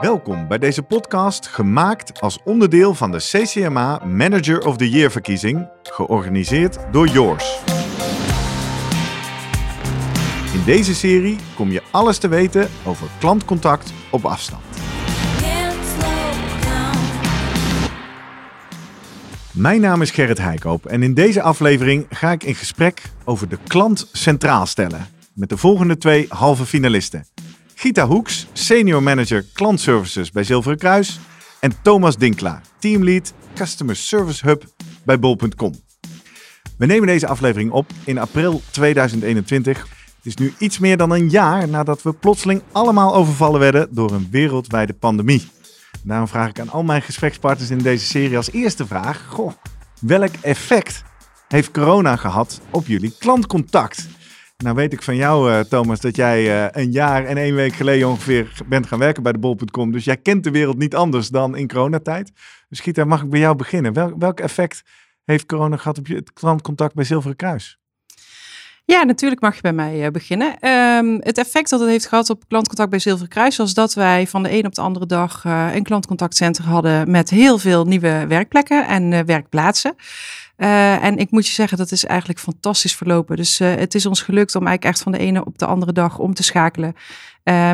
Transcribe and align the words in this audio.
Welkom 0.00 0.48
bij 0.48 0.58
deze 0.58 0.82
podcast, 0.82 1.46
gemaakt 1.46 2.20
als 2.20 2.38
onderdeel 2.44 2.94
van 2.94 3.10
de 3.10 3.18
CCMA 3.18 4.04
Manager 4.04 4.66
of 4.66 4.76
the 4.76 4.90
Year 4.90 5.10
verkiezing, 5.10 5.68
georganiseerd 5.82 6.78
door 6.92 7.06
Yours. 7.08 7.58
In 10.54 10.64
deze 10.64 10.94
serie 10.94 11.36
kom 11.54 11.70
je 11.70 11.82
alles 11.90 12.18
te 12.18 12.28
weten 12.28 12.68
over 12.86 13.06
klantcontact 13.18 13.92
op 14.10 14.24
afstand. 14.24 14.62
Mijn 19.52 19.80
naam 19.80 20.02
is 20.02 20.10
Gerrit 20.10 20.38
Heikoop 20.38 20.86
en 20.86 21.02
in 21.02 21.14
deze 21.14 21.42
aflevering 21.42 22.06
ga 22.10 22.30
ik 22.30 22.44
in 22.44 22.54
gesprek 22.54 23.02
over 23.24 23.48
de 23.48 23.58
klant 23.66 24.08
centraal 24.12 24.66
stellen. 24.66 25.06
Met 25.32 25.48
de 25.48 25.56
volgende 25.56 25.98
twee 25.98 26.26
halve 26.28 26.66
finalisten. 26.66 27.24
Gita 27.80 28.06
Hoeks, 28.06 28.46
senior 28.52 29.02
manager 29.02 29.44
klantservices 29.52 30.30
bij 30.30 30.44
Zilveren 30.44 30.78
Kruis. 30.78 31.20
En 31.60 31.72
Thomas 31.82 32.16
Dinkla, 32.16 32.60
teamlead 32.78 33.32
Customer 33.54 33.96
Service 33.96 34.46
Hub 34.46 34.64
bij 35.04 35.18
bol.com. 35.18 35.74
We 36.78 36.86
nemen 36.86 37.06
deze 37.06 37.26
aflevering 37.26 37.70
op 37.70 37.90
in 38.04 38.18
april 38.18 38.62
2021. 38.70 39.78
Het 40.16 40.26
is 40.26 40.34
nu 40.34 40.52
iets 40.58 40.78
meer 40.78 40.96
dan 40.96 41.10
een 41.10 41.30
jaar 41.30 41.68
nadat 41.68 42.02
we 42.02 42.12
plotseling 42.12 42.62
allemaal 42.72 43.14
overvallen 43.14 43.60
werden 43.60 43.94
door 43.94 44.12
een 44.12 44.28
wereldwijde 44.30 44.94
pandemie. 44.94 45.48
Daarom 46.02 46.28
vraag 46.28 46.48
ik 46.48 46.60
aan 46.60 46.70
al 46.70 46.82
mijn 46.82 47.02
gesprekspartners 47.02 47.70
in 47.70 47.78
deze 47.78 48.06
serie 48.06 48.36
als 48.36 48.50
eerste 48.50 48.86
vraag: 48.86 49.26
goh, 49.28 49.52
welk 50.00 50.34
effect 50.40 51.02
heeft 51.48 51.70
corona 51.70 52.16
gehad 52.16 52.60
op 52.70 52.86
jullie 52.86 53.14
klantcontact? 53.18 54.08
Nou 54.62 54.74
weet 54.74 54.92
ik 54.92 55.02
van 55.02 55.16
jou, 55.16 55.50
uh, 55.50 55.60
Thomas, 55.60 56.00
dat 56.00 56.16
jij 56.16 56.44
uh, 56.44 56.82
een 56.82 56.90
jaar 56.90 57.24
en 57.24 57.36
één 57.36 57.54
week 57.54 57.72
geleden 57.72 58.08
ongeveer 58.08 58.52
bent 58.66 58.86
gaan 58.86 58.98
werken 58.98 59.22
bij 59.22 59.32
de 59.32 59.38
bol.com. 59.38 59.92
Dus 59.92 60.04
jij 60.04 60.16
kent 60.16 60.44
de 60.44 60.50
wereld 60.50 60.78
niet 60.78 60.94
anders 60.94 61.28
dan 61.28 61.56
in 61.56 61.68
coronatijd. 61.68 62.32
Dus 62.68 62.80
Gita, 62.80 63.04
mag 63.04 63.22
ik 63.22 63.30
bij 63.30 63.40
jou 63.40 63.56
beginnen? 63.56 63.92
Wel, 63.92 64.18
welk 64.18 64.40
effect 64.40 64.82
heeft 65.24 65.46
corona 65.46 65.76
gehad 65.76 65.98
op 65.98 66.06
je 66.06 66.22
klantcontact 66.32 66.94
bij 66.94 67.04
Zilveren 67.04 67.36
Kruis? 67.36 67.79
Ja, 68.90 69.04
natuurlijk 69.04 69.40
mag 69.40 69.54
je 69.54 69.60
bij 69.60 69.72
mij 69.72 70.04
uh, 70.04 70.10
beginnen. 70.10 70.68
Um, 70.68 71.20
het 71.22 71.38
effect 71.38 71.70
dat 71.70 71.80
het 71.80 71.88
heeft 71.88 72.06
gehad 72.06 72.30
op 72.30 72.44
klantcontact 72.48 72.90
bij 72.90 72.98
Zilveren 72.98 73.28
Kruis 73.28 73.56
was 73.56 73.74
dat 73.74 73.94
wij 73.94 74.26
van 74.26 74.42
de 74.42 74.52
een 74.52 74.66
op 74.66 74.74
de 74.74 74.80
andere 74.80 75.06
dag 75.06 75.44
uh, 75.44 75.74
een 75.74 75.82
klantcontactcentrum 75.82 76.66
hadden 76.66 77.10
met 77.10 77.30
heel 77.30 77.58
veel 77.58 77.84
nieuwe 77.84 78.24
werkplekken 78.28 78.86
en 78.86 79.12
uh, 79.12 79.20
werkplaatsen. 79.20 79.94
En 80.56 81.16
ik 81.16 81.30
moet 81.30 81.46
je 81.46 81.52
zeggen, 81.52 81.78
dat 81.78 81.92
is 81.92 82.04
eigenlijk 82.04 82.38
fantastisch 82.38 82.96
verlopen. 82.96 83.36
Dus 83.36 83.58
het 83.58 83.94
is 83.94 84.06
ons 84.06 84.22
gelukt 84.22 84.54
om 84.54 84.66
eigenlijk 84.66 84.94
echt 84.94 85.02
van 85.02 85.12
de 85.12 85.18
ene 85.18 85.44
op 85.44 85.58
de 85.58 85.66
andere 85.66 85.92
dag 85.92 86.18
om 86.18 86.34
te 86.34 86.42
schakelen. 86.42 86.94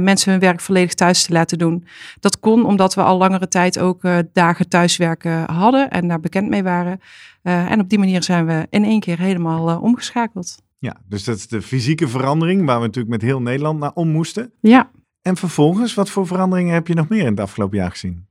Mensen 0.02 0.30
hun 0.30 0.40
werk 0.40 0.60
volledig 0.60 0.94
thuis 0.94 1.22
te 1.22 1.32
laten 1.32 1.58
doen. 1.58 1.86
Dat 2.20 2.40
kon 2.40 2.64
omdat 2.64 2.94
we 2.94 3.02
al 3.02 3.18
langere 3.18 3.48
tijd 3.48 3.78
ook 3.78 4.02
dagen 4.32 4.68
thuiswerken 4.68 5.50
hadden 5.52 5.90
en 5.90 6.08
daar 6.08 6.20
bekend 6.20 6.48
mee 6.48 6.62
waren. 6.62 7.00
en 7.42 7.80
op 7.80 7.88
die 7.88 7.98
manier 7.98 8.22
zijn 8.22 8.46
we 8.46 8.66
in 8.70 8.84
één 8.84 9.00
keer 9.00 9.18
helemaal 9.18 9.80
omgeschakeld. 9.80 10.56
Ja, 10.86 10.96
dus 11.08 11.24
dat 11.24 11.36
is 11.36 11.48
de 11.48 11.62
fysieke 11.62 12.08
verandering 12.08 12.64
waar 12.64 12.80
we 12.80 12.86
natuurlijk 12.86 13.14
met 13.14 13.22
heel 13.22 13.40
Nederland 13.40 13.78
naar 13.78 13.92
om 13.94 14.08
moesten. 14.08 14.52
Ja. 14.60 14.90
En 15.22 15.36
vervolgens, 15.36 15.94
wat 15.94 16.10
voor 16.10 16.26
veranderingen 16.26 16.74
heb 16.74 16.88
je 16.88 16.94
nog 16.94 17.08
meer 17.08 17.20
in 17.20 17.30
het 17.30 17.40
afgelopen 17.40 17.78
jaar 17.78 17.90
gezien? 17.90 18.26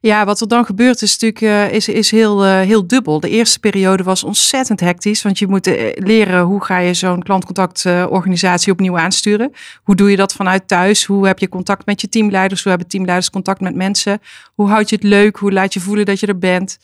Ja, 0.00 0.24
wat 0.24 0.40
er 0.40 0.48
dan 0.48 0.64
gebeurt 0.64 1.02
is 1.02 1.18
natuurlijk 1.18 1.40
uh, 1.40 1.72
is, 1.76 1.88
is 1.88 2.10
heel, 2.10 2.44
uh, 2.44 2.60
heel 2.60 2.86
dubbel. 2.86 3.20
De 3.20 3.28
eerste 3.28 3.58
periode 3.58 4.02
was 4.02 4.24
ontzettend 4.24 4.80
hectisch, 4.80 5.22
want 5.22 5.38
je 5.38 5.46
moet 5.46 5.66
uh, 5.66 5.92
leren 5.94 6.42
hoe 6.42 6.64
ga 6.64 6.78
je 6.78 6.94
zo'n 6.94 7.22
klantcontactorganisatie 7.22 8.72
opnieuw 8.72 8.98
aansturen. 8.98 9.52
Hoe 9.82 9.94
doe 9.94 10.10
je 10.10 10.16
dat 10.16 10.32
vanuit 10.32 10.68
thuis? 10.68 11.04
Hoe 11.04 11.26
heb 11.26 11.38
je 11.38 11.48
contact 11.48 11.86
met 11.86 12.00
je 12.00 12.08
teamleiders? 12.08 12.62
Hoe 12.62 12.70
hebben 12.70 12.88
teamleiders 12.88 13.30
contact 13.30 13.60
met 13.60 13.74
mensen? 13.74 14.20
Hoe 14.54 14.68
houd 14.68 14.88
je 14.88 14.94
het 14.94 15.04
leuk? 15.04 15.36
Hoe 15.36 15.52
laat 15.52 15.74
je 15.74 15.80
voelen 15.80 16.04
dat 16.04 16.20
je 16.20 16.26
er 16.26 16.38
bent? 16.38 16.78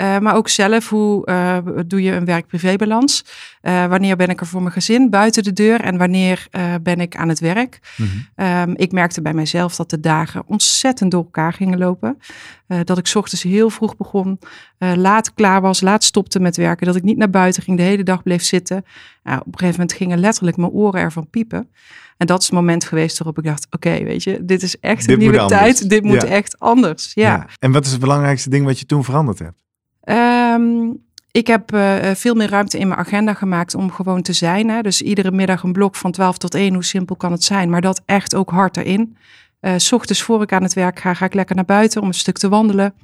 Uh, 0.00 0.18
maar 0.18 0.34
ook 0.34 0.48
zelf, 0.48 0.88
hoe 0.88 1.28
uh, 1.30 1.58
doe 1.86 2.02
je 2.02 2.12
een 2.12 2.24
werk-privébalans? 2.24 3.24
Uh, 3.62 3.86
wanneer 3.86 4.16
ben 4.16 4.28
ik 4.28 4.40
er 4.40 4.46
voor 4.46 4.60
mijn 4.60 4.72
gezin 4.72 5.10
buiten 5.10 5.42
de 5.42 5.52
deur 5.52 5.80
en 5.80 5.96
wanneer 5.96 6.46
ben 6.82 7.00
ik 7.00 7.16
aan 7.16 7.28
het 7.28 7.38
werk? 7.38 7.80
Mm-hmm. 7.96 8.70
Um, 8.70 8.76
ik 8.76 8.92
merkte 8.92 9.22
bij 9.22 9.34
mijzelf 9.34 9.76
dat 9.76 9.90
de 9.90 10.00
dagen 10.00 10.42
ontzettend 10.46 11.10
door 11.10 11.24
elkaar 11.24 11.52
gingen 11.52 11.78
lopen. 11.78 12.18
dat 12.84 12.98
ik 12.98 13.10
ochtends 13.14 13.42
heel 13.42 13.70
vroeg 13.70 13.96
begon, 13.96 14.38
laat 14.78 15.34
klaar 15.34 15.60
was, 15.60 15.80
laat 15.80 16.04
stopte 16.04 16.40
met 16.40 16.56
werken. 16.56 16.86
Dat 16.86 16.96
ik 16.96 17.02
niet 17.02 17.16
naar 17.16 17.30
buiten 17.30 17.62
ging, 17.62 17.76
de 17.76 17.82
hele 17.82 18.02
dag 18.02 18.22
bleef 18.22 18.42
zitten. 18.42 18.76
op 18.76 18.84
een 19.24 19.42
gegeven 19.52 19.70
moment 19.70 19.92
gingen 19.92 20.18
letterlijk 20.18 20.56
mijn 20.56 20.70
oren 20.70 21.00
ervan 21.00 21.30
piepen. 21.30 21.70
En 22.16 22.26
dat 22.26 22.40
is 22.40 22.46
het 22.46 22.54
moment 22.54 22.84
geweest 22.84 23.18
waarop 23.18 23.38
ik 23.38 23.44
dacht: 23.44 23.66
oké, 23.70 24.04
weet 24.04 24.22
je, 24.22 24.44
dit 24.44 24.62
is 24.62 24.80
echt 24.80 25.06
dit 25.06 25.10
een 25.10 25.18
nieuwe 25.18 25.46
tijd. 25.46 25.90
Dit 25.90 26.02
moet 26.02 26.22
ja. 26.22 26.28
echt 26.28 26.58
anders. 26.58 27.10
Ja. 27.14 27.32
ja. 27.32 27.46
En 27.58 27.72
wat 27.72 27.84
is 27.84 27.90
het 27.90 28.00
belangrijkste 28.00 28.50
ding 28.50 28.64
wat 28.64 28.78
je 28.78 28.86
toen 28.86 29.04
veranderd 29.04 29.38
hebt? 29.38 29.56
Um, 30.10 31.06
ik 31.30 31.46
heb 31.46 31.74
uh, 31.74 31.96
veel 32.14 32.34
meer 32.34 32.48
ruimte 32.48 32.78
in 32.78 32.88
mijn 32.88 33.00
agenda 33.00 33.34
gemaakt 33.34 33.74
om 33.74 33.92
gewoon 33.92 34.22
te 34.22 34.32
zijn. 34.32 34.68
Hè. 34.68 34.80
Dus 34.80 35.02
iedere 35.02 35.30
middag 35.30 35.62
een 35.62 35.72
blok 35.72 35.96
van 35.96 36.12
12 36.12 36.38
tot 36.38 36.54
1, 36.54 36.74
hoe 36.74 36.84
simpel 36.84 37.16
kan 37.16 37.32
het 37.32 37.44
zijn? 37.44 37.70
Maar 37.70 37.80
dat 37.80 38.02
echt 38.04 38.34
ook 38.34 38.50
hard 38.50 38.76
erin. 38.76 39.16
Uh, 39.60 39.72
s 39.76 39.92
ochtends 39.92 40.22
voor 40.22 40.42
ik 40.42 40.52
aan 40.52 40.62
het 40.62 40.74
werk 40.74 41.00
ga, 41.00 41.14
ga 41.14 41.24
ik 41.24 41.34
lekker 41.34 41.56
naar 41.56 41.64
buiten 41.64 42.00
om 42.00 42.08
een 42.08 42.14
stuk 42.14 42.38
te 42.38 42.48
wandelen. 42.48 42.94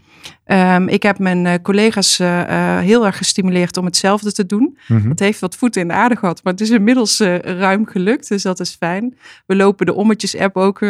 Um, 0.47 0.89
ik 0.89 1.03
heb 1.03 1.19
mijn 1.19 1.45
uh, 1.45 1.55
collega's 1.63 2.21
uh, 2.21 2.41
uh, 2.41 2.79
heel 2.79 3.07
erg 3.07 3.17
gestimuleerd 3.17 3.77
om 3.77 3.85
hetzelfde 3.85 4.33
te 4.33 4.47
doen. 4.47 4.79
Mm-hmm. 4.89 5.09
Dat 5.09 5.19
heeft 5.19 5.41
wat 5.41 5.57
voeten 5.57 5.81
in 5.81 5.89
de 5.89 5.95
aarde 5.95 6.17
gehad, 6.17 6.41
maar 6.43 6.53
het 6.53 6.63
is 6.63 6.71
inmiddels 6.71 7.21
ruim 7.41 7.87
gelukt, 7.87 8.29
dus 8.29 8.43
dat 8.43 8.61
is 8.61 8.77
fijn. 8.79 9.19
We 9.47 9.57
lopen 9.57 9.87
de 9.87 9.95
Ommetjes-app 9.95 10.57
ook 10.57 10.81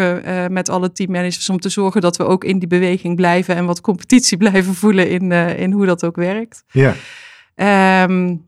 met 0.49 0.69
alle 0.69 0.93
teammanagers 0.93 1.49
om 1.49 1.61
te 1.61 1.69
zorgen 1.69 2.01
dat 2.01 2.17
we 2.17 2.25
ook 2.25 2.45
in 2.45 2.59
die 2.59 2.69
beweging 2.69 3.17
blijven 3.17 3.57
en 3.57 3.65
wat 3.65 3.81
competitie 3.81 4.39
blijven 4.47 4.75
voelen 4.75 5.11
in, 5.11 5.33
in 5.33 5.73
hoe 5.73 5.87
dat 5.87 6.05
ook 6.05 6.17
werkt. 6.17 6.65
Ja. 6.71 6.95
Um, 8.05 8.47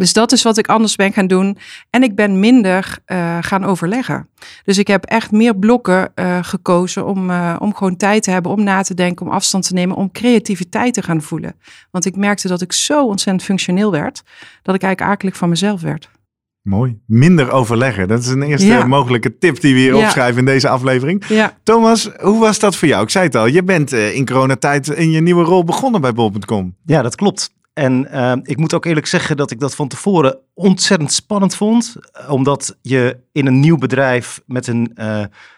dus 0.00 0.12
dat 0.12 0.32
is 0.32 0.42
wat 0.42 0.58
ik 0.58 0.68
anders 0.68 0.96
ben 0.96 1.12
gaan 1.12 1.26
doen. 1.26 1.58
En 1.90 2.02
ik 2.02 2.14
ben 2.14 2.40
minder 2.40 2.98
uh, 3.06 3.38
gaan 3.40 3.64
overleggen. 3.64 4.28
Dus 4.64 4.78
ik 4.78 4.86
heb 4.86 5.04
echt 5.04 5.30
meer 5.30 5.56
blokken 5.56 6.12
uh, 6.14 6.38
gekozen 6.42 7.06
om, 7.06 7.30
uh, 7.30 7.56
om 7.58 7.74
gewoon 7.74 7.96
tijd 7.96 8.22
te 8.22 8.30
hebben, 8.30 8.52
om 8.52 8.62
na 8.62 8.82
te 8.82 8.94
denken, 8.94 9.26
om 9.26 9.32
afstand 9.32 9.66
te 9.66 9.74
nemen, 9.74 9.96
om 9.96 10.12
creativiteit 10.12 10.94
te 10.94 11.02
gaan 11.02 11.22
voelen. 11.22 11.54
Want 11.90 12.04
ik 12.04 12.16
merkte 12.16 12.48
dat 12.48 12.60
ik 12.60 12.72
zo 12.72 13.06
ontzettend 13.06 13.44
functioneel 13.44 13.90
werd, 13.90 14.22
dat 14.62 14.74
ik 14.74 14.82
eigenlijk 14.82 15.12
akelig 15.12 15.36
van 15.36 15.48
mezelf 15.48 15.80
werd. 15.80 16.10
Mooi. 16.62 16.98
Minder 17.06 17.50
overleggen. 17.50 18.08
Dat 18.08 18.20
is 18.20 18.26
een 18.26 18.42
eerste 18.42 18.66
ja. 18.66 18.86
mogelijke 18.86 19.38
tip 19.38 19.60
die 19.60 19.74
we 19.74 19.80
hier 19.80 19.94
ja. 19.96 20.04
opschrijven 20.04 20.38
in 20.38 20.44
deze 20.44 20.68
aflevering. 20.68 21.24
Ja. 21.26 21.56
Thomas, 21.62 22.10
hoe 22.20 22.40
was 22.40 22.58
dat 22.58 22.76
voor 22.76 22.88
jou? 22.88 23.02
Ik 23.02 23.10
zei 23.10 23.24
het 23.24 23.34
al, 23.34 23.46
je 23.46 23.62
bent 23.62 23.92
in 23.92 24.26
coronatijd 24.26 24.88
in 24.88 25.10
je 25.10 25.20
nieuwe 25.20 25.44
rol 25.44 25.64
begonnen 25.64 26.00
bij 26.00 26.12
bol.com. 26.12 26.76
Ja, 26.84 27.02
dat 27.02 27.14
klopt. 27.14 27.58
En 27.72 28.08
uh, 28.12 28.32
ik 28.42 28.56
moet 28.56 28.74
ook 28.74 28.84
eerlijk 28.84 29.06
zeggen 29.06 29.36
dat 29.36 29.50
ik 29.50 29.60
dat 29.60 29.74
van 29.74 29.88
tevoren 29.88 30.38
ontzettend 30.54 31.12
spannend 31.12 31.54
vond. 31.54 31.96
Omdat 32.28 32.76
je 32.82 33.16
in 33.32 33.46
een 33.46 33.60
nieuw 33.60 33.76
bedrijf 33.76 34.40
met 34.46 34.66
een 34.66 34.90
uh, 34.94 35.04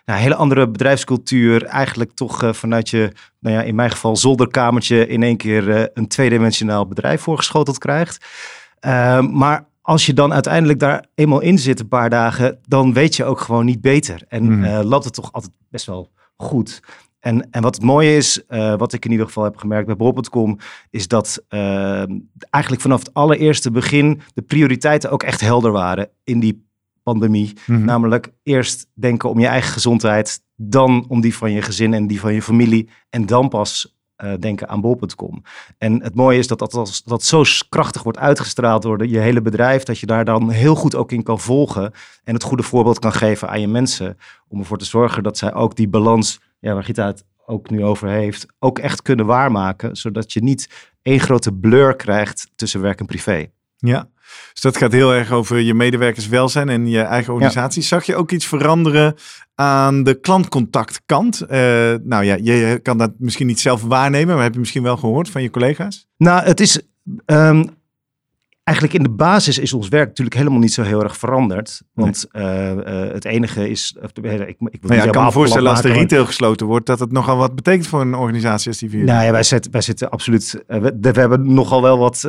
nou, 0.05 0.21
hele 0.21 0.35
andere 0.35 0.69
bedrijfscultuur 0.69 1.65
eigenlijk 1.65 2.13
toch 2.13 2.43
uh, 2.43 2.53
vanuit 2.53 2.91
je, 2.91 3.13
nou 3.39 3.57
ja, 3.57 3.63
in 3.63 3.75
mijn 3.75 3.91
geval 3.91 4.17
zolderkamertje 4.17 5.07
in 5.07 5.23
één 5.23 5.37
keer 5.37 5.91
een 5.95 6.09
tweedimensionaal 6.09 6.87
bedrijf 6.87 7.21
voorgeschoteld 7.21 7.79
krijgt. 7.79 8.27
Ehm, 8.81 9.37
maar 9.37 9.67
als 9.83 10.07
je 10.07 10.13
dan 10.13 10.33
uiteindelijk 10.33 10.79
daar 10.79 11.05
eenmaal 11.15 11.41
in 11.41 11.59
zit 11.59 11.81
een 11.81 11.89
paar 11.89 12.11
dagen, 12.11 12.59
dan 12.67 12.93
weet 12.93 13.17
je 13.17 13.25
ook 13.25 13.41
gewoon 13.41 13.65
niet 13.65 13.81
beter. 13.81 14.25
En 14.29 14.59
mm. 14.59 14.65
loopt 14.65 15.05
het 15.05 15.15
toch 15.15 15.33
altijd 15.33 15.53
best 15.71 15.87
wel 15.87 16.11
goed. 16.37 16.81
En, 17.23 17.51
en 17.51 17.63
wat 17.63 17.75
het 17.75 17.85
mooie 17.85 18.17
is, 18.17 18.43
uh, 18.49 18.77
wat 18.77 18.93
ik 18.93 19.05
in 19.05 19.11
ieder 19.11 19.27
geval 19.27 19.45
heb 19.45 19.57
gemerkt 19.57 19.87
bij 19.87 19.97
bol.com, 19.97 20.59
is 20.91 21.09
dat 21.09 21.45
uh, 21.49 22.05
eigenlijk 22.51 22.83
vanaf 22.83 22.99
het 22.99 23.15
allereerste 23.15 23.71
begin 23.71 24.21
de 24.35 24.43
prioriteiten 24.43 25.11
ook 25.11 25.23
echt 25.23 25.41
helder 25.41 25.73
waren 25.73 26.09
in 26.25 26.41
die 26.41 26.67
pandemie. 27.03 27.53
Mm-hmm. 27.67 27.85
Namelijk 27.85 28.33
eerst 28.43 28.87
denken 28.95 29.31
om 29.31 29.39
je 29.39 29.47
eigen 29.47 29.73
gezondheid, 29.73 30.43
dan 30.57 31.05
om 31.09 31.21
die 31.21 31.35
van 31.35 31.53
je 31.53 31.63
gezin 31.63 31.95
en 31.95 32.07
die 32.07 32.21
van 32.21 32.35
je 32.35 32.43
familie 32.43 32.89
en 33.11 33.27
dan 33.27 33.49
pas 33.49 33.97
uh, 34.25 34.33
denken 34.39 34.69
aan 34.69 34.81
bol.com. 34.81 35.43
En 35.79 36.03
het 36.03 36.15
mooie 36.15 36.39
is 36.39 36.47
dat 36.47 36.59
dat, 37.05 37.23
zo 37.23 37.43
krachtig 37.69 38.03
wordt 38.03 38.19
uitgestraald 38.19 38.83
door 38.83 38.99
de, 38.99 39.09
je 39.09 39.19
hele 39.19 39.43
bedrijf, 39.43 39.83
dat 39.83 39.99
je 39.99 40.07
daar 40.07 40.25
dan 40.25 40.51
heel 40.51 40.75
goed 40.75 40.95
ook 40.95 41.13
in 41.13 41.23
kan 41.23 41.41
volgen 41.41 41.93
en 42.25 42.35
het 42.35 42.43
goede 42.43 42.63
voorbeeld 42.63 42.99
kan 42.99 43.13
geven 43.13 43.49
aan 43.49 43.61
je 43.61 43.69
mensen, 43.69 44.19
om 44.49 44.59
ervoor 44.59 44.79
te 44.79 44.85
zorgen 44.85 45.23
dat 45.23 45.39
zij 45.39 45.55
ook 45.55 45.77
die 45.77 45.89
balans 45.89 46.41
ja, 46.63 46.75
waar 46.75 46.85
Gita 46.85 47.07
het 47.07 47.25
ook 47.47 47.71
nu 47.71 47.85
over 47.85 48.09
heeft, 48.09 48.47
ook 48.59 48.79
echt 48.79 49.03
kunnen 49.03 49.27
waarmaken, 49.27 49.97
zodat 49.97 50.33
je 50.33 50.43
niet 50.43 50.93
één 51.03 51.21
grote 51.21 51.53
blur 51.53 51.97
krijgt 51.97 52.51
tussen 52.55 52.81
werk 52.81 53.01
en 53.01 53.07
privé. 53.07 53.47
Ja, 53.77 54.09
dus 54.53 54.63
dat 54.63 54.77
gaat 54.77 54.93
heel 54.93 55.15
erg 55.15 55.31
over 55.31 55.59
je 55.59 55.75
medewerkers 55.75 56.29
welzijn 56.29 56.69
en 56.69 56.89
je 56.89 57.01
eigen 57.01 57.33
organisatie. 57.33 57.83
Ja. 57.83 57.89
Zag 57.89 58.05
je 58.05 58.17
ook 58.17 58.31
iets 58.31 58.47
veranderen 58.47 59.15
aan 59.55 60.03
de 60.03 60.21
klantcontactkant? 60.21 61.43
Uh, 61.43 61.49
nou 62.03 62.25
ja, 62.25 62.37
je 62.41 62.79
kan 62.83 62.99
dat 62.99 63.13
misschien 63.19 63.47
niet 63.47 63.61
zelf 63.61 63.83
waarnemen, 63.83 64.35
maar 64.35 64.45
heb 64.45 64.53
je 64.53 64.61
misschien 64.61 64.83
wel 64.83 64.97
gehoord 64.97 65.29
van 65.31 65.43
je 65.43 65.51
collega's? 65.51 66.07
Nou, 66.17 66.45
het 66.45 66.61
is 66.61 66.81
um, 67.27 67.71
eigenlijk 68.65 68.97
in 68.97 69.03
de 69.03 69.11
basis 69.11 69.59
is 69.59 69.73
ons 69.73 69.89
werk 69.89 70.09
natuurlijk 70.09 70.37
helemaal 70.37 70.59
niet 70.59 70.73
zo 70.73 70.83
heel 70.83 71.03
erg 71.03 71.17
veranderd. 71.17 71.83
Want 71.95 72.27
uh, 72.33 72.73
uh, 72.73 73.13
het 73.13 73.25
enige 73.25 73.71
is. 73.71 73.97
ik, 74.13 74.25
ik, 74.25 74.57
ik, 74.71 74.83
nou 74.83 74.95
ja, 74.95 75.05
ik 75.05 75.13
kan 75.13 75.25
me 75.25 75.33
voorstellen 75.33 75.71
als 75.71 75.83
de 75.83 75.93
retail 75.93 76.27
gesloten 76.27 76.67
wordt, 76.67 76.87
dat 76.87 76.99
het 76.99 77.13
nogal 77.13 77.37
wat 77.37 77.55
betekent 77.55 77.87
voor 77.87 78.01
een 78.01 78.15
organisatie 78.15 78.69
als 78.69 78.79
die 78.79 78.91
vier. 78.91 79.05
Nou 79.05 79.25
ja, 79.25 79.33
wij 79.33 79.43
zitten, 79.43 79.73
wij 79.73 79.81
zitten 79.81 80.11
absoluut. 80.11 80.63
Uh, 80.69 80.81
we, 80.81 80.97
we, 81.01 81.21
hebben 81.21 81.55
nogal 81.55 81.83
wel 81.83 81.99
wat 81.99 82.29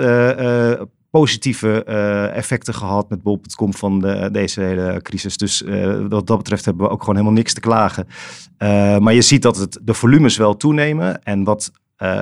positieve 1.09 1.83
effecten 2.33 2.73
gehad 2.73 3.09
met 3.09 3.23
bol.com 3.23 3.73
van 3.73 3.99
de, 3.99 4.29
deze 4.31 4.61
hele 4.61 4.99
crisis. 5.01 5.37
Dus 5.37 5.63
wat 6.09 6.27
dat 6.27 6.37
betreft 6.37 6.65
hebben 6.65 6.85
we 6.85 6.91
ook 6.91 6.99
gewoon 6.99 7.15
helemaal 7.15 7.37
niks 7.37 7.53
te 7.53 7.59
klagen. 7.59 8.07
maar 9.03 9.13
je 9.13 9.21
ziet 9.21 9.41
dat 9.41 9.57
het, 9.57 9.79
de 9.81 9.93
volumes 9.93 10.37
wel 10.37 10.57
toenemen. 10.57 11.23
En 11.23 11.43
wat, 11.43 11.71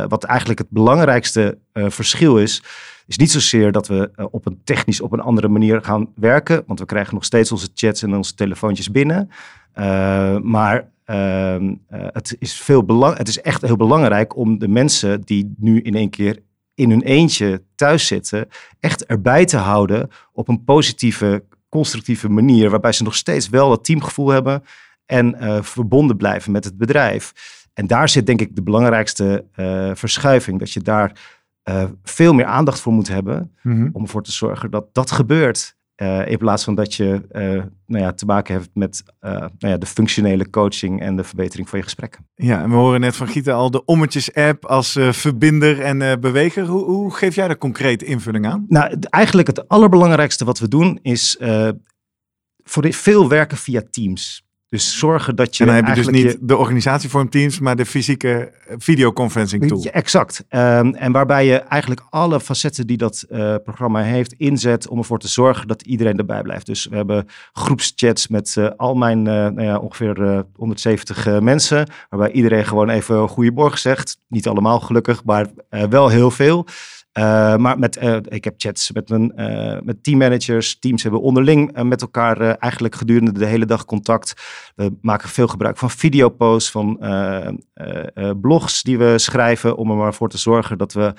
wat 0.07 0.23
eigenlijk 0.23 0.59
het 0.59 0.69
belangrijkste 0.69 1.57
verschil 1.73 2.37
is 2.37 2.63
is 3.11 3.17
niet 3.17 3.31
zozeer 3.31 3.71
dat 3.71 3.87
we 3.87 4.11
uh, 4.15 4.25
op 4.31 4.45
een 4.45 4.61
technisch 4.63 5.01
op 5.01 5.11
een 5.11 5.19
andere 5.19 5.47
manier 5.47 5.83
gaan 5.83 6.09
werken, 6.15 6.63
want 6.67 6.79
we 6.79 6.85
krijgen 6.85 7.13
nog 7.13 7.25
steeds 7.25 7.51
onze 7.51 7.69
chats 7.73 8.03
en 8.03 8.15
onze 8.15 8.33
telefoontjes 8.33 8.91
binnen. 8.91 9.29
Uh, 9.75 10.37
maar 10.39 10.89
uh, 11.05 11.71
het, 11.87 12.35
is 12.39 12.53
veel 12.53 12.83
belang 12.83 13.17
het 13.17 13.27
is 13.27 13.41
echt 13.41 13.61
heel 13.61 13.75
belangrijk 13.75 14.35
om 14.35 14.59
de 14.59 14.67
mensen 14.67 15.21
die 15.21 15.53
nu 15.57 15.81
in 15.81 15.95
één 15.95 16.09
keer 16.09 16.39
in 16.75 16.89
hun 16.89 17.01
eentje 17.01 17.63
thuis 17.75 18.07
zitten, 18.07 18.47
echt 18.79 19.05
erbij 19.05 19.45
te 19.45 19.57
houden 19.57 20.09
op 20.33 20.47
een 20.47 20.63
positieve, 20.63 21.43
constructieve 21.69 22.29
manier, 22.29 22.69
waarbij 22.69 22.91
ze 22.91 23.03
nog 23.03 23.15
steeds 23.15 23.49
wel 23.49 23.69
dat 23.69 23.83
teamgevoel 23.83 24.29
hebben 24.29 24.63
en 25.05 25.35
verbonden 25.63 26.17
blijven 26.17 26.51
met 26.51 26.63
het 26.63 26.77
bedrijf. 26.77 27.33
En 27.73 27.87
daar 27.87 28.09
zit 28.09 28.25
denk 28.25 28.41
ik 28.41 28.55
de 28.55 28.63
belangrijkste 28.63 29.45
verschuiving, 29.93 30.59
dat 30.59 30.71
je 30.71 30.79
daar 30.79 31.11
uh, 31.71 31.83
veel 32.03 32.33
meer 32.33 32.45
aandacht 32.45 32.79
voor 32.79 32.93
moet 32.93 33.07
hebben. 33.07 33.55
Mhm. 33.61 33.89
Om 33.93 34.01
ervoor 34.01 34.23
te 34.23 34.31
zorgen 34.31 34.71
dat 34.71 34.85
dat 34.91 35.11
gebeurt. 35.11 35.79
Uh, 36.01 36.27
in 36.27 36.37
plaats 36.37 36.63
van 36.63 36.75
dat 36.75 36.93
je 36.93 37.21
uh, 37.31 37.63
nou 37.85 38.03
ja, 38.03 38.11
te 38.11 38.25
maken 38.25 38.53
hebt 38.53 38.69
met 38.73 39.03
nou 39.19 39.51
ja, 39.57 39.77
de 39.77 39.85
functionele 39.85 40.49
coaching 40.49 41.01
en 41.01 41.15
de 41.15 41.23
verbetering 41.23 41.69
van 41.69 41.79
je 41.79 41.83
gesprekken. 41.83 42.27
Ja, 42.35 42.61
en 42.61 42.69
we 42.69 42.75
horen 42.75 42.99
net 42.99 43.15
van 43.15 43.27
Gita 43.27 43.51
al 43.51 43.71
de 43.71 43.85
ommetjes-app 43.85 44.65
als 44.65 44.91
verbinder 45.09 45.81
en 45.81 46.19
beweger. 46.19 46.65
Hoe, 46.65 46.83
hoe, 46.83 47.13
geef 47.13 47.35
jij 47.35 47.47
daar 47.47 47.57
concrete 47.57 48.05
invulling 48.05 48.45
aan? 48.45 48.65
Nou, 48.67 48.97
eigenlijk 49.09 49.47
het 49.47 49.67
allerbelangrijkste 49.67 50.45
wat 50.45 50.59
we 50.59 50.67
doen 50.67 50.99
is 51.01 51.37
voor 52.63 52.93
veel 52.93 53.29
werken 53.29 53.57
via 53.57 53.81
Teams. 53.91 54.45
Dus 54.71 54.97
zorgen 54.97 55.35
dat 55.35 55.57
je. 55.57 55.63
En 55.63 55.69
dan 55.69 55.75
heb 55.75 55.95
je 55.95 56.01
dus 56.01 56.23
niet 56.23 56.37
de 56.41 56.57
organisatievorm 56.57 57.29
Teams, 57.29 57.59
maar 57.59 57.75
de 57.75 57.85
fysieke 57.85 58.51
videoconferencing 58.77 59.67
tool. 59.67 59.83
Exact. 59.83 60.45
Um, 60.49 60.95
en 60.95 61.11
waarbij 61.11 61.45
je 61.45 61.55
eigenlijk 61.55 62.01
alle 62.09 62.39
facetten 62.39 62.87
die 62.87 62.97
dat 62.97 63.25
uh, 63.29 63.55
programma 63.63 64.01
heeft 64.01 64.33
inzet 64.33 64.87
om 64.87 64.97
ervoor 64.97 65.19
te 65.19 65.27
zorgen 65.27 65.67
dat 65.67 65.81
iedereen 65.81 66.17
erbij 66.17 66.41
blijft. 66.41 66.65
Dus 66.65 66.85
we 66.85 66.95
hebben 66.95 67.27
groepschats 67.53 68.27
met 68.27 68.55
uh, 68.57 68.69
al 68.77 68.95
mijn 68.95 69.17
uh, 69.17 69.25
nou 69.25 69.63
ja, 69.63 69.77
ongeveer 69.77 70.45
170 70.55 71.39
mensen, 71.39 71.87
waarbij 72.09 72.31
iedereen 72.31 72.65
gewoon 72.65 72.89
even 72.89 73.27
goede 73.27 73.71
zegt. 73.73 74.17
Niet 74.27 74.47
allemaal 74.47 74.79
gelukkig, 74.79 75.23
maar 75.23 75.47
wel 75.89 76.07
heel 76.07 76.31
veel. 76.31 76.67
Uh, 77.17 77.55
maar 77.55 77.79
met, 77.79 78.03
uh, 78.03 78.17
ik 78.23 78.43
heb 78.43 78.53
chats 78.57 78.91
met 78.91 79.09
mijn 79.09 79.33
uh, 79.35 79.77
met 79.83 80.03
teammanagers. 80.03 80.79
Teams 80.79 81.03
hebben 81.03 81.21
onderling 81.21 81.83
met 81.83 82.01
elkaar 82.01 82.41
eigenlijk 82.41 82.95
gedurende 82.95 83.31
de 83.31 83.45
hele 83.45 83.65
dag 83.65 83.85
contact. 83.85 84.33
We 84.75 84.97
maken 85.01 85.29
veel 85.29 85.47
gebruik 85.47 85.77
van 85.77 85.89
videoposts, 85.89 86.71
van 86.71 86.99
blogs 88.41 88.83
die 88.83 88.97
we 88.97 89.17
schrijven. 89.17 89.77
Om 89.77 89.89
er 89.89 89.97
maar 89.97 90.13
voor 90.13 90.29
te 90.29 90.37
zorgen 90.37 90.77
dat 90.77 90.93
we 90.93 91.13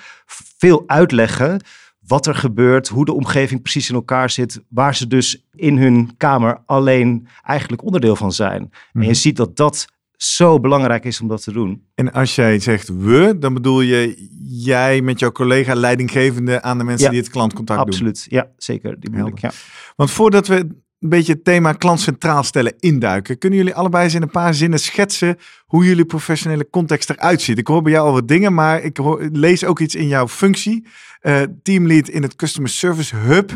veel 0.58 0.82
uitleggen 0.86 1.60
wat 2.06 2.26
er 2.26 2.34
gebeurt, 2.34 2.88
hoe 2.88 3.04
de 3.04 3.12
omgeving 3.12 3.62
precies 3.62 3.88
in 3.88 3.94
elkaar 3.94 4.30
zit, 4.30 4.62
waar 4.68 4.94
ze 4.94 5.06
dus 5.06 5.46
in 5.54 5.78
hun 5.78 6.16
kamer 6.16 6.62
alleen 6.66 7.28
eigenlijk 7.42 7.84
onderdeel 7.84 8.16
van 8.16 8.32
zijn. 8.32 8.60
En 8.92 9.00
je 9.00 9.06
mhm. 9.06 9.14
ziet 9.14 9.36
dat 9.36 9.56
dat 9.56 9.86
zo 10.22 10.60
belangrijk 10.60 11.04
is 11.04 11.20
om 11.20 11.28
dat 11.28 11.42
te 11.42 11.52
doen. 11.52 11.82
En 11.94 12.12
als 12.12 12.34
jij 12.34 12.58
zegt 12.58 12.88
we, 12.88 13.36
dan 13.38 13.54
bedoel 13.54 13.80
je 13.80 14.28
jij 14.48 15.00
met 15.00 15.18
jouw 15.18 15.32
collega 15.32 15.74
leidinggevende 15.74 16.62
aan 16.62 16.78
de 16.78 16.84
mensen 16.84 17.10
die 17.10 17.20
het 17.20 17.30
klantcontact 17.30 17.80
absoluut. 17.80 18.28
doen? 18.28 18.38
Absoluut, 18.38 18.50
ja, 18.56 18.64
zeker. 18.64 19.00
Die 19.00 19.10
bedoel 19.10 19.26
ik, 19.26 19.38
ja. 19.38 19.50
Want 19.96 20.10
voordat 20.10 20.46
we 20.46 20.54
een 20.56 21.08
beetje 21.08 21.32
het 21.32 21.44
thema 21.44 21.72
klant 21.72 22.00
centraal 22.00 22.42
stellen 22.42 22.74
induiken, 22.78 23.38
kunnen 23.38 23.58
jullie 23.58 23.74
allebei 23.74 24.04
eens 24.04 24.14
in 24.14 24.22
een 24.22 24.30
paar 24.30 24.54
zinnen 24.54 24.78
schetsen 24.78 25.36
hoe 25.66 25.84
jullie 25.84 26.04
professionele 26.04 26.70
context 26.70 27.10
eruit 27.10 27.42
ziet? 27.42 27.58
Ik 27.58 27.66
hoor 27.66 27.82
bij 27.82 27.92
jou 27.92 28.06
al 28.06 28.12
wat 28.12 28.28
dingen, 28.28 28.54
maar 28.54 28.82
ik 28.82 28.96
hoor, 28.96 29.28
lees 29.32 29.64
ook 29.64 29.80
iets 29.80 29.94
in 29.94 30.08
jouw 30.08 30.28
functie. 30.28 30.86
Uh, 31.22 31.40
teamlead 31.62 32.08
in 32.08 32.22
het 32.22 32.36
Customer 32.36 32.70
Service 32.70 33.16
Hub. 33.16 33.50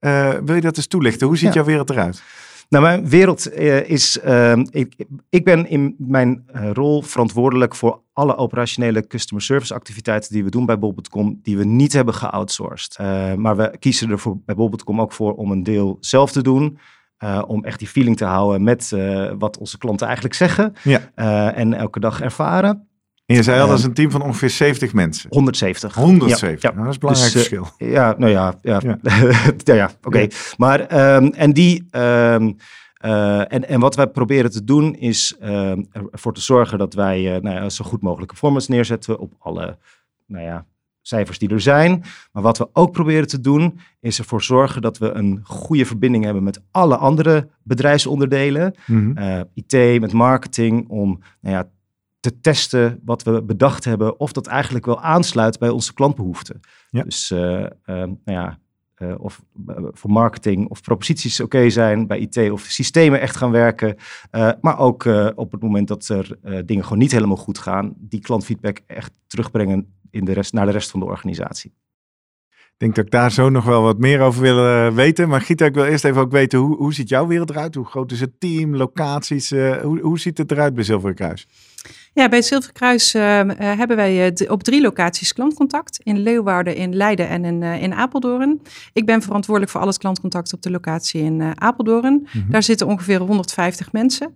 Uh, 0.00 0.34
wil 0.44 0.54
je 0.54 0.60
dat 0.60 0.76
eens 0.76 0.86
toelichten? 0.86 1.26
Hoe 1.26 1.36
ziet 1.36 1.54
jouw 1.54 1.64
wereld 1.64 1.90
eruit? 1.90 2.22
Nou, 2.68 2.84
mijn 2.84 3.08
wereld 3.08 3.52
uh, 3.52 3.88
is. 3.88 4.18
Uh, 4.24 4.56
ik, 4.70 5.04
ik, 5.30 5.44
ben 5.44 5.68
in 5.68 5.94
mijn 5.98 6.44
uh, 6.54 6.70
rol 6.72 7.02
verantwoordelijk 7.02 7.74
voor 7.74 8.00
alle 8.12 8.36
operationele 8.36 9.06
customer 9.06 9.42
service 9.44 9.74
activiteiten 9.74 10.32
die 10.32 10.44
we 10.44 10.50
doen 10.50 10.66
bij 10.66 10.78
bol.com, 10.78 11.40
die 11.42 11.56
we 11.56 11.64
niet 11.64 11.92
hebben 11.92 12.14
geoutsourced. 12.14 12.96
Eh, 12.96 13.34
maar 13.34 13.56
we 13.56 13.76
kiezen 13.78 14.10
er 14.10 14.18
voor, 14.18 14.38
bij 14.44 14.54
bol.com 14.54 15.00
ook 15.00 15.12
voor 15.12 15.34
om 15.34 15.50
een 15.50 15.62
deel 15.62 15.96
zelf 16.00 16.32
te 16.32 16.42
doen. 16.42 16.78
om 17.46 17.64
echt 17.64 17.78
die 17.78 17.88
feeling 17.88 18.16
te 18.16 18.24
houden 18.24 18.62
met 18.62 18.92
wat 19.38 19.58
onze 19.58 19.78
klanten 19.78 20.06
eigenlijk 20.06 20.36
zeggen. 20.36 20.72
Ja. 20.82 21.10
en 21.52 21.74
elke 21.74 22.00
dag 22.00 22.20
ervaren. 22.20 22.88
En 23.26 23.36
je 23.36 23.42
zei 23.42 23.60
al, 23.60 23.68
dat 23.68 23.78
is 23.78 23.84
een 23.84 23.94
team 23.94 24.10
van 24.10 24.22
ongeveer 24.22 24.50
70 24.50 24.92
mensen. 24.92 25.30
170. 25.32 25.94
170, 25.94 26.62
ja, 26.62 26.70
Nou, 26.70 26.84
dat 26.84 26.88
is 26.88 26.94
een 26.94 27.00
belangrijk 27.00 27.32
dus, 27.32 27.46
verschil. 27.46 27.88
ja, 27.90 28.14
nou 28.18 28.32
ja, 28.32 28.54
ja, 28.62 28.80
ja. 28.84 28.98
ja, 29.64 29.74
ja 29.74 29.90
oké. 30.02 30.26
Maar, 30.56 31.14
um, 31.16 31.32
en 31.32 31.52
die... 31.52 31.86
Um, 31.90 32.56
uh, 33.04 33.52
en, 33.52 33.68
en 33.68 33.80
wat 33.80 33.94
wij 33.96 34.06
proberen 34.06 34.50
te 34.50 34.64
doen 34.64 34.94
is 34.94 35.36
uh, 35.42 35.70
ervoor 36.10 36.32
te 36.32 36.40
zorgen 36.40 36.78
dat 36.78 36.94
wij 36.94 37.36
uh, 37.36 37.42
nou 37.42 37.56
ja, 37.56 37.68
zo 37.68 37.84
goed 37.84 38.02
mogelijke 38.02 38.32
performance 38.32 38.70
neerzetten 38.70 39.18
op 39.18 39.32
alle 39.38 39.78
nou 40.26 40.44
ja, 40.44 40.66
cijfers 41.02 41.38
die 41.38 41.48
er 41.48 41.60
zijn. 41.60 42.04
Maar 42.32 42.42
wat 42.42 42.58
we 42.58 42.68
ook 42.72 42.92
proberen 42.92 43.28
te 43.28 43.40
doen 43.40 43.78
is 44.00 44.18
ervoor 44.18 44.42
zorgen 44.42 44.82
dat 44.82 44.98
we 44.98 45.10
een 45.10 45.40
goede 45.44 45.86
verbinding 45.86 46.24
hebben 46.24 46.42
met 46.42 46.62
alle 46.70 46.96
andere 46.96 47.48
bedrijfsonderdelen. 47.62 48.74
Mm 48.86 49.16
-hmm. 49.16 49.44
IT, 49.54 50.00
met 50.00 50.12
marketing, 50.12 50.88
om 50.88 51.20
nou 51.40 51.56
ja, 51.56 51.68
te 52.20 52.40
testen 52.40 53.00
wat 53.04 53.22
we 53.22 53.42
bedacht 53.42 53.84
hebben, 53.84 54.20
of 54.20 54.32
dat 54.32 54.46
eigenlijk 54.46 54.86
wel 54.86 55.00
aansluit 55.00 55.58
bij 55.58 55.68
onze 55.68 55.92
klantbehoeften. 55.92 56.60
Dus 56.90 57.30
uh, 57.30 57.40
uh, 57.40 57.68
nou 57.84 58.18
ja, 58.24 58.58
uh, 58.98 59.14
of 59.18 59.42
voor 59.92 60.10
marketing 60.10 60.68
of 60.68 60.82
proposities 60.82 61.40
oké 61.40 61.70
zijn 61.70 62.06
bij 62.06 62.18
IT 62.18 62.50
of 62.50 62.60
systemen 62.60 63.20
echt 63.20 63.36
gaan 63.36 63.50
werken. 63.50 63.96
maar 64.60 64.78
ook 64.78 65.04
op 65.34 65.52
het 65.52 65.62
moment 65.62 65.88
dat 65.88 66.08
er 66.08 66.38
dingen 66.66 66.82
gewoon 66.82 66.98
niet 66.98 67.12
helemaal 67.12 67.36
goed 67.36 67.58
gaan, 67.58 67.94
die 67.96 68.20
klantfeedback 68.20 68.80
echt 68.86 69.12
terugbrengen 69.26 69.94
in 70.10 70.24
de 70.24 70.32
rest, 70.32 70.52
naar 70.52 70.66
de 70.66 70.72
rest 70.72 70.90
van 70.90 71.00
de 71.00 71.06
organisatie. 71.06 71.74
Ik 72.48 72.82
denk 72.82 72.94
dat 72.94 73.04
ik 73.04 73.10
daar 73.10 73.32
zo 73.32 73.48
nog 73.48 73.64
wel 73.64 73.82
wat 73.82 73.98
meer 73.98 74.20
over 74.20 74.42
wil 74.42 74.92
weten. 74.92 75.28
Maar 75.28 75.40
Gita, 75.40 75.64
ik 75.64 75.74
wil 75.74 75.84
eerst 75.84 76.04
even 76.04 76.20
ook 76.20 76.30
weten, 76.30 76.58
hoe, 76.58 76.76
hoe 76.76 76.94
ziet 76.94 77.08
jouw 77.08 77.26
wereld 77.26 77.50
eruit? 77.50 77.74
Hoe 77.74 77.84
groot 77.84 78.12
is 78.12 78.20
het 78.20 78.40
team, 78.40 78.76
locaties? 78.76 79.50
hoe, 79.50 80.00
hoe 80.00 80.18
ziet 80.18 80.38
het 80.38 80.50
eruit 80.50 80.74
bij 80.74 80.84
Zilveren 80.84 81.14
Kruis? 81.14 81.46
Ja, 82.16 82.28
bij 82.28 82.38
het 82.38 82.46
Zilverkruis 82.46 83.14
uh, 83.14 83.22
hebben 83.56 83.96
wij 83.96 84.40
uh, 84.40 84.50
op 84.50 84.62
drie 84.62 84.80
locaties 84.80 85.32
klantcontact. 85.32 86.00
In 86.02 86.18
Leeuwarden, 86.18 86.76
in 86.76 86.94
Leiden 86.94 87.28
en 87.28 87.44
in, 87.44 87.62
uh, 87.62 87.82
in 87.82 87.94
Apeldoorn. 87.94 88.60
Ik 88.92 89.06
ben 89.06 89.22
verantwoordelijk 89.22 89.72
voor 89.72 89.80
al 89.80 89.86
het 89.86 89.98
klantcontact 89.98 90.52
op 90.52 90.62
de 90.62 90.70
locatie 90.70 91.22
in 91.22 91.60
Apeldoorn. 91.60 92.12
Mm 92.12 92.26
-hmm. 92.30 92.50
Daar 92.50 92.62
zitten 92.62 92.86
ongeveer 92.86 93.18
150 93.18 93.92
mensen. 93.92 94.34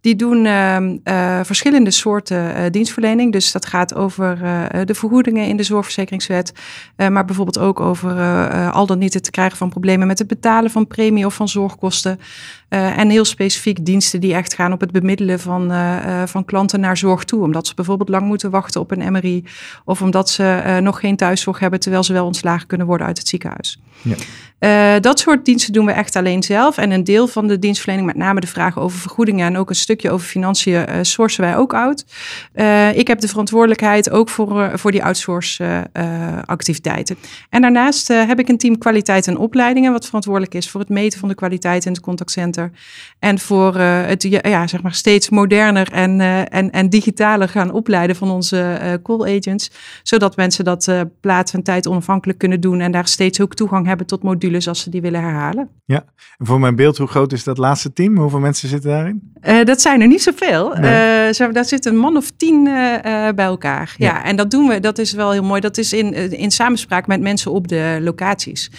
Die 0.00 0.16
doen 0.16 0.44
uh, 0.44 0.76
uh, 0.80 1.40
verschillende 1.42 1.90
soorten 1.90 2.56
uh, 2.56 2.70
dienstverlening. 2.70 3.32
Dus 3.32 3.52
dat 3.52 3.66
gaat 3.66 3.94
over 3.94 4.38
de 4.84 4.94
vergoedingen 4.94 5.46
in 5.46 5.56
de 5.56 5.62
zorgverzekeringswet. 5.62 6.52
maar 6.96 7.24
bijvoorbeeld 7.24 7.58
ook 7.58 7.80
over 7.80 8.10
al 8.70 8.86
dan 8.86 8.98
niet 8.98 9.14
het 9.14 9.30
krijgen 9.30 9.56
van 9.56 9.68
problemen 9.68 10.06
met 10.06 10.18
het 10.18 10.28
betalen 10.28 10.70
van 10.70 10.86
premie 10.86 11.26
of 11.26 11.34
van 11.34 11.48
zorgkosten. 11.48 12.18
En 12.72 13.10
heel 13.10 13.24
specifiek 13.24 13.84
diensten 13.84 14.20
die 14.20 14.34
echt 14.34 14.54
gaan 14.54 14.72
op 14.72 14.80
het 14.80 14.90
bemiddelen 14.90 15.40
van, 15.40 15.72
van 16.28 16.44
klanten 16.44 16.80
naar 16.80 16.96
zorg 16.96 17.24
toe. 17.24 17.42
Omdat 17.42 17.66
ze 17.66 17.74
bijvoorbeeld 17.74 18.08
lang 18.08 18.26
moeten 18.26 18.50
wachten 18.50 18.80
op 18.80 18.90
een 18.90 19.12
MRI. 19.12 19.44
Of 19.84 20.02
omdat 20.02 20.30
ze 20.30 20.78
nog 20.82 21.00
geen 21.00 21.16
thuiszorg 21.16 21.58
hebben 21.58 21.80
terwijl 21.80 22.02
ze 22.02 22.12
wel 22.12 22.26
ontslagen 22.26 22.66
kunnen 22.66 22.86
worden 22.86 23.06
uit 23.06 23.18
het 23.18 23.28
ziekenhuis. 23.28 23.80
Ja. 24.02 24.14
Dat 25.00 25.18
soort 25.18 25.44
diensten 25.44 25.72
doen 25.72 25.86
we 25.86 25.92
echt 25.92 26.16
alleen 26.16 26.42
zelf. 26.42 26.76
En 26.76 26.90
een 26.90 27.04
deel 27.04 27.26
van 27.26 27.46
de 27.46 27.58
dienstverlening, 27.58 28.06
met 28.06 28.16
name 28.16 28.40
de 28.40 28.46
vragen 28.46 28.82
over 28.82 28.98
vergoedingen 28.98 29.46
en 29.46 29.56
ook 29.56 29.68
een 29.68 29.74
stukje 29.74 30.10
over 30.10 30.26
financiën, 30.26 30.86
sourcen 31.04 31.44
wij 31.44 31.56
ook 31.56 31.74
uit. 31.74 32.04
Ik 32.96 33.06
heb 33.06 33.20
de 33.20 33.28
verantwoordelijkheid 33.28 34.10
ook 34.10 34.28
voor, 34.28 34.78
voor 34.78 34.90
die 34.90 35.04
outsource 35.04 35.90
activiteiten. 36.44 37.16
En 37.50 37.62
daarnaast 37.62 38.08
heb 38.08 38.38
ik 38.38 38.48
een 38.48 38.58
team 38.58 38.78
kwaliteit 38.78 39.26
en 39.26 39.36
opleidingen, 39.36 39.92
wat 39.92 40.06
verantwoordelijk 40.06 40.54
is 40.54 40.70
voor 40.70 40.80
het 40.80 40.88
meten 40.88 41.18
van 41.18 41.28
de 41.28 41.34
kwaliteit 41.34 41.84
in 41.84 41.92
het 41.92 42.00
En 43.18 43.38
voor 43.38 43.76
het 43.76 44.22
ja, 44.22 44.66
zeg 44.66 44.82
maar 44.82 44.94
steeds 44.94 45.30
moderner 45.30 45.92
en, 45.92 46.20
en, 46.50 46.70
en 46.70 46.88
digitaler 46.88 47.48
gaan 47.48 47.72
opleiden 47.72 48.16
van 48.16 48.30
onze 48.30 49.00
call 49.02 49.36
agents. 49.36 49.70
Zodat 50.02 50.36
mensen 50.36 50.64
dat 50.64 50.92
plaats 51.20 51.52
en 51.52 51.62
tijd 51.62 51.86
onafhankelijk 51.86 52.38
kunnen 52.38 52.60
doen 52.60 52.80
en 52.80 52.92
daar 52.92 53.08
steeds 53.08 53.40
ook 53.40 53.54
toegang 53.54 53.86
hebben 53.86 54.06
tot 54.06 54.22
modules 54.22 54.68
als 54.68 54.80
ze 54.80 54.90
die 54.90 55.00
willen 55.00 55.20
herhalen. 55.20 55.68
Ja, 55.84 56.04
en 56.38 56.46
voor 56.46 56.60
mijn 56.60 56.76
beeld, 56.76 56.98
hoe 56.98 57.06
groot 57.06 57.32
is 57.32 57.44
dat 57.44 57.58
laatste 57.58 57.92
team? 57.92 58.16
Hoeveel 58.18 58.40
mensen 58.40 58.68
zitten 58.68 58.90
daarin? 58.90 59.32
Dat 59.64 59.80
zijn 59.80 60.00
er 60.00 60.06
niet 60.06 60.22
zoveel. 60.22 60.68
Nee. 60.68 61.52
Daar 61.52 61.64
zitten 61.64 61.92
een 61.92 61.98
man 61.98 62.16
of 62.16 62.30
tien 62.36 62.64
bij 63.34 63.34
elkaar. 63.36 63.94
Ja. 63.96 64.06
ja. 64.06 64.24
en 64.24 64.36
dat 64.36 64.50
doen 64.50 64.68
we. 64.68 64.80
Dat 64.80 64.98
is 64.98 65.12
wel 65.12 65.30
heel 65.30 65.42
mooi. 65.42 65.60
Dat 65.60 65.78
is 65.78 65.92
in, 65.92 66.30
in 66.30 66.50
samenspraak 66.50 67.06
met 67.06 67.20
mensen 67.20 67.52
op 67.52 67.68
de 67.68 67.98
locaties. 68.02 68.70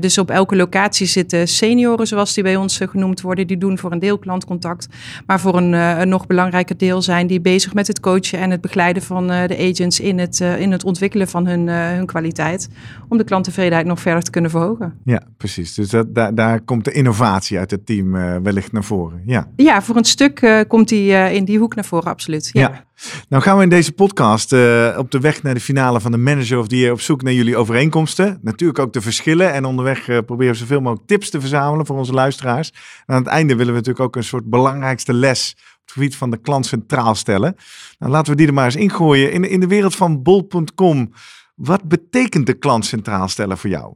dus 0.00 0.18
op 0.18 0.30
elke 0.30 0.56
locatie 0.56 1.06
zitten 1.06 1.48
senioren, 1.48 2.06
zoals 2.06 2.34
die 2.34 2.42
bij 2.42 2.56
ons 2.56 2.80
genoemd 2.90 3.13
worden. 3.20 3.46
Die 3.46 3.58
doen 3.58 3.78
voor 3.78 3.92
een 3.92 3.98
deel 3.98 4.18
klantcontact. 4.18 4.88
Maar 5.26 5.40
voor 5.40 5.56
een, 5.56 5.72
een, 5.72 6.08
nog 6.08 6.26
belangrijker 6.26 6.76
deel 6.76 7.02
zijn 7.02 7.26
die 7.26 7.40
bezig 7.40 7.74
met 7.74 7.86
het 7.86 8.00
coachen 8.00 8.38
en 8.38 8.50
het 8.50 8.60
begeleiden 8.60 9.02
van 9.02 9.26
de 9.26 9.70
agents 9.70 10.00
in 10.00 10.18
het, 10.18 10.40
in 10.40 10.72
het 10.72 10.84
ontwikkelen 10.84 11.28
van 11.28 11.46
hun, 11.46 11.68
hun 11.68 12.06
kwaliteit. 12.06 12.68
Om 13.08 13.18
de 13.18 13.24
klanttevredenheid 13.24 13.86
nog 13.86 14.00
verder 14.00 14.22
te 14.22 14.30
kunnen 14.30 14.50
verhogen. 14.50 14.98
Ja, 15.04 15.22
precies. 15.36 15.74
Dus 15.74 15.88
dat, 15.88 16.14
daar, 16.14 16.34
daar 16.34 16.60
komt 16.60 16.84
de 16.84 16.92
innovatie 16.92 17.58
uit 17.58 17.70
het 17.70 17.86
team 17.86 18.12
wellicht 18.42 18.72
naar 18.72 18.84
voren. 18.84 19.22
Ja, 19.26 19.48
ja 19.56 19.82
voor 19.82 19.96
een 19.96 20.04
stuk 20.04 20.64
komt 20.68 20.88
die 20.88 21.12
in 21.12 21.44
die 21.44 21.58
hoek 21.58 21.74
naar 21.74 21.84
voren, 21.84 22.10
absoluut. 22.10 22.50
Ja. 22.52 22.60
ja. 22.60 22.84
Nou 23.28 23.42
gaan 23.42 23.56
we 23.56 23.62
in 23.62 23.68
deze 23.68 23.92
podcast 23.92 24.52
op 24.96 25.10
de 25.10 25.20
weg 25.20 25.42
naar 25.42 25.54
de 25.54 25.60
finale 25.60 26.00
van 26.00 26.10
de 26.10 26.18
Manager 26.18 26.58
of 26.58 26.68
the 26.68 26.76
Year 26.76 26.92
op 26.92 27.00
zoek 27.00 27.22
naar 27.22 27.32
jullie 27.32 27.56
overeenkomsten. 27.56 28.38
Natuurlijk 28.42 28.78
ook 28.78 28.92
de 28.92 29.00
verschillen 29.00 29.52
en 29.52 29.64
onderweg 29.64 30.04
proberen 30.04 30.52
we 30.52 30.58
zoveel 30.58 30.80
mogelijk 30.80 31.06
tips 31.06 31.30
te 31.30 31.40
verzamelen 31.40 31.86
voor 31.86 31.96
onze 31.96 32.12
luisteraars. 32.12 32.72
En 33.06 33.14
aan 33.14 33.22
het 33.22 33.30
einde 33.30 33.56
willen 33.56 33.72
we 33.72 33.78
natuurlijk 33.78 34.06
ook 34.06 34.16
een 34.16 34.24
soort 34.24 34.44
belangrijkste 34.44 35.12
les 35.12 35.54
op 35.56 35.80
het 35.84 35.92
gebied 35.92 36.16
van 36.16 36.30
de 36.30 36.36
klant 36.36 36.66
centraal 36.66 37.14
stellen. 37.14 37.56
Nou, 37.98 38.12
laten 38.12 38.32
we 38.32 38.38
die 38.38 38.46
er 38.46 38.54
maar 38.54 38.64
eens 38.64 38.76
ingooien. 38.76 39.32
In, 39.32 39.50
in 39.50 39.60
de 39.60 39.66
wereld 39.66 39.96
van 39.96 40.22
bol.com, 40.22 41.12
wat 41.54 41.82
betekent 41.82 42.46
de 42.46 42.54
klant 42.54 42.86
centraal 42.86 43.28
stellen 43.28 43.58
voor 43.58 43.70
jou? 43.70 43.94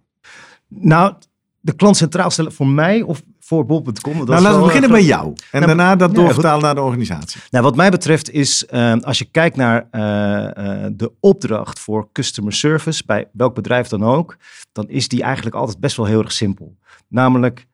Nou, 0.68 1.14
de 1.60 1.74
klant 1.74 1.96
centraal 1.96 2.30
stellen 2.30 2.52
voor 2.52 2.66
mij 2.66 3.02
of 3.02 3.22
voor 3.40 3.66
bol.com? 3.66 4.16
Nou, 4.16 4.26
laten 4.26 4.58
we 4.58 4.64
beginnen 4.64 4.90
bij 4.90 5.02
jou. 5.02 5.26
En 5.26 5.60
nou, 5.60 5.66
daarna 5.66 5.96
dat 5.96 6.14
doorvertalen 6.14 6.62
naar 6.62 6.74
de 6.74 6.80
organisatie. 6.80 7.40
Nou, 7.50 7.64
wat 7.64 7.76
mij 7.76 7.90
betreft 7.90 8.30
is, 8.30 8.66
uh, 8.70 8.94
als 9.00 9.18
je 9.18 9.24
kijkt 9.24 9.56
naar 9.56 9.88
uh, 9.92 10.00
uh, 10.02 10.86
de 10.92 11.12
opdracht 11.20 11.78
voor 11.78 12.08
customer 12.12 12.52
service, 12.52 13.02
bij 13.06 13.28
welk 13.32 13.54
bedrijf 13.54 13.88
dan 13.88 14.04
ook, 14.04 14.36
dan 14.72 14.88
is 14.88 15.08
die 15.08 15.22
eigenlijk 15.22 15.56
altijd 15.56 15.78
best 15.78 15.96
wel 15.96 16.06
heel 16.06 16.22
erg 16.22 16.32
simpel. 16.32 16.76
Namelijk, 17.08 17.66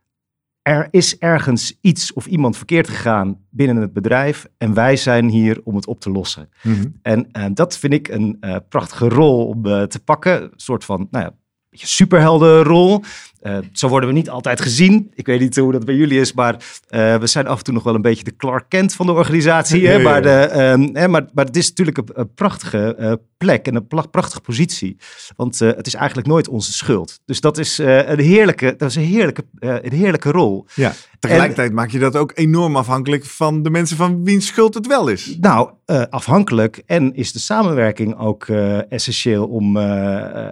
er 0.64 0.88
is 0.90 1.18
ergens 1.18 1.78
iets 1.80 2.12
of 2.12 2.26
iemand 2.26 2.56
verkeerd 2.56 2.88
gegaan 2.88 3.38
binnen 3.50 3.76
het 3.76 3.92
bedrijf 3.92 4.47
en 4.59 4.75
wij 4.75 4.97
zijn 4.97 5.28
hier 5.28 5.61
om 5.64 5.75
het 5.76 5.87
op 5.87 6.00
te 6.00 6.11
lossen. 6.11 6.49
Mm 6.62 6.75
-hmm. 6.75 6.99
En 7.02 7.54
dat 7.54 7.78
vind 7.78 7.92
ik 7.92 8.09
een 8.09 8.38
prachtige 8.68 9.09
rol 9.09 9.47
om 9.47 9.62
te 9.62 10.00
pakken. 10.04 10.42
Een 10.42 10.50
soort 10.56 10.85
van, 10.85 11.09
nou 11.11 11.25
ja, 11.25 11.35
superheldenrol. 11.71 13.02
Uh, 13.46 13.58
zo 13.72 13.88
worden 13.88 14.08
we 14.08 14.14
niet 14.14 14.30
altijd 14.30 14.60
gezien. 14.60 15.10
Ik 15.14 15.26
weet 15.26 15.40
niet 15.40 15.56
hoe 15.56 15.72
dat 15.72 15.84
bij 15.84 15.94
jullie 15.94 16.20
is, 16.20 16.32
maar 16.32 16.54
uh, 16.54 17.16
we 17.16 17.26
zijn 17.26 17.46
af 17.46 17.58
en 17.58 17.64
toe 17.64 17.74
nog 17.74 17.82
wel 17.82 17.94
een 17.94 18.02
beetje 18.02 18.24
de 18.24 18.36
Clark 18.36 18.64
Kent 18.68 18.94
van 18.94 19.06
de 19.06 19.12
organisatie. 19.12 19.88
Hè? 19.88 19.98
Maar, 19.98 20.22
de, 20.22 20.70
um, 20.72 20.96
hè, 20.96 21.08
maar, 21.08 21.24
maar 21.34 21.44
het 21.44 21.56
is 21.56 21.68
natuurlijk 21.68 21.98
een, 21.98 22.08
een 22.12 22.34
prachtige 22.34 22.96
uh, 22.98 23.12
plek 23.36 23.66
en 23.66 23.74
een 23.74 23.86
prachtige 23.86 24.40
positie. 24.40 24.96
Want 25.36 25.58
het 25.58 25.86
is 25.86 25.94
eigenlijk 25.94 26.26
nooit 26.26 26.48
onze 26.48 26.72
schuld. 26.72 27.20
Dus 27.24 27.40
dat 27.40 27.58
is, 27.58 27.78
een, 27.78 28.20
heerlijke, 28.20 28.74
dat 28.76 28.90
is 28.90 28.96
een, 28.96 29.02
heerlijke, 29.02 29.44
een 29.58 29.92
heerlijke 29.92 30.30
rol. 30.30 30.66
Ja, 30.74 30.92
tegelijkertijd 31.18 31.68
en, 31.68 31.74
maak 31.74 31.90
je 31.90 31.98
dat 31.98 32.16
ook 32.16 32.32
enorm 32.34 32.76
afhankelijk 32.76 33.24
van 33.24 33.62
de 33.62 33.70
mensen 33.70 33.96
van 33.96 34.24
wiens 34.24 34.46
schuld 34.46 34.74
het 34.74 34.86
wel 34.86 35.08
is. 35.08 35.36
Nou, 35.40 35.70
afhankelijk 36.10 36.82
en 36.86 37.14
is 37.14 37.32
de 37.32 37.38
samenwerking 37.38 38.18
ook 38.18 38.46
essentieel 38.88 39.46
om 39.46 39.78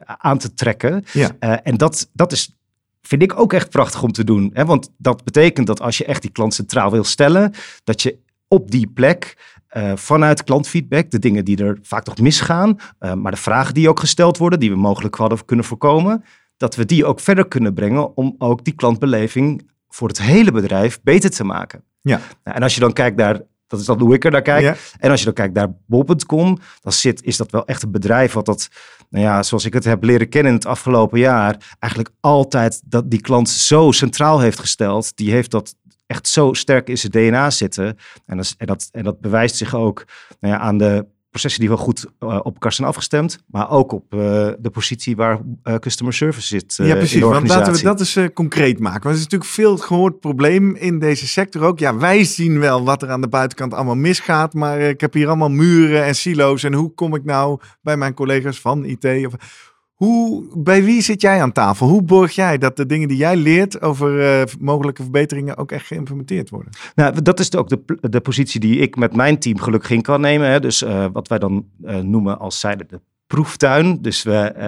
aan 0.07 0.39
te 0.39 0.55
trekken. 0.55 1.05
Ja. 1.13 1.61
en 1.63 1.77
dat, 1.77 2.09
dat 2.13 2.33
is 2.33 2.57
vind 3.03 3.23
ik 3.23 3.39
ook 3.39 3.53
echt 3.53 3.71
prachtig 3.71 4.03
om 4.03 4.13
te 4.13 4.25
doen. 4.25 4.51
Hè? 4.53 4.65
Want 4.65 4.91
dat 4.99 5.25
betekent 5.25 5.67
dat 5.67 5.81
als 5.81 5.99
je 5.99 6.05
echt 6.05 6.23
die 6.23 6.31
klant 6.31 6.55
centraal 6.55 6.91
wil 6.91 7.05
stellen, 7.05 7.53
dat 7.85 8.03
je 8.03 8.19
op 8.49 8.71
die 8.71 8.87
plek 8.87 9.37
uh, 9.77 9.93
vanuit 9.97 10.45
klantfeedback, 10.45 11.11
de 11.11 11.19
dingen 11.19 11.45
die 11.45 11.65
er 11.65 11.79
vaak 11.83 12.05
toch 12.05 12.19
misgaan, 12.19 12.77
uh, 13.01 13.15
maar 13.15 13.33
de 13.33 13.39
vragen 13.39 13.75
die 13.75 13.89
ook 13.89 14.01
gesteld 14.01 14.39
worden, 14.39 14.61
die 14.61 14.71
we 14.71 14.77
mogelijk 14.77 15.15
hadden 15.15 15.45
kunnen 15.45 15.65
voorkomen, 15.65 16.25
dat 16.57 16.75
we 16.75 16.85
die 16.85 17.05
ook 17.05 17.21
verder 17.21 17.49
kunnen 17.49 17.75
brengen 17.75 18.17
om 18.17 18.35
ook 18.39 18.65
die 18.65 18.75
klantbeleving 18.75 19.71
voor 19.89 20.09
het 20.09 20.23
hele 20.23 20.53
bedrijf 20.53 21.01
beter 21.03 21.31
te 21.31 21.45
maken. 21.45 21.85
Ja. 22.01 22.21
Nou, 22.45 22.57
en 22.57 22.63
als 22.63 22.75
je 22.75 22.81
dan 22.81 22.93
kijkt 22.93 23.17
naar 23.17 23.41
dat 23.73 23.81
is 23.81 23.87
dan 23.87 24.01
hoe 24.01 24.15
ik 24.15 24.25
er 24.25 24.31
naar 24.31 24.43
kijk. 24.43 24.79
En 24.99 25.11
als 25.11 25.19
je 25.19 25.25
dan 25.25 25.35
kijkt 25.35 25.55
naar 25.55 25.73
bol.com, 25.87 26.59
dan 26.81 26.93
zit, 26.93 27.23
is 27.23 27.37
dat 27.37 27.51
wel 27.51 27.67
echt 27.67 27.83
een 27.83 27.91
bedrijf 27.91 28.33
wat 28.33 28.47
dat, 28.47 28.69
nou 29.11 29.25
ja, 29.25 29.43
zoals 29.43 29.65
ik 29.65 29.73
het 29.73 29.85
heb 29.85 30.03
leren 30.03 30.29
kennen 30.29 30.53
in 30.53 30.59
het 30.59 30.67
afgelopen 30.67 31.19
jaar, 31.19 31.77
eigenlijk 31.79 32.15
altijd 32.21 32.83
dat 32.85 33.11
die 33.11 33.21
klant 33.21 33.49
zo 33.49 33.91
centraal 33.91 34.41
heeft 34.41 34.59
gesteld. 34.59 35.17
Die 35.17 35.31
heeft 35.31 35.51
dat 35.51 35.75
echt 36.07 36.29
zo 36.29 36.53
sterk 36.53 36.89
in 36.89 36.99
zijn 36.99 37.13
DNA 37.13 37.51
zitten. 37.51 37.99
En 38.27 38.37
dat, 38.37 38.55
en 38.59 38.67
dat, 38.67 38.89
en 38.93 39.05
dat 39.05 39.21
bewijst 39.21 39.57
zich 39.57 39.75
ook 39.75 40.05
nou 40.41 40.55
ja, 40.55 40.61
aan 40.61 40.79
de 40.79 41.07
processen 41.33 41.61
die 41.61 41.69
wel 41.69 41.79
goed 41.79 42.07
uh, 42.21 42.37
op 42.43 42.53
elkaar 42.53 42.73
zijn 42.73 42.89
afgestemd, 42.89 43.39
maar 43.47 43.71
ook 43.71 43.93
op 43.93 44.15
uh, 44.15 44.21
de 44.59 44.71
positie 44.73 45.17
waar 45.17 45.41
uh, 45.65 45.75
customer 45.75 46.15
service 46.15 46.47
zit. 46.47 46.77
ja, 46.77 46.95
precies. 46.95 47.21
want 47.21 47.49
laten 47.49 47.73
we 47.73 47.83
dat 47.83 48.01
eens 48.01 48.19
concreet 48.35 48.79
maken. 48.79 49.03
Want 49.03 49.15
het 49.15 49.27
is 49.27 49.33
natuurlijk 49.33 49.51
veel 49.51 49.77
gehoord 49.77 50.21
probleem 50.21 50.75
in 50.75 50.99
deze 50.99 51.29
sector 51.29 51.63
ook. 51.63 51.79
Ja, 51.79 51.97
wij 51.97 52.25
zien 52.25 52.59
wel 52.59 52.85
wat 52.85 53.03
er 53.03 53.11
aan 53.11 53.21
de 53.21 53.29
buitenkant 53.29 53.75
allemaal 53.75 53.95
misgaat, 53.95 54.55
maar 54.55 54.81
ik 54.81 55.01
heb 55.01 55.13
hier 55.13 55.27
allemaal 55.27 55.51
muren 55.51 56.05
en 56.05 56.15
silo's. 56.15 56.65
En 56.65 56.75
hoe 56.75 56.95
kom 56.95 57.15
ik 57.15 57.25
nou 57.25 57.61
bij 57.83 57.97
mijn 57.97 58.15
collega's 58.15 58.61
van 58.61 58.85
IT? 58.85 59.27
Of, 59.27 59.35
hoe, 60.05 60.45
bij 60.55 60.85
wie 60.85 61.03
zit 61.03 61.21
jij 61.21 61.43
aan 61.43 61.53
tafel? 61.53 61.89
Hoe 61.89 62.03
borg 62.03 62.33
jij 62.33 62.59
dat 62.59 62.77
de 62.77 62.87
dingen 62.87 63.09
die 63.09 63.17
jij 63.17 63.37
leert 63.37 63.83
over 63.83 64.41
uh, 64.41 64.45
mogelijke 64.61 65.03
verbeteringen 65.03 65.57
ook 65.57 65.73
echt 65.73 65.87
geïmplementeerd 65.87 66.51
worden? 66.51 66.73
Nou, 66.95 67.23
dat 67.23 67.41
is 67.41 67.55
ook 67.57 67.69
de, 67.69 67.99
de 68.01 68.21
positie 68.21 68.61
die 68.61 68.79
ik 68.79 68.97
met 68.97 69.17
mijn 69.17 69.39
team 69.39 69.59
gelukkig 69.59 69.91
in 69.91 70.03
kan 70.03 70.21
nemen. 70.21 70.49
Hè. 70.49 70.61
Dus 70.61 70.83
uh, 70.83 71.07
wat 71.13 71.29
wij 71.29 71.39
dan 71.39 71.67
uh, 71.85 71.97
noemen 71.97 72.39
als 72.39 72.61
zijde 72.61 72.87
de 72.89 73.01
proeftuin. 73.33 73.99
Dus 74.01 74.23
we, 74.23 74.53
uh, 74.57 74.63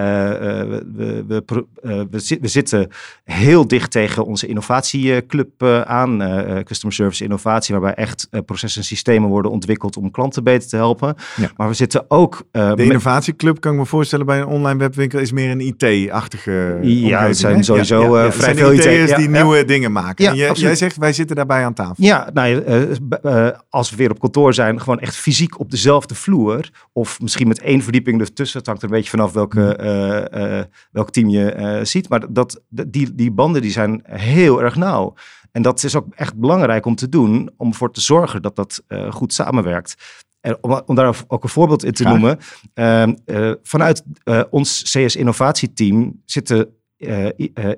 we, 0.97 1.25
we, 1.27 1.45
we, 1.83 2.07
we, 2.41 2.49
zitten 2.49 2.89
heel 3.25 3.69
dicht 3.69 3.91
tegen 3.91 4.25
onze 4.25 4.47
innovatieclub 4.47 5.63
aan, 5.87 6.19
Customer 6.65 6.95
Service 6.95 7.25
Innovatie, 7.25 7.75
waarbij 7.75 8.05
echt 8.05 8.29
processen 8.47 8.81
en 8.81 8.87
systemen 8.87 9.29
worden 9.29 9.51
ontwikkeld 9.51 9.97
om 9.97 10.11
klanten 10.11 10.45
beter 10.45 10.69
te 10.69 10.77
helpen. 10.77 11.15
Ja. 11.37 11.51
Maar 11.57 11.69
we 11.69 11.75
zitten 11.75 12.05
ook. 12.09 12.43
de 12.51 12.75
innovatieclub 12.77 13.61
kan 13.61 13.73
ik 13.73 13.79
me 13.79 13.87
voorstellen 13.87 14.27
bij 14.27 14.41
een 14.41 14.47
online 14.47 14.79
webwinkel 14.79 15.19
is 15.19 15.33
meer 15.33 15.51
een 15.51 15.61
IT-achtige. 15.61 16.79
Ja, 16.83 17.27
het 17.27 17.37
zijn 17.37 17.65
sowieso 17.65 18.17
ja, 18.17 18.25
ja, 18.25 18.33
vrij 18.33 18.55
veel 18.55 18.73
IT'ers 18.73 19.15
die 19.15 19.29
nieuwe 19.29 19.65
dingen 19.65 19.93
maken. 19.93 20.27
en 20.27 20.37
jij, 20.37 20.53
jij, 20.53 20.75
zegt 20.75 20.97
wij 20.97 21.13
zitten 21.13 21.37
daarbij 21.37 21.65
aan 21.65 21.75
tafel. 21.75 22.05
Ja, 22.05 22.31
nou, 22.33 22.63
als 23.71 23.91
we 23.91 23.97
weer 23.97 24.11
op 24.11 24.21
kantoor 24.21 24.55
zijn, 24.55 24.81
gewoon 24.81 25.01
echt 25.01 25.17
fysiek 25.17 25.61
op 25.61 25.71
dezelfde 25.71 26.15
vloer, 26.15 26.71
of 26.93 27.21
misschien 27.21 27.49
met 27.49 27.61
één 27.61 27.83
verdieping 27.83 28.21
ertussen 28.21 28.54
het 28.55 28.67
hangt 28.67 28.83
er 28.83 28.89
een 28.89 28.95
beetje 28.95 29.11
vanaf 29.11 29.33
welke, 29.33 29.79
uh, 29.81 30.43
uh, 30.43 30.63
welk 30.91 31.11
team 31.11 31.29
je 31.29 31.55
uh, 31.57 31.85
ziet. 31.85 32.09
Maar 32.09 32.33
dat, 32.33 32.63
die, 32.69 33.15
die 33.15 33.31
banden 33.31 33.63
die 33.63 33.71
zijn 33.71 34.03
heel 34.07 34.63
erg 34.63 34.77
nauw. 34.77 35.15
En 35.53 35.63
dat 35.63 35.83
is 35.83 35.97
ook 35.97 36.07
echt 36.15 36.37
belangrijk 36.37 36.87
om 36.87 36.95
te 36.95 37.09
doen, 37.09 37.51
om 37.57 37.69
ervoor 37.69 37.93
te 37.93 38.01
zorgen 38.01 38.43
dat 38.43 38.57
dat 38.57 38.83
goed 39.11 39.33
samenwerkt. 39.33 39.95
En 40.41 40.57
om, 40.61 40.83
om, 40.87 40.95
daar 40.95 41.25
ook 41.27 41.43
een 41.43 41.49
voorbeeld 41.49 41.85
in 41.85 41.93
te 41.93 42.05
noemen. 42.05 42.39
Ehm, 42.75 43.15
vanuit 43.63 44.03
ons 44.51 44.83
CS 44.83 45.17
Innovatieteam 45.17 46.23
zitten 46.25 46.69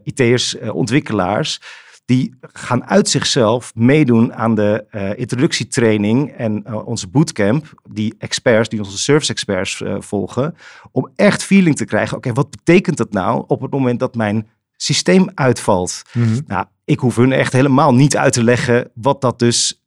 IT'ers, 0.02 0.56
ontwikkelaars 0.60 1.60
die 2.06 2.34
gaan 2.40 2.84
uit 2.84 3.08
zichzelf 3.08 3.74
meedoen 3.74 4.34
aan 4.34 4.54
de 4.54 4.84
uh, 4.90 5.18
introductietraining 5.18 6.32
en 6.32 6.64
uh, 6.66 6.86
onze 6.86 7.08
bootcamp, 7.08 7.82
die 7.90 8.14
experts, 8.18 8.68
die 8.68 8.78
onze 8.78 8.98
service 8.98 9.32
experts 9.32 9.80
uh, 9.80 9.96
volgen, 10.00 10.54
om 10.92 11.10
echt 11.16 11.42
feeling 11.42 11.76
te 11.76 11.84
krijgen, 11.84 12.16
oké, 12.16 12.32
wat 12.32 12.50
betekent 12.50 12.96
dat 12.96 13.12
nou 13.12 13.44
op 13.46 13.60
het 13.60 13.70
moment 13.70 14.00
dat 14.00 14.14
mijn 14.14 14.48
systeem 14.76 15.30
uitvalt? 15.34 16.02
Mm 16.12 16.22
-hmm. 16.22 16.40
Nou, 16.46 16.66
ik 16.84 16.98
hoef 16.98 17.16
hun 17.16 17.32
echt 17.32 17.52
helemaal 17.52 17.94
niet 17.94 18.16
uit 18.16 18.32
te 18.32 18.44
leggen 18.44 18.90
wat 18.94 19.20
dat 19.20 19.38
dus, 19.38 19.82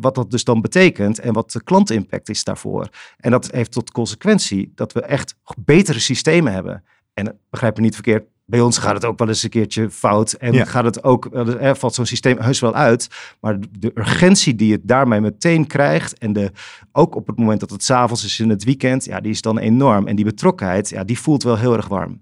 wat 0.00 0.14
dat 0.14 0.30
dus 0.30 0.44
dan 0.44 0.60
betekent 0.60 1.18
en 1.18 1.32
wat 1.32 1.52
de 1.52 1.62
klantimpact 1.62 2.28
is 2.28 2.44
daarvoor. 2.44 2.88
En 3.16 3.30
dat 3.30 3.50
heeft 3.50 3.72
tot 3.72 3.90
consequentie 3.90 4.72
dat 4.74 4.92
we 4.92 5.00
echt 5.00 5.34
betere 5.58 5.98
systemen 5.98 6.52
hebben. 6.52 6.84
En 7.14 7.38
begrijp 7.50 7.76
me 7.76 7.82
niet 7.82 7.94
verkeerd, 7.94 8.24
bij 8.50 8.60
ons 8.60 8.78
gaat 8.78 8.94
het 8.94 9.04
ook 9.04 9.18
wel 9.18 9.28
eens 9.28 9.42
een 9.42 9.50
keertje 9.50 9.90
fout. 9.90 10.32
En 10.32 10.52
Ja. 10.52 10.64
gaat 10.64 10.84
het 10.84 11.04
ook, 11.04 11.26
eh, 11.26 11.74
valt 11.74 11.94
zo'n 11.94 12.06
systeem 12.06 12.38
heus 12.40 12.60
wel 12.60 12.74
uit. 12.74 13.08
Maar 13.40 13.58
de 13.78 13.90
urgentie 13.94 14.54
die 14.54 14.72
het 14.72 14.80
daarmee 14.84 15.20
meteen 15.20 15.66
krijgt. 15.66 16.18
En 16.18 16.32
de, 16.32 16.50
ook 16.92 17.14
op 17.14 17.26
het 17.26 17.38
moment 17.38 17.60
dat 17.60 17.70
het 17.70 17.84
s'avonds 17.84 18.24
is 18.24 18.40
in 18.40 18.48
het 18.48 18.64
weekend. 18.64 19.04
Ja, 19.04 19.20
die 19.20 19.30
is 19.30 19.42
dan 19.42 19.58
enorm. 19.58 20.06
En 20.06 20.16
die 20.16 20.24
betrokkenheid, 20.24 20.88
ja, 20.88 21.04
die 21.04 21.18
voelt 21.18 21.42
wel 21.42 21.56
heel 21.58 21.76
erg 21.76 21.88
warm. 21.88 22.20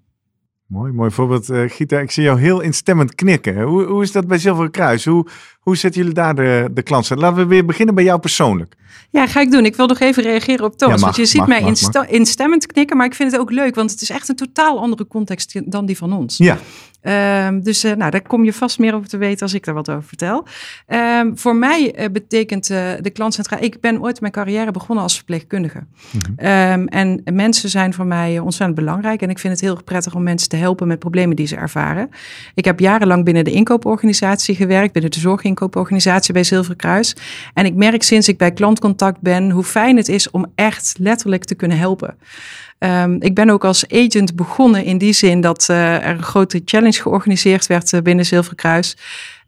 Mooi, 0.67 0.93
mooi 0.93 1.11
voorbeeld. 1.11 1.51
Eh, 1.51 1.63
Gita, 1.67 1.99
ik 1.99 2.11
zie 2.11 2.23
jou 2.23 2.41
heel 2.41 2.61
instemmend 2.61 3.15
knikken. 3.15 3.63
Hoe, 3.63 3.85
hoe 3.85 4.03
is 4.03 4.13
dat 4.13 4.27
bij 4.27 4.39
Zilveren 4.39 4.71
Kruis? 4.71 5.05
Hoe, 5.05 5.27
hoe 5.61 5.77
zetten 5.77 6.01
jullie 6.01 6.15
daar 6.17 6.35
de, 6.35 6.69
de 6.73 6.83
klant? 6.83 7.11
Laten 7.11 7.37
we 7.37 7.47
weer 7.47 7.65
beginnen 7.65 7.95
bij 7.95 8.05
jou 8.05 8.21
persoonlijk. 8.21 8.77
Ja, 9.11 9.27
ga 9.27 9.41
ik 9.41 9.51
doen. 9.51 9.65
Ik 9.65 9.77
wil 9.77 9.87
nog 9.87 10.01
even 10.01 10.23
reageren 10.23 10.65
op 10.65 10.77
Thomas. 10.79 11.01
Ja, 11.01 11.07
mag, 11.07 11.17
want 11.17 11.17
je 11.17 11.33
ziet 11.33 11.41
mag, 11.41 11.49
mij 11.49 11.61
mag, 11.61 11.69
insta- 11.69 12.07
instemmend 12.07 12.67
knikken, 12.67 12.97
maar 12.97 13.07
ik 13.07 13.15
vind 13.15 13.33
het 13.33 13.41
ook 13.41 13.51
leuk, 13.51 13.75
want 13.75 13.91
het 13.91 14.01
is 14.03 14.11
echt 14.11 14.29
een 14.29 14.37
totaal 14.37 14.81
andere 14.81 15.07
context 15.07 15.71
dan 15.71 15.87
die 15.87 15.97
van 15.97 16.13
ons. 16.13 16.37
Ja, 16.37 16.59
Ehm, 17.07 17.61
dus 17.61 17.85
eh, 17.85 17.93
nou, 17.93 18.11
daar 18.11 18.23
kom 18.23 18.45
je 18.45 18.53
vast 18.53 18.79
meer 18.79 18.95
over 18.95 19.09
te 19.09 19.17
weten 19.17 19.43
als 19.43 19.55
ik 19.55 19.65
daar 19.65 19.75
wat 19.75 19.91
over 19.91 20.03
vertel. 20.03 20.47
Ehm, 20.87 21.35
voor 21.35 21.57
mij 21.57 21.95
eh, 21.95 22.11
betekent 22.11 22.71
eh, 22.71 22.89
de 23.01 23.11
klantcentraal... 23.11 23.63
Ik 23.63 23.81
ben 23.81 24.03
ooit 24.03 24.21
mijn 24.21 24.33
carrière 24.33 24.71
begonnen 24.71 25.05
als 25.05 25.17
verpleegkundige. 25.17 25.87
Ehm, 26.37 26.87
en 26.87 27.23
mensen 27.33 27.69
zijn 27.69 27.95
voor 27.95 28.07
mij 28.07 28.39
ontzettend 28.39 28.79
belangrijk. 28.79 29.23
En 29.23 29.31
ik 29.31 29.39
vind 29.39 29.53
het 29.53 29.63
heel 29.63 29.75
erg 29.75 29.85
prettig 29.85 30.15
om 30.15 30.23
mensen 30.23 30.49
te 30.49 30.57
helpen 30.57 30.87
met 30.87 30.99
problemen 30.99 31.37
die 31.37 31.47
ze 31.47 31.57
ervaren. 31.57 32.11
Ik 32.55 32.65
heb 32.65 32.81
jarenlang 32.81 33.25
binnen 33.25 33.45
de 33.45 33.53
inkooporganisatie 33.53 34.55
gewerkt. 34.55 34.93
Binnen 34.93 35.11
de 35.11 35.21
zorginkooporganisatie 35.21 36.33
bij 36.33 36.45
Zilveren 36.45 36.77
Kruis. 36.77 37.17
En 37.55 37.67
ik 37.67 37.75
merk 37.75 38.03
sinds 38.03 38.29
ik 38.29 38.39
bij 38.39 38.53
klantcontact 38.53 39.21
ben... 39.21 39.51
hoe 39.51 39.65
fijn 39.65 39.97
het 39.97 40.09
is 40.09 40.31
om 40.31 40.47
echt 40.55 40.95
letterlijk 40.99 41.45
te 41.45 41.55
kunnen 41.55 41.79
helpen. 41.79 42.17
Ehm, 42.79 43.17
ik 43.19 43.35
ben 43.35 43.51
ook 43.51 43.65
als 43.65 43.89
agent 43.89 44.37
begonnen 44.37 44.85
in 44.85 44.99
die 44.99 45.13
zin 45.13 45.41
dat 45.41 45.67
eh, 45.69 45.95
er 45.95 46.17
een 46.17 46.23
grote 46.23 46.63
challenge 46.65 47.01
georganiseerd 47.01 47.67
werd 47.67 47.93
eh, 47.93 48.01
binnen 48.01 48.27
Zilveren 48.27 48.57
Kruis. 48.57 48.97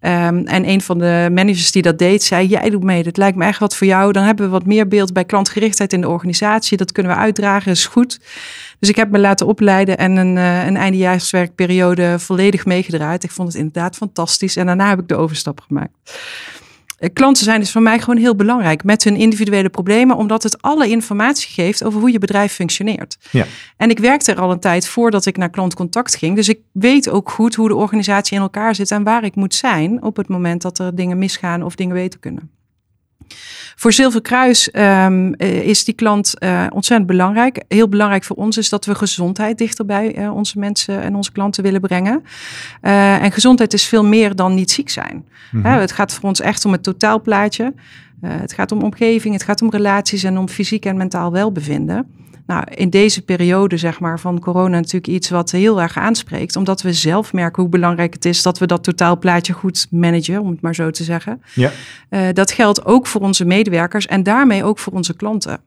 Ehm, 0.00 0.46
en 0.46 0.68
een 0.68 0.80
van 0.80 0.98
de 0.98 1.28
managers 1.32 1.72
die 1.72 1.82
dat 1.82 1.98
deed, 1.98 2.22
zei: 2.22 2.46
Jij 2.46 2.70
doet 2.70 2.82
mee, 2.82 3.02
dat 3.02 3.16
lijkt 3.16 3.36
me 3.36 3.44
echt 3.44 3.58
wat 3.58 3.76
voor 3.76 3.86
jou. 3.86 4.12
Dan 4.12 4.22
hebben 4.22 4.44
we 4.44 4.50
wat 4.50 4.66
meer 4.66 4.88
beeld 4.88 5.12
bij 5.12 5.24
klantgerichtheid 5.24 5.92
in 5.92 6.00
de 6.00 6.08
organisatie. 6.08 6.76
Dat 6.76 6.92
kunnen 6.92 7.12
we 7.12 7.18
uitdragen, 7.18 7.72
is 7.72 7.86
goed. 7.86 8.20
Dus 8.78 8.88
ik 8.88 8.96
heb 8.96 9.10
me 9.10 9.18
laten 9.18 9.46
opleiden 9.46 9.98
en 9.98 10.16
een, 10.16 10.36
eh, 10.36 10.66
een 10.66 10.76
eindejaarswerkperiode 10.76 12.18
volledig 12.18 12.64
meegedraaid. 12.66 13.24
Ik 13.24 13.30
vond 13.30 13.48
het 13.48 13.56
inderdaad 13.56 13.96
fantastisch. 13.96 14.56
En 14.56 14.66
daarna 14.66 14.88
heb 14.88 15.00
ik 15.00 15.08
de 15.08 15.16
overstap 15.16 15.60
gemaakt. 15.60 15.92
Eh, 16.98 17.10
Klanten 17.12 17.44
zijn 17.44 17.60
dus 17.60 17.72
voor 17.72 17.82
mij 17.82 17.98
gewoon 17.98 18.16
heel 18.16 18.36
belangrijk 18.36 18.84
met 18.84 19.04
hun 19.04 19.16
individuele 19.16 19.68
problemen, 19.68 20.16
omdat 20.16 20.42
het 20.42 20.62
alle 20.62 20.88
informatie 20.88 21.48
geeft 21.48 21.84
over 21.84 22.00
hoe 22.00 22.12
je 22.12 22.18
bedrijf 22.18 22.52
functioneert. 22.52 23.18
Ja. 23.30 23.46
En 23.76 23.90
ik 23.90 23.98
werkte 23.98 24.32
er 24.32 24.40
al 24.40 24.50
een 24.50 24.60
tijd 24.60 24.88
voordat 24.88 25.26
ik 25.26 25.36
naar 25.36 25.50
klantcontact 25.50 26.16
ging, 26.16 26.36
dus 26.36 26.48
ik 26.48 26.60
weet 26.72 27.08
ook 27.10 27.30
goed 27.30 27.54
hoe 27.54 27.68
de 27.68 27.74
organisatie 27.74 28.36
in 28.36 28.42
elkaar 28.42 28.74
zit 28.74 28.90
en 28.90 29.02
waar 29.02 29.24
ik 29.24 29.34
moet 29.34 29.54
zijn 29.54 30.02
op 30.02 30.16
het 30.16 30.28
moment 30.28 30.62
dat 30.62 30.78
er 30.78 30.94
dingen 30.94 31.18
misgaan 31.18 31.62
of 31.62 31.74
dingen 31.74 31.94
beter 31.94 32.20
kunnen. 32.20 32.50
Voor 33.76 33.92
Zilveren 33.92 34.22
Kruis 34.22 34.70
ehm, 34.70 35.32
eh, 35.32 35.66
is 35.66 35.84
die 35.84 35.94
klant 35.94 36.38
eh, 36.38 36.66
ontzettend 36.68 37.08
belangrijk. 37.08 37.64
Heel 37.68 37.88
belangrijk 37.88 38.24
voor 38.24 38.36
ons 38.36 38.56
is 38.56 38.68
dat 38.68 38.84
we 38.84 38.94
gezondheid 38.94 39.58
dichter 39.58 39.84
bij 39.84 40.14
eh, 40.14 40.34
onze 40.34 40.58
mensen 40.58 41.02
en 41.02 41.14
onze 41.14 41.32
klanten 41.32 41.62
willen 41.62 41.80
brengen. 41.80 42.22
En 42.80 43.32
gezondheid 43.32 43.72
is 43.72 43.84
veel 43.84 44.04
meer 44.04 44.34
dan 44.36 44.54
niet 44.54 44.70
ziek 44.70 44.88
zijn. 44.88 45.26
Mhm. 45.52 45.66
Het 45.66 45.92
gaat 45.92 46.12
voor 46.12 46.28
ons 46.28 46.40
echt 46.40 46.64
om 46.64 46.72
het 46.72 46.82
totaalplaatje. 46.82 47.74
Het 48.20 48.52
gaat 48.52 48.72
om 48.72 48.82
omgeving, 48.82 49.34
het 49.34 49.42
gaat 49.42 49.62
om 49.62 49.70
relaties 49.70 50.22
en 50.22 50.38
om 50.38 50.48
fysiek 50.48 50.84
en 50.84 50.96
mentaal 50.96 51.32
welbevinden. 51.32 52.06
Nou, 52.48 52.64
in 52.74 52.90
deze 52.90 53.22
periode 53.22 53.76
zeg 53.76 54.00
maar, 54.00 54.20
van 54.20 54.40
corona 54.40 54.76
natuurlijk 54.76 55.06
iets 55.06 55.30
wat 55.30 55.50
heel 55.50 55.80
erg 55.80 55.96
aanspreekt. 55.96 56.56
Omdat 56.56 56.82
we 56.82 56.92
zelf 56.92 57.32
merken 57.32 57.62
hoe 57.62 57.70
belangrijk 57.70 58.14
het 58.14 58.24
is 58.24 58.42
dat 58.42 58.58
we 58.58 58.66
dat 58.66 58.84
totaalplaatje 58.84 59.52
goed 59.52 59.86
managen, 59.90 60.40
om 60.40 60.50
het 60.50 60.60
maar 60.60 60.74
zo 60.74 60.90
te 60.90 61.04
zeggen. 61.04 61.42
ja. 61.54 61.70
Eh, 62.08 62.20
dat 62.32 62.50
geldt 62.50 62.84
ook 62.84 63.06
voor 63.06 63.20
onze 63.20 63.44
medewerkers 63.44 64.06
en 64.06 64.22
daarmee 64.22 64.64
ook 64.64 64.78
voor 64.78 64.92
onze 64.92 65.16
klanten. 65.16 65.60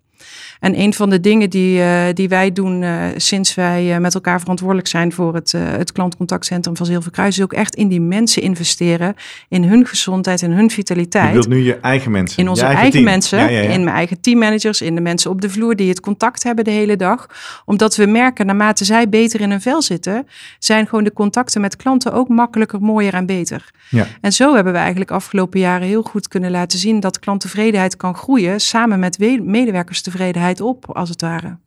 En 0.60 0.80
een 0.80 0.94
van 0.94 1.10
de 1.10 1.20
dingen 1.20 1.50
die, 1.50 1.82
eh, 1.82 2.04
die 2.14 2.30
wij 2.30 2.52
doen 2.52 2.84
eh, 2.84 3.04
sinds 3.16 3.56
wij 3.56 3.94
eh, 3.94 4.00
met 4.00 4.14
elkaar 4.14 4.40
verantwoordelijk 4.40 4.88
zijn 4.88 5.12
voor 5.12 5.34
het, 5.34 5.52
het 5.58 5.92
klantcontactcentrum 5.92 6.78
van 6.78 6.86
Zilveren 6.86 7.12
Kruis, 7.12 7.38
is 7.38 7.44
ook 7.44 7.54
echt 7.54 7.76
in 7.76 7.88
die 7.88 8.02
mensen 8.02 8.42
investeren, 8.42 9.16
in 9.50 9.64
hun 9.64 9.86
gezondheid 9.86 10.42
en 10.42 10.52
hun 10.52 10.64
Je 10.64 10.70
vitaliteit. 10.70 11.34
wilt 11.34 11.48
nu 11.48 11.58
je 11.64 11.76
eigen 11.80 12.12
mensen. 12.12 12.38
In 12.38 12.44
je 12.44 12.50
onze 12.50 12.66
eigen, 12.66 13.04
mensen, 13.04 13.40
Ja, 13.40 13.46
ja, 13.50 13.62
ja. 13.62 13.70
in 13.70 13.84
mijn 13.84 13.96
eigen 13.96 14.22
teammanagers, 14.22 14.82
in 14.82 14.96
de 14.96 15.02
mensen 15.02 15.32
op 15.32 15.42
de 15.42 15.50
vloer 15.50 15.76
die 15.76 15.90
het 15.90 16.00
contact 16.00 16.44
hebben 16.44 16.64
de 16.64 16.72
hele 16.72 16.96
dag. 16.96 17.26
Omdat 17.66 17.96
we 17.96 18.06
merken, 18.06 18.46
naarmate 18.46 18.86
zij 18.86 19.10
beter 19.10 19.42
in 19.42 19.50
hun 19.50 19.62
vel 19.62 19.82
zitten, 19.82 20.28
zijn 20.60 20.88
gewoon 20.88 21.04
de 21.04 21.14
contacten 21.14 21.62
met 21.62 21.76
klanten 21.76 22.14
ook 22.14 22.28
makkelijker, 22.28 22.82
mooier 22.82 23.14
en 23.14 23.26
beter. 23.26 23.70
Ja. 23.90 24.08
En 24.22 24.34
zo 24.34 24.56
hebben 24.56 24.74
we 24.74 24.80
eigenlijk 24.80 25.12
afgelopen 25.12 25.60
jaren 25.60 25.88
heel 25.88 26.02
goed 26.02 26.28
kunnen 26.28 26.52
laten 26.52 26.80
zien 26.80 27.00
dat 27.00 27.20
klanttevredenheid 27.20 27.98
kan 27.98 28.16
groeien 28.16 28.60
samen 28.60 29.00
met 29.00 29.18
we- 29.18 29.42
medewerkerstevredenheid 30.12 30.62
op, 30.62 30.98
als 30.98 31.10
het 31.10 31.22
ware. 31.22 31.58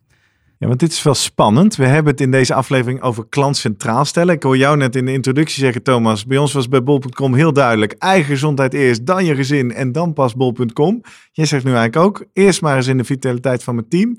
Ja, 0.57 0.67
want 0.67 0.79
dit 0.79 0.91
is 0.91 1.03
wel 1.03 1.13
spannend. 1.13 1.75
We 1.75 1.85
hebben 1.85 2.11
het 2.11 2.21
in 2.21 2.31
deze 2.31 2.53
aflevering 2.53 3.01
over 3.01 3.27
klant 3.29 3.57
centraal 3.57 4.05
stellen. 4.05 4.35
Ik 4.35 4.43
hoor 4.43 4.57
jou 4.57 4.77
net 4.77 4.95
in 4.95 5.05
de 5.05 5.11
introductie 5.11 5.63
zeggen, 5.63 5.83
Thomas. 5.83 6.25
Bij 6.25 6.37
ons 6.37 6.53
was 6.53 6.67
bij 6.67 6.83
bol.com 6.83 7.33
heel 7.33 7.53
duidelijk. 7.53 7.91
Eigen 7.91 8.29
gezondheid 8.29 8.73
eerst, 8.73 9.05
dan 9.05 9.25
je 9.25 9.35
gezin 9.35 9.73
en 9.73 9.91
dan 9.91 10.13
pas 10.13 10.35
bol.com. 10.35 11.01
Jij 11.31 11.45
zegt 11.45 11.63
nu 11.63 11.73
eigenlijk 11.73 12.05
ook, 12.05 12.25
eerst 12.33 12.61
maar 12.61 12.75
eens 12.75 12.87
in 12.87 12.97
de 12.97 13.03
vitaliteit 13.03 13.63
van 13.63 13.75
mijn 13.75 13.87
team. 13.87 14.17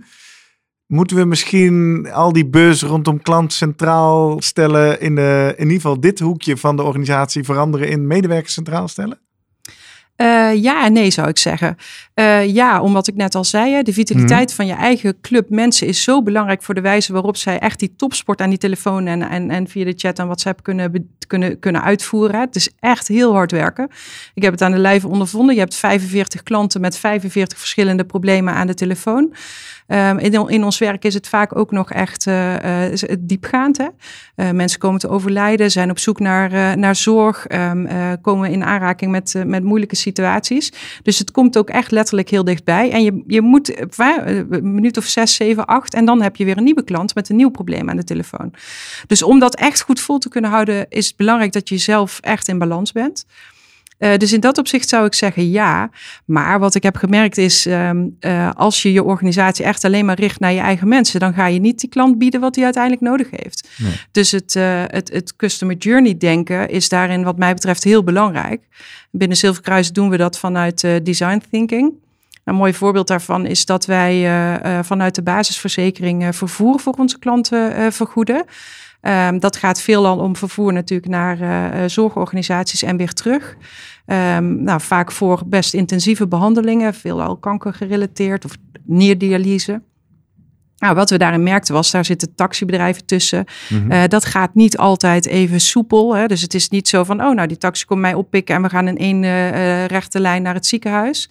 Moeten 0.87 1.17
we 1.17 1.25
misschien 1.25 2.09
al 2.13 2.33
die 2.33 2.47
buzz 2.47 2.83
rondom 2.83 3.23
klant 3.23 3.53
centraal 3.53 4.41
stellen... 4.41 5.01
in, 5.01 5.15
de, 5.15 5.53
in 5.57 5.65
ieder 5.65 5.81
geval 5.81 6.01
dit 6.01 6.19
hoekje 6.19 6.57
van 6.57 6.77
de 6.77 6.83
organisatie 6.83 7.45
veranderen 7.45 7.89
in 7.89 8.07
medewerkers 8.07 8.53
centraal 8.53 8.89
stellen? 8.89 9.26
Eh, 10.17 10.63
ja 10.63 10.85
en 10.85 10.93
nee 10.93 11.11
zou 11.11 11.29
ik 11.29 11.39
zeggen. 11.39 11.77
Eh, 12.15 12.55
ja, 12.55 12.81
omdat 12.81 13.07
ik 13.09 13.15
net 13.15 13.35
al 13.35 13.45
zei, 13.45 13.73
hè, 13.73 13.83
de 13.83 13.93
vitaliteit 13.93 14.53
van 14.53 14.67
je 14.67 14.73
eigen 14.73 15.21
club 15.21 15.51
mensen 15.51 15.87
is 15.87 16.03
zo 16.03 16.23
belangrijk 16.23 16.63
voor 16.63 16.75
de 16.75 16.81
wijze 16.81 17.13
waarop 17.13 17.37
zij 17.37 17.59
echt 17.59 17.79
die 17.79 17.95
topsport 17.97 18.41
aan 18.41 18.49
die 18.49 18.59
telefoon 18.59 19.07
en, 19.07 19.23
en, 19.23 19.51
en 19.51 19.69
via 19.69 19.85
de 19.85 19.95
chat 19.97 20.19
en 20.19 20.25
WhatsApp 20.25 20.63
kunnen, 20.63 21.11
kunnen, 21.27 21.59
kunnen 21.59 21.83
uitvoeren. 21.83 22.41
Het 22.41 22.57
is 22.57 22.71
echt 22.81 23.09
heel 23.09 23.33
hard 23.33 23.51
werken. 23.51 23.89
Ik 24.35 24.43
heb 24.43 24.53
het 24.53 24.63
aan 24.63 24.73
de 24.73 24.79
lijve 24.79 25.09
ondervonden. 25.09 25.55
Je 25.55 25.61
hebt 25.61 25.75
45 25.75 26.43
klanten 26.43 26.81
met 26.81 26.99
45 26.99 27.59
verschillende 27.59 28.05
problemen 28.05 28.55
aan 28.55 28.67
de 28.67 28.75
telefoon. 28.75 29.35
Ehm, 29.87 30.19
in, 30.19 30.49
in 30.49 30.65
ons 30.65 30.79
werk 30.79 31.05
is 31.05 31.15
het 31.15 31.29
vaak 31.29 31.57
ook 31.57 31.71
nog 31.71 31.93
echt 31.93 32.27
is 32.91 33.01
het 33.01 33.29
diepgaand. 33.29 33.79
Hè? 33.79 34.53
Mensen 34.53 34.79
komen 34.79 35.01
te 35.01 35.09
overlijden, 35.09 35.71
zijn 35.71 35.91
op 35.91 35.99
zoek 35.99 36.21
naar, 36.21 36.79
naar 36.79 36.97
zorg, 36.97 37.47
ehm, 37.47 37.87
eh, 37.87 38.13
komen 38.23 38.51
in 38.51 38.65
aanraking 38.65 39.11
met, 39.11 39.35
met 39.47 39.63
moeilijke 39.63 39.97
situaties. 40.13 40.73
Dus 41.03 41.19
het 41.19 41.31
komt 41.31 41.59
ook 41.59 41.69
echt 41.69 41.91
letterlijk 41.91 42.31
heel 42.31 42.45
dichtbij. 42.45 42.91
En 42.91 43.03
je, 43.03 43.23
je 43.27 43.41
moet 43.41 43.75
eh, 43.75 44.17
eh, 44.17 44.45
een 44.51 44.75
minuut 44.75 44.97
of 44.97 45.05
zes, 45.05 45.35
zeven, 45.35 45.67
acht 45.67 45.95
en 45.95 46.05
dan 46.05 46.23
heb 46.23 46.37
je 46.37 46.45
weer 46.45 46.57
een 46.57 46.65
nieuwe 46.65 46.85
klant 46.85 47.15
met 47.15 47.29
een 47.29 47.37
nieuw 47.37 47.51
probleem 47.51 47.91
aan 47.91 47.97
de 47.97 48.05
telefoon. 48.05 48.53
Dus 49.07 49.23
om 49.23 49.39
dat 49.39 49.57
echt 49.57 49.81
goed 49.83 50.01
vol 50.01 50.19
te 50.19 50.29
kunnen 50.29 50.51
houden, 50.51 50.87
is 50.89 51.07
het 51.07 51.17
belangrijk 51.17 51.53
dat 51.53 51.69
je 51.69 51.79
zelf 51.79 52.19
echt 52.21 52.49
in 52.49 52.59
balans 52.59 52.93
bent. 52.93 53.27
Eh, 53.99 54.17
dus 54.17 54.33
in 54.33 54.41
dat 54.41 54.59
opzicht 54.59 54.89
zou 54.89 55.07
ik 55.07 55.15
zeggen 55.15 55.51
ja. 55.51 55.91
Maar 56.25 56.59
wat 56.59 56.75
ik 56.75 56.83
heb 56.83 56.97
gemerkt 56.97 57.39
is, 57.39 57.67
ehm, 57.67 58.07
eh, 58.21 58.51
als 58.55 58.83
je 58.83 58.93
je 58.93 59.03
organisatie 59.03 59.65
echt 59.65 59.85
alleen 59.85 60.05
maar 60.05 60.19
richt 60.19 60.41
naar 60.41 60.53
je 60.53 60.61
eigen 60.61 60.89
mensen, 60.89 61.21
dan 61.21 61.35
ga 61.35 61.47
je 61.47 61.61
niet 61.61 61.81
die 61.81 61.89
klant 61.89 62.19
bieden 62.19 62.41
wat 62.41 62.55
hij 62.55 62.65
uiteindelijk 62.65 63.03
nodig 63.03 63.29
heeft. 63.31 63.69
Nee. 63.77 63.93
Dus 64.13 64.31
het, 64.31 64.57
eh, 64.57 64.83
het, 64.87 65.13
het 65.13 65.37
customer 65.37 65.77
journey 65.77 66.17
denken 66.17 66.69
is 66.69 66.89
daarin 66.89 67.25
wat 67.25 67.39
mij 67.39 67.55
betreft 67.55 67.85
heel 67.85 68.05
belangrijk. 68.05 68.63
Binnen 69.11 69.37
Zilverkruis 69.37 69.93
doen 69.93 70.09
we 70.09 70.17
dat 70.17 70.39
vanuit 70.39 70.81
design 71.03 71.43
thinking. 71.51 71.93
Een 72.45 72.55
mooi 72.55 72.75
voorbeeld 72.75 73.09
daarvan 73.09 73.47
is 73.47 73.65
dat 73.65 73.87
wij 73.87 74.31
vanuit 74.85 75.15
de 75.15 75.23
basisverzekering 75.23 76.37
vervoer 76.37 76.81
voor 76.81 76.95
onze 76.99 77.19
klanten 77.19 77.93
vergoeden. 77.93 78.45
Ehm, 79.07 79.39
dat 79.39 79.57
gaat 79.57 79.81
veelal 79.81 80.19
om 80.19 80.37
vervoer 80.37 80.73
natuurlijk 80.73 81.11
naar 81.11 81.41
eh, 81.41 81.85
eh, 81.85 81.91
zorgorganisaties 81.91 82.83
en 82.83 82.97
weer 82.97 83.13
terug. 83.13 83.57
Ehm, 84.07 84.63
nou, 84.63 84.81
vaak 84.81 85.13
voor 85.13 85.43
best 85.47 85.75
intensieve 85.75 86.29
behandelingen, 86.29 86.95
veelal 86.95 87.37
kanker 87.37 87.75
gerelateerd 87.75 88.45
of 88.45 88.57
nierdialyse. 88.85 89.83
Nou, 90.79 90.95
wat 90.95 91.11
we 91.11 91.19
daarin 91.19 91.43
merkten 91.43 91.75
was, 91.75 91.91
daar 91.91 92.05
zitten 92.05 92.35
taxibedrijven 92.35 93.07
tussen. 93.07 93.45
Eh, 93.89 94.03
dat 94.09 94.25
gaat 94.25 94.55
niet 94.55 94.79
altijd 94.79 95.27
even 95.27 95.61
soepel. 95.61 96.17
Hè? 96.17 96.27
Dus 96.27 96.43
het 96.43 96.55
is 96.55 96.69
niet 96.69 96.89
zo 96.89 97.05
van, 97.05 97.25
oh 97.25 97.35
nou, 97.35 97.49
die 97.49 97.59
taxi 97.59 97.85
komt 97.85 98.01
mij 98.01 98.15
oppikken 98.15 98.55
en 98.55 98.63
we 98.63 98.69
gaan 98.69 98.89
in 98.89 98.99
één 98.99 99.23
rechte 99.87 100.21
lijn 100.21 100.43
naar 100.43 100.55
het 100.55 100.67
ziekenhuis. 100.67 101.31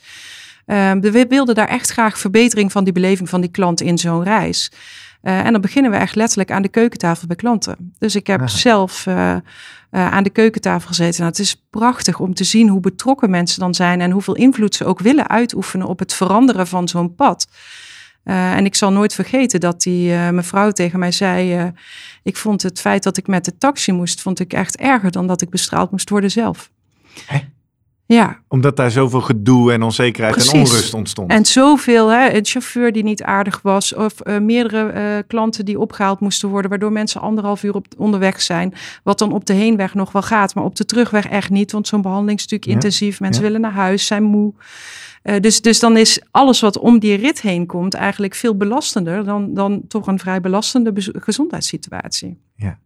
Ehm, 0.66 1.00
we 1.00 1.26
wilden 1.30 1.56
daar 1.56 1.68
echt 1.68 1.90
graag 1.90 2.18
verbetering 2.18 2.72
van 2.72 2.84
die 2.84 2.94
beleving 2.94 3.30
van 3.30 3.42
die 3.42 3.52
klant 3.52 3.82
in 3.82 3.98
zo'n 3.98 4.24
reis. 4.24 4.72
Eh, 5.26 5.46
en 5.46 5.52
dan 5.52 5.62
beginnen 5.62 5.92
we 5.92 5.98
echt 5.98 6.16
letterlijk 6.16 6.52
aan 6.52 6.62
de 6.62 6.68
keukentafel 6.68 7.28
bij 7.28 7.36
klanten. 7.36 7.94
Dus 7.98 8.16
ik 8.16 8.28
heb 8.28 8.42
Ah. 8.42 8.48
zelf 8.48 9.08
eh, 9.08 9.32
eh, 9.32 9.42
aan 9.90 10.24
de 10.24 10.30
keukentafel 10.30 10.88
gezeten. 10.88 11.20
Nou, 11.20 11.32
het 11.32 11.40
is 11.40 11.66
prachtig 11.70 12.20
om 12.20 12.34
te 12.34 12.44
zien 12.44 12.70
hoe 12.70 12.80
betrokken 12.80 13.30
mensen 13.30 13.60
dan 13.60 13.74
zijn 13.74 14.02
en 14.02 14.12
hoeveel 14.12 14.36
invloed 14.36 14.76
ze 14.76 14.86
ook 14.86 15.00
willen 15.00 15.30
uitoefenen 15.30 15.88
op 15.88 16.00
het 16.00 16.14
veranderen 16.14 16.68
van 16.68 16.88
zo'n 16.88 17.16
pad. 17.16 17.48
En 18.24 18.66
ik 18.66 18.76
zal 18.76 18.92
nooit 18.92 19.14
vergeten 19.14 19.60
dat 19.60 19.82
die 19.82 20.12
mevrouw 20.14 20.72
tegen 20.72 21.00
mij 21.00 21.12
zei: 21.12 21.72
Ik 22.24 22.38
vond 22.38 22.62
het 22.62 22.80
feit 22.80 23.04
dat 23.04 23.18
ik 23.18 23.28
met 23.28 23.46
de 23.46 23.58
taxi 23.58 23.92
moest, 23.92 24.22
vond 24.22 24.40
ik 24.40 24.54
echt 24.54 24.78
erger 24.78 25.12
dan 25.12 25.28
dat 25.28 25.42
ik 25.42 25.50
bestraald 25.50 25.92
moest 25.92 26.10
worden 26.10 26.32
zelf. 26.32 26.72
Hè? 27.26 27.40
Ja. 28.08 28.40
Omdat 28.48 28.76
daar 28.78 28.92
zoveel 28.92 29.22
gedoe 29.22 29.72
en 29.72 29.84
onzekerheid 29.84 30.36
Precies. 30.36 30.54
en 30.54 30.60
onrust 30.60 30.94
ontstond. 30.94 31.32
En 31.32 31.46
zoveel, 31.46 32.08
hè, 32.08 32.34
een 32.34 32.46
chauffeur 32.46 32.92
die 32.92 33.04
niet 33.04 33.24
aardig 33.24 33.60
was, 33.62 33.94
of 33.94 34.14
uh, 34.24 34.38
meerdere 34.38 34.94
uh, 34.94 35.24
klanten 35.28 35.66
die 35.66 35.80
opgehaald 35.80 36.20
moesten 36.20 36.50
worden, 36.50 36.70
waardoor 36.70 36.92
mensen 36.92 37.22
anderhalf 37.22 37.64
uur 37.64 37.74
op, 37.76 37.86
onderweg 37.98 38.42
zijn. 38.42 38.74
Wat 39.04 39.20
dan 39.20 39.32
op 39.32 39.46
de 39.46 39.54
heenweg 39.54 39.94
nog 39.94 40.12
wel 40.12 40.22
gaat, 40.22 40.56
maar 40.56 40.64
op 40.64 40.76
de 40.76 40.86
terugweg 40.86 41.28
echt 41.28 41.50
niet, 41.50 41.72
want 41.72 41.88
zo'n 41.88 42.02
behandeling 42.02 42.38
is 42.38 42.44
natuurlijk 42.44 42.70
Ja. 42.72 42.76
intensief. 42.76 43.20
Mensen 43.20 43.42
Ja. 43.42 43.48
willen 43.48 43.62
naar 43.62 43.74
huis, 43.74 44.06
zijn 44.06 44.24
moe. 44.24 44.54
Uh, 45.24 45.40
dus, 45.40 45.62
dus 45.62 45.80
dan 45.80 45.98
is 45.98 46.22
alles 46.32 46.60
wat 46.62 46.78
om 46.78 47.00
die 47.00 47.16
rit 47.16 47.42
heen 47.42 47.66
komt 47.66 47.94
eigenlijk 47.94 48.36
veel 48.36 48.56
belastender 48.58 49.24
dan, 49.24 49.54
dan 49.54 49.82
toch 49.88 50.08
een 50.08 50.20
vrij 50.20 50.42
belastende 50.42 50.92
gezondheidssituatie. 51.20 52.38
Ja. 52.56 52.80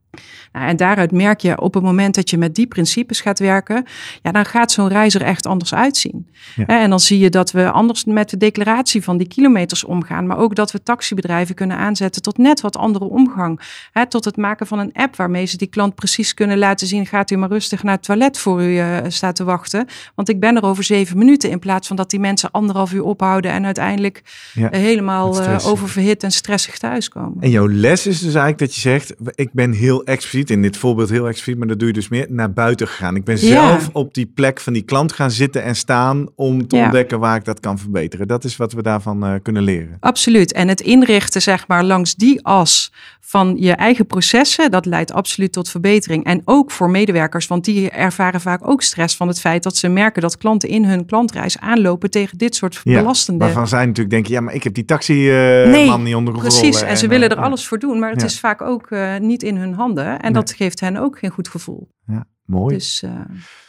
Nou, 0.51 0.67
en 0.67 0.77
daaruit 0.77 1.11
merk 1.11 1.39
je 1.39 1.61
op 1.61 1.73
het 1.73 1.83
moment 1.83 2.15
dat 2.15 2.29
je 2.29 2.37
met 2.37 2.55
die 2.55 2.67
principes 2.67 3.21
gaat 3.21 3.39
werken, 3.39 3.85
ja, 4.21 4.31
dan 4.31 4.45
gaat 4.45 4.71
zo'n 4.71 4.87
reis 4.87 5.15
er 5.15 5.21
echt 5.21 5.45
anders 5.45 5.73
uitzien. 5.73 6.29
Ja. 6.55 6.65
En 6.65 6.89
dan 6.89 6.99
zie 6.99 7.19
je 7.19 7.29
dat 7.29 7.51
we 7.51 7.71
anders 7.71 8.03
met 8.03 8.29
de 8.29 8.37
declaratie 8.37 9.03
van 9.03 9.17
die 9.17 9.27
kilometers 9.27 9.83
omgaan, 9.83 10.27
maar 10.27 10.37
ook 10.37 10.55
dat 10.55 10.71
we 10.71 10.83
taxibedrijven 10.83 11.55
kunnen 11.55 11.77
aanzetten 11.77 12.21
tot 12.21 12.37
net 12.37 12.61
wat 12.61 12.77
andere 12.77 13.05
omgang. 13.05 13.59
Hè, 13.91 14.07
tot 14.07 14.25
het 14.25 14.37
maken 14.37 14.67
van 14.67 14.79
een 14.79 14.93
app 14.93 15.15
waarmee 15.15 15.45
ze 15.45 15.57
die 15.57 15.67
klant 15.67 15.95
precies 15.95 16.33
kunnen 16.33 16.57
laten 16.57 16.87
zien, 16.87 17.05
gaat 17.05 17.31
u 17.31 17.35
maar 17.35 17.49
rustig 17.49 17.83
naar 17.83 17.95
het 17.95 18.03
toilet 18.03 18.37
voor 18.37 18.61
u 18.63 18.65
uh, 18.65 18.97
staat 19.07 19.35
te 19.35 19.43
wachten, 19.43 19.87
want 20.15 20.29
ik 20.29 20.39
ben 20.39 20.55
er 20.55 20.63
over 20.63 20.83
zeven 20.83 21.17
minuten, 21.17 21.49
in 21.49 21.59
plaats 21.59 21.87
van 21.87 21.95
dat 21.95 22.09
die 22.09 22.19
mensen 22.19 22.51
anderhalf 22.51 22.93
uur 22.93 23.03
ophouden 23.03 23.51
en 23.51 23.65
uiteindelijk 23.65 24.23
Ja, 24.53 24.73
uh, 24.73 24.79
helemaal 24.79 25.35
uh, 25.35 25.41
stress. 25.41 25.65
oververhit 25.65 26.23
en 26.23 26.31
stressig 26.31 26.77
thuiskomen. 26.77 27.37
En 27.39 27.49
jouw 27.49 27.67
les 27.67 28.07
is 28.07 28.19
dus 28.19 28.33
eigenlijk 28.33 28.59
dat 28.59 28.75
je 28.75 28.81
zegt, 28.81 29.15
ik 29.35 29.49
ben 29.51 29.58
heel 29.67 30.03
expliciet, 30.03 30.49
in 30.49 30.61
dit 30.61 30.77
voorbeeld 30.77 31.09
heel 31.09 31.27
expliciet, 31.27 31.57
maar 31.57 31.67
dat 31.67 31.79
doe 31.79 31.87
je 31.87 31.93
dus 31.93 32.09
meer, 32.09 32.25
naar 32.29 32.53
buiten 32.53 32.87
gegaan. 32.87 33.15
Ik 33.15 33.23
ben 33.23 33.35
Ja. 33.35 33.47
zelf 33.47 33.89
op 33.93 34.13
die 34.13 34.31
plek 34.35 34.59
van 34.59 34.73
die 34.73 34.81
klant 34.81 35.13
gaan 35.13 35.31
zitten 35.31 35.63
en 35.63 35.75
staan 35.75 36.27
om 36.35 36.67
te 36.67 36.75
Ja. 36.75 36.83
ontdekken 36.83 37.19
waar 37.19 37.35
ik 37.35 37.45
dat 37.45 37.59
kan 37.59 37.77
verbeteren. 37.79 38.27
Dat 38.27 38.43
is 38.43 38.57
wat 38.57 38.73
we 38.73 38.81
daarvan 38.81 39.25
eh, 39.25 39.33
kunnen 39.41 39.63
leren. 39.63 39.97
Absoluut. 39.99 40.53
En 40.53 40.67
het 40.67 40.81
inrichten, 40.81 41.41
zeg 41.41 41.67
maar, 41.67 41.83
langs 41.83 42.15
die 42.15 42.45
as 42.45 42.91
van 43.19 43.55
je 43.59 43.71
eigen 43.71 44.05
processen, 44.07 44.71
dat 44.71 44.85
leidt 44.85 45.11
absoluut 45.13 45.51
tot 45.51 45.69
verbetering. 45.69 46.23
En 46.23 46.41
ook 46.45 46.71
voor 46.71 46.89
medewerkers, 46.89 47.47
want 47.47 47.65
die 47.65 47.89
ervaren 47.89 48.41
vaak 48.41 48.67
ook 48.67 48.81
stress 48.81 49.15
van 49.15 49.27
het 49.27 49.39
feit 49.39 49.63
dat 49.63 49.77
ze 49.77 49.87
merken 49.87 50.21
dat 50.21 50.37
klanten 50.37 50.69
in 50.69 50.85
hun 50.85 51.05
klantreis 51.05 51.59
aanlopen 51.59 52.09
tegen 52.09 52.37
dit 52.37 52.55
soort 52.55 52.81
Ja, 52.83 52.99
belastende. 52.99 53.43
Waarvan 53.43 53.67
zij 53.67 53.79
natuurlijk 53.85 54.09
denken, 54.09 54.31
ja, 54.33 54.41
maar 54.41 54.53
ik 54.53 54.63
heb 54.63 54.73
die 54.73 54.85
taxi-man 54.85 55.71
Nee, 55.71 55.97
niet 55.97 56.15
onder 56.15 56.33
controle. 56.33 56.59
Precies, 56.59 56.81
en 56.81 56.97
ze 56.97 57.07
willen 57.07 57.29
er 57.29 57.37
eh, 57.37 57.43
alles 57.43 57.67
voor 57.67 57.79
doen, 57.79 57.99
maar 57.99 58.09
het 58.11 58.23
is 58.23 58.39
vaak 58.39 58.61
ook 58.61 58.89
uh, 58.89 59.17
niet 59.17 59.43
in 59.49 59.57
hun 59.57 59.73
handen. 59.73 60.05
En 60.05 60.19
Nee. 60.21 60.31
dat 60.31 60.51
geeft 60.51 60.79
hen 60.79 60.97
ook 60.97 61.19
geen 61.19 61.29
goed 61.29 61.47
gevoel. 61.47 61.89
Ja, 62.05 62.25
mooi. 62.45 62.75
Dus, 62.75 63.03
uh, 63.05 63.11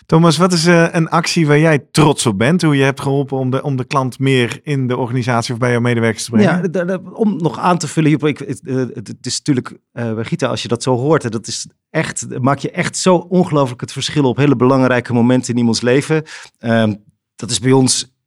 Thomas, 0.06 0.36
wat 0.36 0.52
is 0.52 0.66
uh, 0.66 0.86
een 0.90 1.08
actie 1.08 1.46
waar 1.46 1.58
jij 1.58 1.78
trots 1.90 2.26
op 2.26 2.38
bent? 2.38 2.62
Hoe 2.62 2.76
je 2.76 2.82
hebt 2.82 3.00
geholpen 3.00 3.38
om 3.38 3.50
de, 3.50 3.62
om 3.62 3.76
de 3.76 3.84
klant 3.84 4.18
meer 4.18 4.60
in 4.62 4.86
de 4.86 4.96
organisatie 4.96 5.52
of 5.52 5.58
bij 5.58 5.70
jouw 5.70 5.80
medewerkers 5.80 6.24
te 6.24 6.30
brengen? 6.30 6.70
Ja, 6.72 6.98
om 7.12 7.36
nog 7.36 7.58
aan 7.58 7.78
te 7.78 7.88
vullen, 7.88 8.10
ik, 8.20 8.38
het, 8.38 8.60
het, 8.94 9.26
is 9.26 9.38
natuurlijk, 9.38 9.78
uh, 9.92 10.18
Gita, 10.20 10.46
als 10.46 10.62
je 10.62 10.68
dat 10.68 10.82
zo 10.82 10.96
hoort, 10.96 11.32
dat 11.32 11.46
is 11.46 11.68
echt, 11.90 12.40
maak 12.40 12.58
je 12.58 12.70
echt 12.70 12.96
zo 12.96 13.16
ongelooflijk 13.16 13.80
het 13.80 13.92
verschil 13.92 14.24
op 14.24 14.36
hele 14.36 14.56
belangrijke 14.56 15.12
momenten 15.12 15.52
in 15.52 15.58
iemands 15.58 15.80
leven. 15.80 16.22
Uh, 16.60 16.92
dat 17.36 17.50
is 17.50 17.58
bij 17.58 17.72
ons 17.72 18.18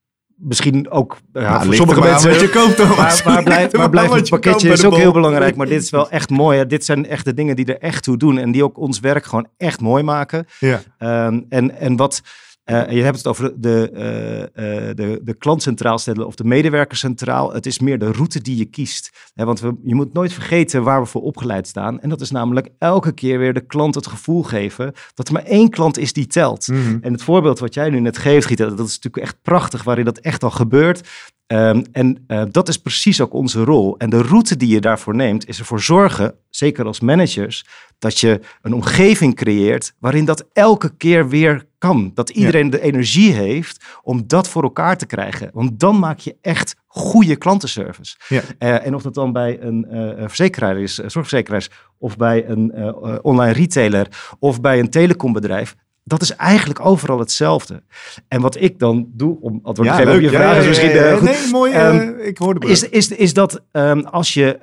misschien 0.44 0.90
ook 0.90 1.18
ja, 1.34 1.42
nou, 1.42 1.66
voor 1.66 1.76
sommige 1.76 2.00
mensen. 2.00 2.30
Wat 2.30 2.40
je 2.40 2.50
koopt, 2.50 2.76
Thomas. 2.76 3.24
Maar, 3.24 3.34
maar 3.34 3.44
blijf, 3.44 3.72
maar 3.72 3.90
blijf 3.90 4.12
het 4.12 4.30
pakketje 4.30 4.72
is 4.72 4.86
ook 4.86 4.96
heel 4.96 5.12
belangrijk. 5.12 5.56
Maar 5.56 5.68
dit 5.68 5.82
is 5.82 5.90
wel 5.90 6.10
echt 6.10 6.30
mooi. 6.30 6.58
Hè. 6.58 6.66
Dit 6.66 6.86
zijn 6.86 7.06
echt 7.08 7.26
de 7.26 7.34
dingen 7.34 7.56
die 7.56 7.66
er 7.66 7.80
echt 7.80 8.04
toe 8.04 8.18
doen. 8.18 8.38
En 8.38 8.52
die 8.52 8.64
ook 8.64 8.78
ons 8.78 9.00
werk 9.00 9.26
gewoon 9.26 9.48
echt 9.58 9.82
mooi 9.82 10.04
maken. 10.04 10.46
Ja. 10.60 10.82
Um, 11.26 11.46
en, 11.50 11.80
en 11.80 11.96
wat. 11.96 12.22
Uh, 12.66 12.92
je 12.92 13.02
hebt 13.02 13.18
het 13.18 13.28
over 13.28 13.62
de, 13.62 13.90
uh, 13.94 14.40
uh, 14.40 14.96
de, 14.96 15.20
de 15.24 15.34
klant 15.34 15.62
centraal 15.62 15.98
stellen 15.98 16.28
of 16.28 16.36
de 16.36 16.44
medewerker 16.44 16.98
centraal. 16.98 17.54
Het 17.54 17.66
is 17.66 17.80
meer 17.80 18.00
de 18.00 18.12
route 18.12 18.42
die 18.42 18.58
je 18.58 18.66
kiest. 18.66 19.32
Hè, 19.34 19.46
want 19.46 19.60
we, 19.60 19.76
je 19.84 19.96
moet 19.96 20.14
nooit 20.14 20.34
vergeten 20.34 20.84
waar 20.84 21.02
we 21.02 21.08
voor 21.08 21.22
opgeleid 21.22 21.68
staan. 21.68 22.02
En 22.02 22.10
dat 22.10 22.22
is 22.22 22.32
namelijk 22.32 22.70
elke 22.78 23.12
keer 23.12 23.40
weer 23.40 23.54
de 23.54 23.66
klant 23.66 23.96
het 23.96 24.08
gevoel 24.08 24.44
geven 24.44 24.94
dat 25.14 25.28
er 25.28 25.34
maar 25.34 25.44
één 25.44 25.70
klant 25.70 25.98
is 25.98 26.14
die 26.14 26.28
telt. 26.28 26.68
Mhm. 26.68 26.98
En 27.02 27.12
het 27.12 27.24
voorbeeld 27.24 27.60
wat 27.60 27.74
jij 27.74 27.90
nu 27.90 28.00
net 28.00 28.18
geeft, 28.18 28.48
Gita, 28.48 28.66
dat 28.66 28.88
is 28.88 28.96
natuurlijk 28.96 29.24
echt 29.24 29.42
prachtig 29.42 29.84
waarin 29.84 30.06
dat 30.06 30.18
echt 30.18 30.44
al 30.44 30.52
gebeurt. 30.52 31.10
Um, 31.48 31.84
en 31.92 32.24
uh, 32.28 32.44
dat 32.52 32.68
is 32.68 32.78
precies 32.78 33.22
ook 33.22 33.34
onze 33.34 33.64
rol. 33.64 33.98
En 33.98 34.10
de 34.10 34.22
route 34.22 34.58
die 34.58 34.68
je 34.68 34.82
daarvoor 34.82 35.16
neemt, 35.16 35.48
is 35.48 35.60
ervoor 35.60 35.82
zorgen, 35.82 36.36
zeker 36.50 36.86
als 36.86 37.00
managers, 37.00 37.66
dat 38.00 38.20
je 38.20 38.40
een 38.62 38.74
omgeving 38.74 39.36
creëert 39.36 39.94
waarin 40.00 40.26
dat 40.26 40.48
elke 40.54 40.96
keer 40.98 41.30
weer 41.30 41.66
kan. 41.78 42.12
Dat 42.14 42.30
iedereen 42.30 42.66
ja. 42.66 42.72
de 42.72 42.82
energie 42.82 43.34
heeft 43.34 43.86
om 44.02 44.28
dat 44.28 44.48
voor 44.48 44.64
elkaar 44.64 44.98
te 44.98 45.06
krijgen. 45.06 45.50
Want 45.54 45.80
dan 45.80 46.00
maak 46.00 46.20
je 46.20 46.36
echt 46.42 46.76
goede 46.88 47.36
klantenservice. 47.36 48.16
Ja. 48.28 48.42
Uh, 48.60 48.86
en 48.86 48.96
of 48.96 49.02
dat 49.02 49.14
dan 49.14 49.32
bij 49.32 49.62
een 49.62 49.88
uh, 49.92 50.28
verzekeraar 50.28 50.78
is, 50.78 50.94
zorgverzekeraar 50.94 51.60
is, 51.60 51.70
of 51.98 52.18
bij 52.18 52.48
een 52.48 52.94
online 53.22 53.54
retailer, 53.54 54.36
of 54.40 54.62
bij 54.62 54.80
een 54.80 54.90
telecombedrijf, 54.90 55.76
dat 56.04 56.22
is 56.22 56.36
eigenlijk 56.36 56.86
overal 56.86 57.20
hetzelfde. 57.20 57.84
En 58.28 58.42
wat 58.42 58.62
ik 58.62 58.80
dan 58.80 59.08
doe, 59.14 59.38
om 59.42 59.60
antwoord 59.64 59.90
te 59.90 59.96
ja, 59.96 60.00
geven 60.00 60.14
op 60.14 60.22
je 60.22 60.32
ja, 60.32 60.40
vraag, 60.40 60.58
is 60.58 60.68
misschien... 60.68 60.90
ja, 60.90 61.08
ja, 61.08 61.16
goed, 61.16 61.30
nee, 61.30 61.52
mooi, 61.52 61.76
um, 61.76 62.20
ik 62.20 62.38
hoorde 62.38 62.60
het. 62.60 62.70
Is, 62.70 62.90
is, 62.90 63.08
is 63.08 63.34
dat 63.34 63.62
um, 63.72 64.06
als 64.06 64.34
je... 64.34 64.60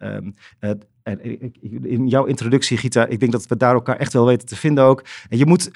Uh, 0.00 0.08
um, 0.10 0.34
in 1.82 2.08
jouw 2.08 2.24
introductie, 2.24 2.76
Gita, 2.76 3.06
ik 3.06 3.20
denk 3.20 3.32
dat 3.32 3.46
we 3.46 3.56
daar 3.56 3.74
elkaar 3.74 3.96
echt 3.96 4.12
wel 4.12 4.26
weten 4.26 4.46
te 4.46 4.56
vinden 4.56 4.84
ook. 4.84 5.04
En 5.28 5.38
je 5.38 5.46
moet... 5.46 5.70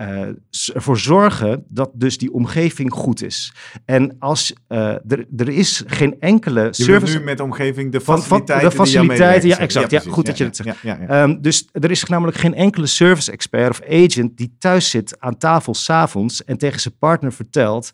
Uh, 0.00 0.28
ervoor 0.74 0.98
zorgen 0.98 1.64
dat 1.68 1.90
dus 1.94 2.18
die 2.18 2.32
omgeving 2.32 2.92
goed 2.92 3.22
is. 3.22 3.52
En 3.84 4.16
als 4.18 4.52
uh, 4.68 4.78
er, 4.88 5.26
er 5.36 5.48
is 5.48 5.82
geen 5.86 6.20
enkele 6.20 6.64
je 6.64 6.72
service... 6.72 7.18
nu 7.18 7.24
met 7.24 7.36
de 7.36 7.42
omgeving 7.42 7.92
de 7.92 8.00
faciliteiten 8.00 8.70
De 8.70 8.76
faciliteiten, 8.76 9.48
ja 9.48 9.58
exact. 9.58 9.90
Ja, 9.90 10.00
goed 10.00 10.16
ja, 10.16 10.22
dat 10.22 10.38
je 10.38 10.44
het 10.44 10.56
zegt. 10.56 11.10
um, 11.10 11.42
dus 11.42 11.68
er 11.72 11.90
is 11.90 12.04
namelijk 12.04 12.36
geen 12.36 12.54
enkele 12.54 12.86
service 12.86 13.32
expert 13.32 13.70
of 13.70 13.82
agent 13.88 14.36
die 14.36 14.56
thuis 14.58 14.90
zit 14.90 15.20
aan 15.20 15.36
tafel 15.36 15.74
s'avonds 15.74 16.44
en 16.44 16.58
tegen 16.58 16.80
zijn 16.80 16.98
partner 16.98 17.32
vertelt, 17.32 17.90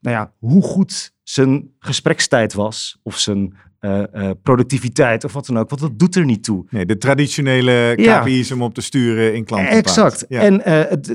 nou 0.00 0.16
ja, 0.16 0.32
hoe 0.38 0.62
goed 0.62 1.12
zijn 1.22 1.74
gesprekstijd 1.78 2.54
was 2.54 2.98
of 3.02 3.18
zijn 3.18 3.54
uh, 3.86 4.02
uh, 4.14 4.30
productiviteit 4.42 5.24
of 5.24 5.32
wat 5.32 5.46
dan 5.46 5.58
ook. 5.58 5.68
Want 5.68 5.80
dat 5.80 5.98
doet 5.98 6.16
er 6.16 6.24
niet 6.24 6.44
toe. 6.44 6.64
Nee, 6.70 6.86
de 6.86 6.98
traditionele 6.98 7.92
KPI's 7.94 8.48
ja. 8.48 8.54
om 8.54 8.62
op 8.62 8.74
te 8.74 8.80
sturen 8.80 9.34
in 9.34 9.44
klanten. 9.44 9.70
Exact. 9.70 10.24
Ja. 10.28 10.40
En, 10.40 10.62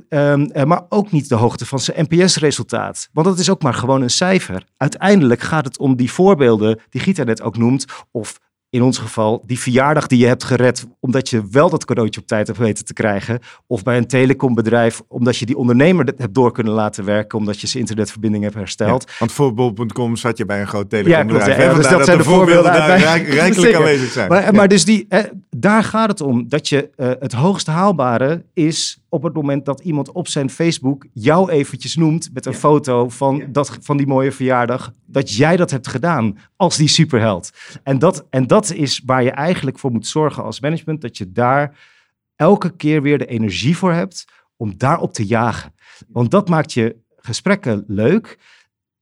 uh, 0.10 0.32
um, 0.32 0.68
maar 0.68 0.86
ook 0.90 1.12
niet 1.12 1.30
de 1.30 1.36
hoogte 1.36 1.66
van 1.66 1.80
zijn 1.80 2.08
NPS-resultaat. 2.10 3.10
Want 3.14 3.28
dat 3.28 3.40
is 3.40 3.50
ook 3.50 3.62
maar 3.62 3.74
gewoon 3.74 4.02
een 4.02 4.10
cijfer. 4.10 4.66
Uiteindelijk 4.78 5.42
gaat 5.42 5.66
het 5.66 5.78
om 5.78 5.96
die 5.96 6.12
voorbeelden 6.12 6.80
die 6.90 7.02
Gita 7.02 7.24
net 7.24 7.42
ook 7.42 7.58
noemt. 7.58 7.86
Of 8.12 8.40
in 8.72 8.82
ons 8.82 8.98
geval 8.98 9.44
die 9.46 9.60
verjaardag 9.60 10.08
die 10.08 10.20
je 10.20 10.26
hebt 10.26 10.44
gered 10.44 10.88
omdat 11.00 11.30
je 11.30 11.44
wel 11.52 11.70
dat 11.70 11.86
cadeautje 11.86 12.22
op 12.22 12.28
tijd 12.28 12.48
hebt 12.48 12.60
weten 12.60 12.86
te 12.86 12.94
krijgen. 12.94 13.40
Of 13.68 13.84
bij 13.84 13.98
een 13.98 14.08
telecombedrijf 14.08 15.02
omdat 15.08 15.38
je 15.38 15.46
die 15.46 15.58
ondernemer 15.58 16.14
hebt 16.18 16.34
door 16.34 16.52
kunnen 16.52 16.74
laten 16.74 17.06
werken 17.06 17.38
omdat 17.38 17.62
je 17.62 17.68
zijn 17.68 17.80
internetverbinding 17.80 18.44
hebt 18.44 18.56
hersteld. 18.56 19.04
Ja, 19.08 19.14
want 19.20 19.32
voor 19.32 19.54
bol.com 19.54 20.16
zat 20.16 20.38
je 20.38 20.46
bij 20.46 20.62
een 20.62 20.68
groot 20.68 20.90
telecombedrijf. 20.90 21.48
Ja, 21.48 21.54
klopt, 21.54 21.74
ja, 21.74 21.74
dus 21.74 21.98
dat 21.98 22.06
zijn 22.06 22.18
de 22.18 22.24
voorbeelden 22.24 22.74
daar 22.74 23.00
rijk, 23.00 23.28
rijkelijk 23.28 23.76
aanwezig 23.80 24.12
zijn. 24.12 24.30
Maar, 24.30 24.54
maar 24.54 24.68
dus 24.68 24.86
die, 24.86 25.08
daar 25.58 25.84
gaat 25.84 26.10
het 26.10 26.22
om 26.22 26.50
dat 26.50 26.70
je 26.70 26.90
uh, 26.98 27.12
het 27.20 27.32
hoogst 27.32 27.68
haalbare 27.68 28.46
is 28.54 29.04
op 29.10 29.24
het 29.24 29.34
moment 29.34 29.66
dat 29.66 29.80
iemand 29.80 30.12
op 30.12 30.28
zijn 30.28 30.50
Facebook 30.50 31.06
jou 31.14 31.52
eventjes 31.52 31.96
noemt 31.96 32.30
met 32.34 32.46
een 32.46 32.52
ja. 32.52 32.58
foto 32.58 33.10
van, 33.10 33.36
ja. 33.36 33.46
dat, 33.50 33.78
van 33.82 33.98
die 33.98 34.08
mooie 34.08 34.32
verjaardag, 34.32 34.94
dat 35.06 35.36
jij 35.36 35.58
dat 35.58 35.72
hebt 35.72 35.88
gedaan 35.88 36.38
als 36.56 36.78
die 36.78 36.88
superheld. 36.88 37.52
En 37.84 38.00
dat, 38.00 38.26
en 38.30 38.48
dat 38.48 38.74
is 38.74 39.02
waar 39.06 39.24
je 39.24 39.32
eigenlijk 39.32 39.80
voor 39.80 39.92
moet 39.92 40.08
zorgen 40.08 40.44
als 40.44 40.60
management, 40.60 41.02
dat 41.02 41.18
je 41.18 41.32
daar 41.32 41.78
elke 42.36 42.76
keer 42.76 43.02
weer 43.02 43.18
de 43.18 43.26
energie 43.26 43.78
voor 43.78 43.94
hebt 43.94 44.26
om 44.56 44.78
daarop 44.78 45.14
te 45.14 45.26
jagen. 45.26 45.74
Want 46.08 46.32
dat 46.32 46.50
maakt 46.50 46.74
je 46.74 46.96
gesprekken 47.16 47.84
leuk, 47.88 48.40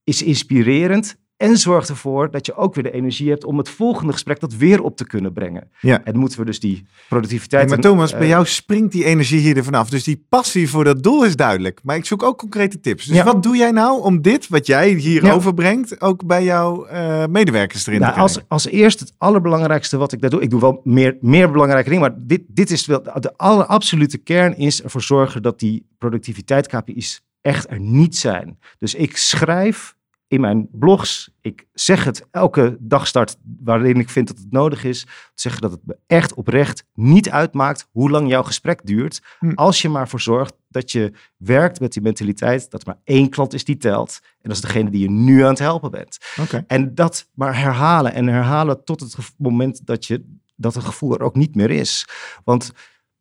is 0.03 0.23
inspirerend 0.23 1.17
en 1.39 1.57
zorgt 1.57 1.89
ervoor 1.89 2.31
dat 2.31 2.45
je 2.45 2.55
ook 2.55 2.75
weer 2.75 2.83
de 2.83 2.91
energie 2.91 3.29
hebt 3.29 3.43
om 3.43 3.57
het 3.57 3.69
volgende 3.69 4.13
gesprek 4.13 4.39
dat 4.39 4.55
weer 4.55 4.81
op 4.81 4.97
te 4.97 5.05
kunnen 5.07 5.33
brengen. 5.33 5.69
Ja. 5.79 6.03
En 6.03 6.17
moeten 6.17 6.39
we 6.39 6.45
dus 6.45 6.59
die 6.59 6.85
productiviteit... 7.09 7.61
Hey, 7.61 7.71
maar 7.71 7.79
Thomas, 7.79 8.11
uh, 8.11 8.17
bij 8.17 8.27
jou 8.27 8.45
springt 8.45 8.91
die 8.91 9.03
energie 9.03 9.39
hier 9.39 9.57
ervan 9.57 9.73
af. 9.73 9.89
Dus 9.89 10.03
die 10.03 10.25
passie 10.29 10.69
voor 10.69 10.83
dat 10.83 11.03
doel 11.03 11.25
is 11.25 11.35
duidelijk. 11.35 11.79
Maar 11.83 11.95
ik 11.95 12.05
zoek 12.05 12.23
ook 12.23 12.37
concrete 12.37 12.79
tips. 12.79 13.05
Dus 13.05 13.15
ja. 13.15 13.23
wat 13.23 13.43
doe 13.43 13.57
jij 13.57 13.71
nou 13.71 14.01
om 14.01 14.21
dit, 14.21 14.47
wat 14.47 14.65
jij 14.65 14.89
hier 14.89 15.23
ja. 15.23 15.33
overbrengt, 15.33 16.01
ook 16.01 16.25
bij 16.25 16.43
jouw 16.43 16.87
uh, 16.87 17.25
medewerkers 17.25 17.87
erin 17.87 17.99
nou, 17.99 18.11
te 18.13 18.19
krijgen? 18.19 18.41
Als, 18.49 18.63
als 18.63 18.73
eerst 18.73 18.99
het 18.99 19.13
allerbelangrijkste 19.17 19.97
wat 19.97 20.11
ik 20.11 20.21
daar 20.21 20.29
doe. 20.29 20.41
Ik 20.41 20.49
doe 20.49 20.61
wel 20.61 20.81
meer, 20.83 21.17
meer 21.21 21.51
belangrijke 21.51 21.89
dingen, 21.89 22.09
maar 22.09 22.17
dit, 22.17 22.41
dit 22.47 22.71
is 22.71 22.85
wel 22.85 23.03
de 23.03 23.37
aller, 23.37 23.65
absolute 23.65 24.17
kern 24.17 24.57
is 24.57 24.83
ervoor 24.83 25.01
zorgen 25.01 25.41
dat 25.41 25.59
die 25.59 25.85
productiviteit 25.97 26.67
KPI's 26.67 27.21
echt 27.41 27.69
er 27.69 27.79
niet 27.79 28.17
zijn. 28.17 28.59
Dus 28.77 28.95
ik 28.95 29.17
schrijf 29.17 29.97
in 30.29 30.41
mijn 30.41 30.67
blogs. 30.71 31.29
Ik 31.41 31.67
zeg 31.73 32.03
het 32.03 32.27
elke 32.31 32.77
dagstart 32.79 33.37
waarin 33.63 33.99
ik 33.99 34.09
vind 34.09 34.27
dat 34.27 34.37
het 34.37 34.51
nodig 34.51 34.83
is. 34.83 35.07
Zeggen 35.33 35.61
dat 35.61 35.71
het 35.71 35.79
me 35.83 35.97
echt 36.07 36.33
oprecht 36.33 36.85
niet 36.93 37.29
uitmaakt 37.29 37.87
hoe 37.91 38.09
lang 38.09 38.29
jouw 38.29 38.43
gesprek 38.43 38.85
duurt. 38.85 39.21
Hm. 39.39 39.51
Als 39.55 39.81
je 39.81 39.89
maar 39.89 40.09
voor 40.09 40.21
zorgt 40.21 40.53
dat 40.67 40.91
je 40.91 41.13
werkt 41.37 41.79
met 41.79 41.93
die 41.93 42.01
mentaliteit 42.01 42.71
dat 42.71 42.81
er 42.81 42.87
maar 42.87 42.99
één 43.03 43.29
klant 43.29 43.53
is 43.53 43.63
die 43.63 43.77
telt. 43.77 44.19
En 44.23 44.49
dat 44.49 44.51
is 44.51 44.61
degene 44.61 44.89
die 44.89 45.01
je 45.01 45.09
nu 45.09 45.43
aan 45.43 45.49
het 45.49 45.59
helpen 45.59 45.91
bent. 45.91 46.17
En 46.67 46.95
dat 46.95 47.29
maar 47.33 47.59
herhalen 47.59 48.13
en 48.13 48.27
herhalen 48.27 48.83
tot 48.83 48.99
het 48.99 49.15
moment 49.37 49.85
dat, 49.85 50.05
je, 50.05 50.25
dat 50.55 50.73
het 50.73 50.83
gevoel 50.83 51.13
er 51.13 51.23
ook 51.23 51.35
niet 51.35 51.55
meer 51.55 51.71
is. 51.71 52.07
Want 52.43 52.71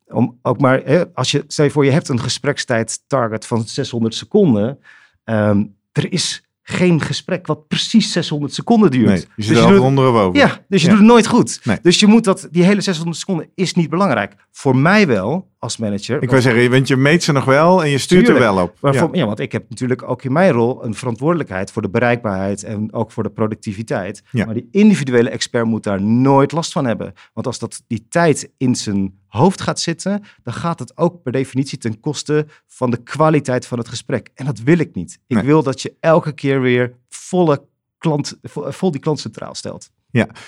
om 0.06 0.38
ook 0.42 0.60
maar, 0.60 0.82
hè, 0.84 1.14
als 1.14 1.30
je, 1.30 1.44
stel 1.46 1.64
je 1.64 1.70
voor, 1.70 1.84
je 1.84 1.90
hebt 1.90 2.08
een 2.08 2.20
gesprekstijd 2.20 3.02
target 3.06 3.46
van 3.46 3.68
600 3.68 4.14
seconden. 4.14 4.78
Ehm, 5.24 5.64
er 5.92 6.12
is 6.12 6.47
geen 6.70 7.00
gesprek 7.00 7.46
wat 7.46 7.68
precies 7.68 8.12
600 8.12 8.54
seconden 8.54 8.90
duurt. 8.90 9.06
Nee, 9.06 9.16
je 9.18 9.26
Dus 9.36 9.46
zit 9.46 9.56
je 9.56 9.62
er 9.62 9.68
doet- 9.70 9.80
onder 9.80 10.08
of 10.08 10.14
over. 10.16 10.38
ja, 10.38 10.58
dus 10.68 10.80
je 10.80 10.86
Ja. 10.86 10.92
doet 10.92 11.02
het 11.02 11.10
nooit 11.12 11.26
goed. 11.26 11.60
Nee. 11.64 11.78
Dus 11.82 12.00
je 12.00 12.06
moet 12.06 12.24
dat, 12.24 12.48
die 12.50 12.64
hele 12.64 12.80
600 12.80 13.16
seconden 13.18 13.48
is 13.54 13.74
niet 13.74 13.90
belangrijk. 13.90 14.34
Voor 14.50 14.76
mij 14.76 15.06
wel, 15.06 15.48
als 15.58 15.76
manager. 15.76 16.22
Ik 16.22 16.30
wil 16.30 16.40
zeggen, 16.40 16.70
want 16.70 16.88
je 16.88 16.96
meet 16.96 17.22
ze 17.22 17.32
nog 17.32 17.44
wel 17.44 17.82
en 17.84 17.90
je 17.90 17.98
stuurt 17.98 18.24
Tuurlijk. 18.24 18.46
er 18.46 18.54
wel 18.54 18.62
op. 18.64 18.76
Ja. 18.80 18.92
voor- 18.92 19.16
ja, 19.16 19.26
want 19.26 19.38
ik 19.40 19.52
heb 19.52 19.64
natuurlijk 19.68 20.02
ook 20.10 20.22
in 20.22 20.32
mijn 20.32 20.52
rol 20.52 20.84
een 20.84 20.94
verantwoordelijkheid 20.94 21.70
voor 21.72 21.82
de 21.82 21.90
bereikbaarheid 21.90 22.62
en 22.62 22.92
ook 22.92 23.12
voor 23.12 23.22
de 23.22 23.30
productiviteit. 23.30 24.22
Ja. 24.30 24.44
Maar 24.44 24.54
die 24.54 24.68
individuele 24.70 25.28
expert 25.30 25.66
moet 25.66 25.82
daar 25.84 26.02
nooit 26.02 26.52
last 26.52 26.72
van 26.72 26.84
hebben. 26.86 27.12
Want 27.34 27.46
als 27.46 27.58
dat 27.58 27.82
die 27.86 28.06
tijd 28.08 28.50
in 28.56 28.74
zijn 28.74 29.17
hoofd 29.28 29.60
gaat 29.60 29.80
zitten, 29.80 30.22
dan 30.42 30.54
gaat 30.54 30.78
het 30.78 30.96
ook 30.96 31.22
per 31.22 31.32
definitie 31.32 31.78
ten 31.78 32.00
koste 32.00 32.46
van 32.66 32.90
de 32.90 32.96
kwaliteit 33.02 33.66
van 33.66 33.78
het 33.78 33.88
gesprek. 33.88 34.30
En 34.34 34.44
dat 34.46 34.58
wil 34.58 34.78
ik 34.78 34.94
niet. 34.94 35.18
Ik 35.26 35.36
Nee. 35.36 35.44
wil 35.44 35.62
dat 35.62 35.82
je 35.82 35.96
elke 36.00 36.32
keer 36.32 36.60
weer 36.60 36.94
volle 37.08 37.64
klant, 37.98 38.38
vo- 38.42 38.70
vol 38.70 38.90
die 38.90 39.00
klant 39.00 39.20
centraal 39.20 39.54
stelt. 39.54 39.90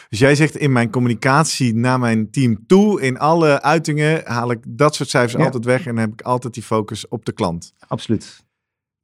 Dus 0.08 0.18
jij 0.18 0.34
zegt 0.34 0.56
in 0.56 0.72
mijn 0.72 0.90
communicatie 0.90 1.74
naar 1.74 1.98
mijn 1.98 2.30
team 2.30 2.66
toe, 2.66 3.00
in 3.00 3.18
alle 3.18 3.62
uitingen 3.62 4.20
haal 4.24 4.50
ik 4.50 4.58
dat 4.68 4.94
soort 4.94 5.08
cijfers 5.08 5.32
Ja. 5.38 5.44
altijd 5.44 5.64
weg 5.64 5.86
en 5.86 5.96
heb 5.96 6.12
ik 6.12 6.22
altijd 6.22 6.54
die 6.54 6.62
focus 6.62 7.08
op 7.08 7.24
de 7.24 7.32
klant. 7.32 7.72
Absoluut. 7.88 8.44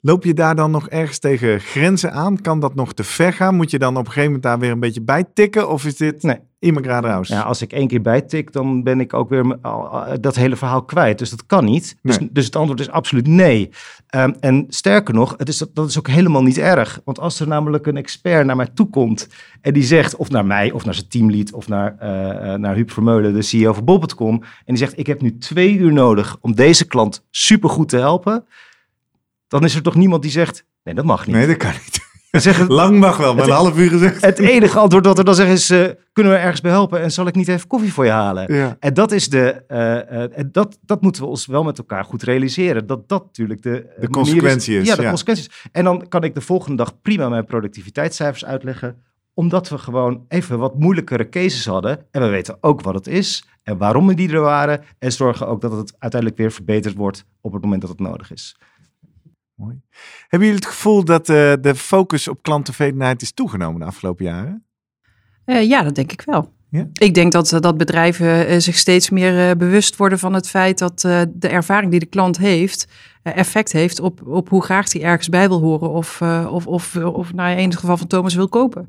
Loop 0.06 0.24
je 0.24 0.34
daar 0.34 0.54
dan 0.56 0.70
nog 0.70 0.88
ergens 0.88 1.18
tegen 1.18 1.60
grenzen 1.60 2.12
aan? 2.12 2.40
Kan 2.40 2.60
dat 2.60 2.74
nog 2.74 2.92
te 2.92 3.04
ver 3.04 3.32
gaan? 3.32 3.54
Moet 3.54 3.70
je 3.70 3.78
dan 3.78 3.92
op 3.96 3.98
een 3.98 4.12
gegeven 4.12 4.24
moment 4.24 4.42
daar 4.42 4.58
weer 4.58 4.70
een 4.70 4.80
beetje 4.80 5.02
bij 5.02 5.24
tikken? 5.34 5.68
Of 5.68 5.84
is 5.84 5.96
dit 5.96 6.22
Nee. 6.22 6.38
Ja, 7.28 7.40
als 7.40 7.62
ik 7.62 7.72
één 7.72 7.88
keer 7.88 8.00
bijtik, 8.02 8.52
dan 8.52 8.82
ben 8.82 9.00
ik 9.00 9.14
ook 9.14 9.28
weer 9.28 9.58
al- 9.62 10.20
dat 10.20 10.36
hele 10.36 10.56
verhaal 10.56 10.82
kwijt. 10.82 11.18
Dus 11.18 11.30
dat 11.30 11.46
kan 11.46 11.64
niet. 11.64 11.96
Dus, 12.02 12.18
Nee. 12.18 12.28
dus 12.32 12.44
het 12.44 12.56
antwoord 12.56 12.80
is 12.80 12.90
absoluut 12.90 13.26
nee. 13.26 13.70
Ehm, 14.06 14.32
en 14.40 14.64
sterker 14.68 15.14
nog, 15.14 15.34
het 15.36 15.48
is, 15.48 15.64
dat 15.72 15.88
is 15.88 15.98
ook 15.98 16.08
helemaal 16.08 16.42
niet 16.42 16.58
erg. 16.58 17.00
Want 17.04 17.20
als 17.20 17.40
er 17.40 17.48
namelijk 17.48 17.86
een 17.86 17.96
expert 17.96 18.46
naar 18.46 18.56
mij 18.56 18.68
toe 18.74 18.90
komt 18.90 19.28
en 19.60 19.72
die 19.72 19.82
zegt, 19.82 20.16
of 20.16 20.30
naar 20.30 20.46
mij, 20.46 20.72
of 20.72 20.84
naar 20.84 20.94
zijn 20.94 21.08
teamlead, 21.08 21.52
of 21.52 21.68
naar, 21.68 21.96
eh 21.98 22.52
eh, 22.52 22.60
naar 22.60 22.74
Huub 22.74 22.90
Vermeulen, 22.90 23.34
de 23.34 23.42
CEO 23.42 23.72
van 23.72 23.84
Bob.com, 23.84 24.34
en 24.42 24.74
die 24.74 24.76
zegt, 24.76 24.98
ik 24.98 25.06
heb 25.06 25.20
nu 25.20 25.38
twee 25.38 25.76
uur 25.76 25.92
nodig 25.92 26.36
om 26.40 26.54
deze 26.54 26.86
klant 26.86 27.24
supergoed 27.30 27.88
te 27.88 27.96
helpen, 27.96 28.44
dan 29.48 29.64
is 29.64 29.74
er 29.74 29.82
toch 29.82 29.94
niemand 29.94 30.22
die 30.22 30.30
zegt, 30.30 30.64
nee, 30.82 30.94
dat 30.94 31.04
mag 31.04 31.26
niet. 31.26 31.36
Nee, 31.36 31.46
dat 31.46 31.56
kan 31.56 31.72
niet. 31.72 32.04
Dan 32.30 32.40
zeggen, 32.40 32.66
Lang 32.82 32.98
mag 32.98 33.16
wel, 33.16 33.34
maar 33.34 33.44
een 33.44 33.50
half 33.50 33.78
uur 33.78 33.90
gezegd. 33.90 34.20
het 34.20 34.38
enige 34.38 34.78
antwoord 34.78 35.04
dat 35.04 35.18
er 35.18 35.24
dan 35.24 35.34
zeggen 35.34 35.54
is, 35.54 35.70
eh, 35.70 35.88
kunnen 36.12 36.32
we 36.32 36.38
ergens 36.38 36.60
bij 36.60 36.70
helpen 36.70 37.00
en 37.00 37.12
zal 37.12 37.26
ik 37.26 37.34
niet 37.34 37.48
even 37.48 37.66
koffie 37.66 37.92
voor 37.92 38.04
je 38.04 38.10
halen? 38.10 38.54
Ja. 38.54 38.76
En 38.80 38.94
dat 38.94 39.12
is 39.12 39.28
de, 39.28 39.50
en 40.34 40.48
dat, 40.52 40.78
dat 40.82 41.02
moeten 41.02 41.22
we 41.22 41.28
ons 41.28 41.46
wel 41.46 41.64
met 41.64 41.78
elkaar 41.78 42.04
goed 42.04 42.22
realiseren. 42.22 42.86
Dat 42.86 43.08
dat 43.08 43.24
natuurlijk 43.24 43.62
de, 43.62 43.86
manier 43.94 44.10
consequentie 44.10 44.78
is, 44.78 44.86
Ja, 44.86 44.94
de 44.94 45.02
ja. 45.02 45.08
consequentie 45.08 45.44
is. 45.48 45.68
En 45.72 45.84
dan 45.84 46.08
kan 46.08 46.24
ik 46.24 46.34
de 46.34 46.40
volgende 46.40 46.76
dag 46.76 47.00
prima 47.00 47.28
mijn 47.28 47.44
productiviteitscijfers 47.44 48.44
uitleggen. 48.44 48.96
Omdat 49.34 49.68
we 49.68 49.78
gewoon 49.78 50.24
even 50.28 50.58
wat 50.58 50.78
moeilijkere 50.78 51.28
cases 51.28 51.66
hadden. 51.66 52.06
En 52.10 52.22
we 52.22 52.28
weten 52.28 52.58
ook 52.60 52.80
wat 52.80 52.94
het 52.94 53.06
is 53.06 53.44
en 53.62 53.78
waarom 53.78 54.06
we 54.06 54.14
die 54.14 54.32
er 54.32 54.40
waren. 54.40 54.82
En 54.98 55.12
zorgen 55.12 55.48
ook 55.48 55.60
dat 55.60 55.72
het 55.72 55.94
uiteindelijk 55.98 56.40
weer 56.40 56.52
verbeterd 56.52 56.94
wordt 56.94 57.24
op 57.40 57.52
het 57.52 57.62
moment 57.62 57.80
dat 57.80 57.90
het 57.90 58.00
nodig 58.00 58.32
is. 58.32 58.56
Mooi. 59.56 59.80
Hebben 60.28 60.48
jullie 60.48 60.62
het 60.64 60.72
gevoel 60.72 61.04
dat 61.04 61.28
eh, 61.28 61.52
de 61.60 61.74
focus 61.74 62.28
op 62.28 62.42
klanttevredenheid 62.42 63.22
is 63.22 63.32
toegenomen 63.32 63.80
de 63.80 63.86
afgelopen 63.86 64.24
jaren? 64.24 64.64
Eh, 65.44 65.68
ja, 65.68 65.82
dat 65.82 65.94
denk 65.94 66.12
ik 66.12 66.22
wel. 66.22 66.52
Ja? 66.70 66.88
Ik 66.92 67.14
denk 67.14 67.32
dat, 67.32 67.52
eh, 67.52 67.60
dat 67.60 67.76
bedrijven 67.76 68.62
zich 68.62 68.76
steeds 68.76 69.10
meer 69.10 69.56
bewust 69.56 69.96
worden 69.96 70.18
van 70.18 70.34
het 70.34 70.48
feit 70.48 70.78
dat 70.78 71.00
de 71.00 71.48
ervaring 71.48 71.90
die 71.90 72.00
de 72.00 72.06
klant 72.06 72.38
heeft, 72.38 72.86
effect 73.34 73.72
heeft 73.72 74.00
op, 74.00 74.20
op 74.26 74.48
hoe 74.48 74.62
graag 74.62 74.92
hij 74.92 75.02
ergens 75.02 75.28
bij 75.28 75.48
wil 75.48 75.60
horen 75.60 75.90
of, 75.90 76.20
eh, 76.20 76.46
of, 76.50 76.66
of, 76.66 76.96
of 76.96 77.32
nou, 77.32 77.56
in 77.58 77.68
het 77.68 77.78
geval 77.78 77.96
van 77.96 78.06
Thomas 78.06 78.34
wil 78.34 78.48
kopen. 78.48 78.88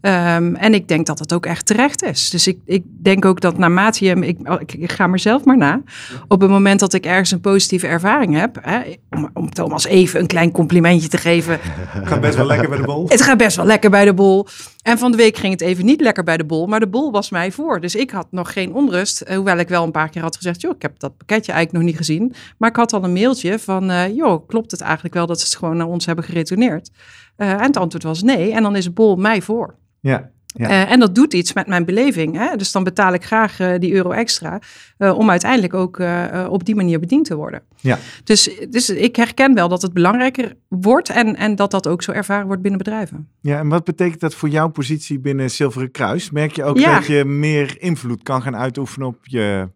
Ehm, 0.00 0.54
en 0.54 0.74
ik 0.74 0.88
denk 0.88 1.06
dat 1.06 1.18
het 1.18 1.32
ook 1.32 1.46
echt 1.46 1.66
terecht 1.66 2.02
is. 2.02 2.30
Dus 2.30 2.46
ik, 2.46 2.58
ik 2.64 2.82
denk 2.86 3.24
ook 3.24 3.40
dat 3.40 3.58
naarmate 3.58 4.04
je, 4.04 4.14
ik, 4.14 4.38
ik, 4.58 4.72
ik 4.72 4.92
ga 4.92 5.06
mezelf 5.06 5.44
maar 5.44 5.56
na, 5.56 5.82
op 6.28 6.40
het 6.40 6.50
moment 6.50 6.80
dat 6.80 6.92
ik 6.92 7.06
ergens 7.06 7.30
een 7.30 7.40
positieve 7.40 7.86
ervaring 7.86 8.34
heb, 8.38 8.58
hè, 8.60 8.80
om, 9.10 9.30
om 9.34 9.50
Thomas 9.50 9.84
even 9.86 10.20
een 10.20 10.26
klein 10.26 10.50
complimentje 10.50 11.08
te 11.08 11.18
geven, 11.18 11.58
Gaat 12.04 12.20
best 12.20 12.36
wel 12.36 12.46
lekker 12.46 12.68
bij 12.68 12.78
de 12.78 12.84
bol. 12.84 13.08
het 13.08 13.22
gaat 13.22 13.36
best 13.38 13.56
wel 13.56 13.66
lekker 13.66 13.90
bij 13.90 14.04
de 14.04 14.14
bol. 14.14 14.46
En 14.82 14.98
van 14.98 15.10
de 15.10 15.16
week 15.16 15.36
ging 15.36 15.52
het 15.52 15.60
even 15.60 15.84
niet 15.84 16.00
lekker 16.00 16.24
bij 16.24 16.36
de 16.36 16.44
bol, 16.44 16.66
maar 16.66 16.80
de 16.80 16.86
bol 16.88 17.10
was 17.12 17.30
mij 17.30 17.52
voor. 17.52 17.80
Dus 17.80 17.94
ik 17.94 18.10
had 18.10 18.26
nog 18.30 18.52
geen 18.52 18.72
onrust. 18.74 19.20
eh, 19.20 19.36
Hoewel 19.36 19.58
ik 19.58 19.68
wel 19.68 19.84
een 19.84 19.90
paar 19.90 20.08
keer 20.08 20.22
had 20.22 20.36
gezegd, 20.36 20.60
joh, 20.60 20.74
ik 20.76 20.82
heb 20.82 20.92
dat 20.98 21.16
pakketje 21.16 21.52
eigenlijk 21.52 21.84
nog 21.84 21.92
niet 21.92 22.06
gezien. 22.06 22.34
Maar 22.58 22.70
ik 22.70 22.76
had 22.76 22.92
al 22.92 23.04
een 23.04 23.12
mailtje 23.12 23.58
van, 23.60 23.90
eh, 23.90 24.16
joh, 24.16 24.46
klopt 24.48 24.70
het 24.70 24.80
eigenlijk 24.80 25.14
wel 25.14 25.26
dat 25.26 25.38
ze 25.40 25.44
het 25.44 25.56
gewoon 25.56 25.76
naar 25.76 25.86
ons 25.86 26.06
hebben 26.06 26.24
geretourneerd? 26.24 26.90
Eh, 27.36 27.50
en 27.50 27.62
het 27.62 27.76
antwoord 27.76 28.04
was 28.04 28.22
nee. 28.22 28.52
En 28.52 28.62
dan 28.62 28.76
is 28.76 28.92
bol 28.92 29.16
mij 29.16 29.42
voor. 29.42 29.74
Ja. 30.00 30.30
Ja. 30.54 30.68
Eh, 30.68 30.90
en 30.92 31.00
dat 31.00 31.14
doet 31.14 31.34
iets 31.34 31.52
met 31.52 31.66
mijn 31.66 31.84
beleving. 31.84 32.36
Hè? 32.36 32.56
Dus 32.56 32.72
dan 32.72 32.84
betaal 32.84 33.12
ik 33.14 33.24
graag 33.24 33.56
die 33.78 33.92
euro 33.92 34.10
extra. 34.10 34.60
om 34.98 35.30
uiteindelijk 35.30 35.74
ook 35.74 36.02
op 36.48 36.64
die 36.64 36.74
manier 36.74 37.00
bediend 37.00 37.24
te 37.24 37.36
worden. 37.36 37.62
Ja. 37.76 37.98
Dus, 38.24 38.50
dus 38.70 38.90
ik 38.90 39.16
herken 39.16 39.54
wel 39.54 39.68
dat 39.68 39.82
het 39.82 39.92
belangrijker 39.92 40.56
wordt. 40.68 41.08
En, 41.08 41.36
en 41.36 41.56
dat 41.56 41.70
dat 41.70 41.86
ook 41.88 42.02
zo 42.02 42.12
ervaren 42.12 42.46
wordt 42.46 42.62
binnen 42.62 42.78
bedrijven. 42.84 43.28
ja, 43.40 43.58
en 43.58 43.68
wat 43.68 43.84
betekent 43.84 44.20
dat 44.20 44.34
voor 44.34 44.48
jouw 44.48 44.68
positie 44.68 45.18
binnen 45.18 45.50
Zilveren 45.50 45.90
Kruis? 45.90 46.30
Merk 46.30 46.56
je 46.56 46.64
ook 46.64 46.78
Ja. 46.78 46.94
dat 46.94 47.06
je 47.06 47.24
meer 47.24 47.76
invloed 47.78 48.22
kan 48.22 48.42
gaan 48.42 48.56
uitoefenen 48.56 49.08
op 49.08 49.18
je 49.22 49.68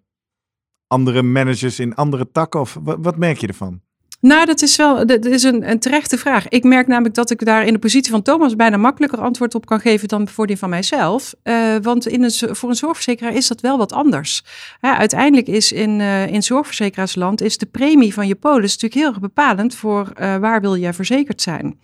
andere 0.86 1.22
managers 1.22 1.78
in 1.80 1.94
andere 1.94 2.30
takken? 2.30 2.60
Of 2.60 2.78
wat, 2.82 2.98
wat 3.00 3.16
merk 3.16 3.38
je 3.38 3.46
ervan? 3.46 3.82
Nou, 4.24 4.46
dat 4.46 4.62
is 4.62 4.76
wel 4.76 5.06
dat 5.06 5.24
is 5.24 5.42
een, 5.42 5.70
een 5.70 5.78
terechte 5.78 6.18
vraag. 6.18 6.48
Ik 6.48 6.64
merk 6.64 6.86
namelijk 6.86 7.14
dat 7.14 7.30
ik 7.30 7.44
daar 7.44 7.66
in 7.66 7.72
de 7.72 7.78
positie 7.78 8.10
van 8.10 8.22
Thomas 8.22 8.56
bijna 8.56 8.76
makkelijker 8.76 9.20
antwoord 9.20 9.54
op 9.54 9.66
kan 9.66 9.80
geven 9.80 10.08
dan 10.08 10.28
voor 10.28 10.46
die 10.46 10.58
van 10.58 10.68
mijzelf. 10.68 11.34
Eh, 11.42 11.74
want 11.82 12.06
in 12.06 12.22
een, 12.22 12.56
voor 12.56 12.68
een 12.68 12.74
zorgverzekeraar 12.74 13.34
is 13.34 13.48
dat 13.48 13.60
wel 13.60 13.78
wat 13.78 13.92
anders. 13.92 14.44
Uiteindelijk 14.80 15.46
is 15.46 15.72
in, 15.72 16.00
eh 16.00 16.26
in 16.26 16.42
zorgverzekeraarsland 16.42 17.40
is 17.40 17.58
de 17.58 17.66
premie 17.66 18.14
van 18.14 18.26
je 18.26 18.34
polis 18.34 18.72
natuurlijk 18.72 18.94
heel 18.94 19.08
erg 19.08 19.20
bepalend 19.20 19.74
voor 19.74 20.12
eh, 20.14 20.36
waar 20.36 20.60
wil 20.60 20.76
jij 20.76 20.92
verzekerd 20.92 21.42
zijn. 21.42 21.78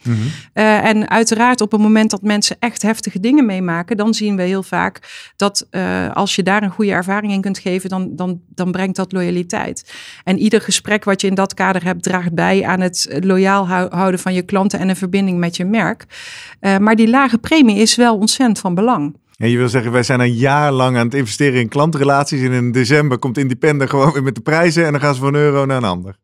Eh, 0.52 0.84
en 0.84 1.10
uiteraard 1.10 1.60
op 1.60 1.72
het 1.72 1.80
moment 1.80 2.10
dat 2.10 2.22
mensen 2.22 2.56
echt 2.58 2.82
heftige 2.82 3.20
dingen 3.20 3.46
meemaken, 3.46 3.96
dan 3.96 4.14
zien 4.14 4.36
we 4.36 4.42
heel 4.42 4.62
vaak 4.62 5.00
dat 5.36 5.68
als 6.12 6.34
je 6.36 6.42
daar 6.42 6.62
een 6.62 6.70
goede 6.70 6.92
ervaring 6.92 7.32
in 7.32 7.40
kunt 7.40 7.58
geven, 7.58 7.90
dan, 7.90 8.16
dan, 8.16 8.40
dan 8.48 8.72
brengt 8.72 8.96
dat 8.96 9.12
loyaliteit. 9.12 9.92
En 10.24 10.38
ieder 10.38 10.60
gesprek 10.60 11.04
wat 11.04 11.20
je 11.20 11.26
in 11.26 11.34
dat 11.34 11.54
kader 11.54 11.84
hebt, 11.84 12.02
draagt 12.02 12.28
bij 12.34 12.64
aan 12.64 12.80
het 12.80 13.18
loyaal 13.20 13.68
hou- 13.68 13.94
houden 13.94 14.20
van 14.20 14.34
je 14.34 14.42
klanten 14.42 14.78
en 14.78 14.88
een 14.88 14.96
verbinding 14.96 15.38
met 15.38 15.56
je 15.56 15.64
merk. 15.64 16.04
Eh, 16.60 16.78
maar 16.78 16.96
die 16.96 17.08
lage 17.08 17.38
premie 17.38 17.76
is 17.76 17.96
wel 17.96 18.16
ontzettend 18.16 18.58
van 18.58 18.74
belang. 18.74 19.16
En 19.36 19.50
je 19.50 19.56
wil 19.56 19.68
zeggen, 19.68 19.92
wij 19.92 20.02
zijn 20.02 20.20
een 20.20 20.34
jaar 20.34 20.72
lang 20.72 20.96
aan 20.96 21.04
het 21.04 21.14
investeren 21.14 21.60
in 21.60 21.68
klantrelaties. 21.68 22.42
En 22.42 22.52
in 22.52 22.72
december 22.72 23.18
komt 23.18 23.38
Independent 23.38 23.90
gewoon 23.90 24.12
weer 24.12 24.22
met 24.22 24.34
de 24.34 24.40
prijzen. 24.40 24.84
En 24.84 24.92
dan 24.92 25.00
gaan 25.00 25.14
ze 25.14 25.20
van 25.20 25.34
een 25.34 25.40
euro 25.40 25.66
naar 25.66 25.76
een 25.76 25.84
ander. 25.84 26.16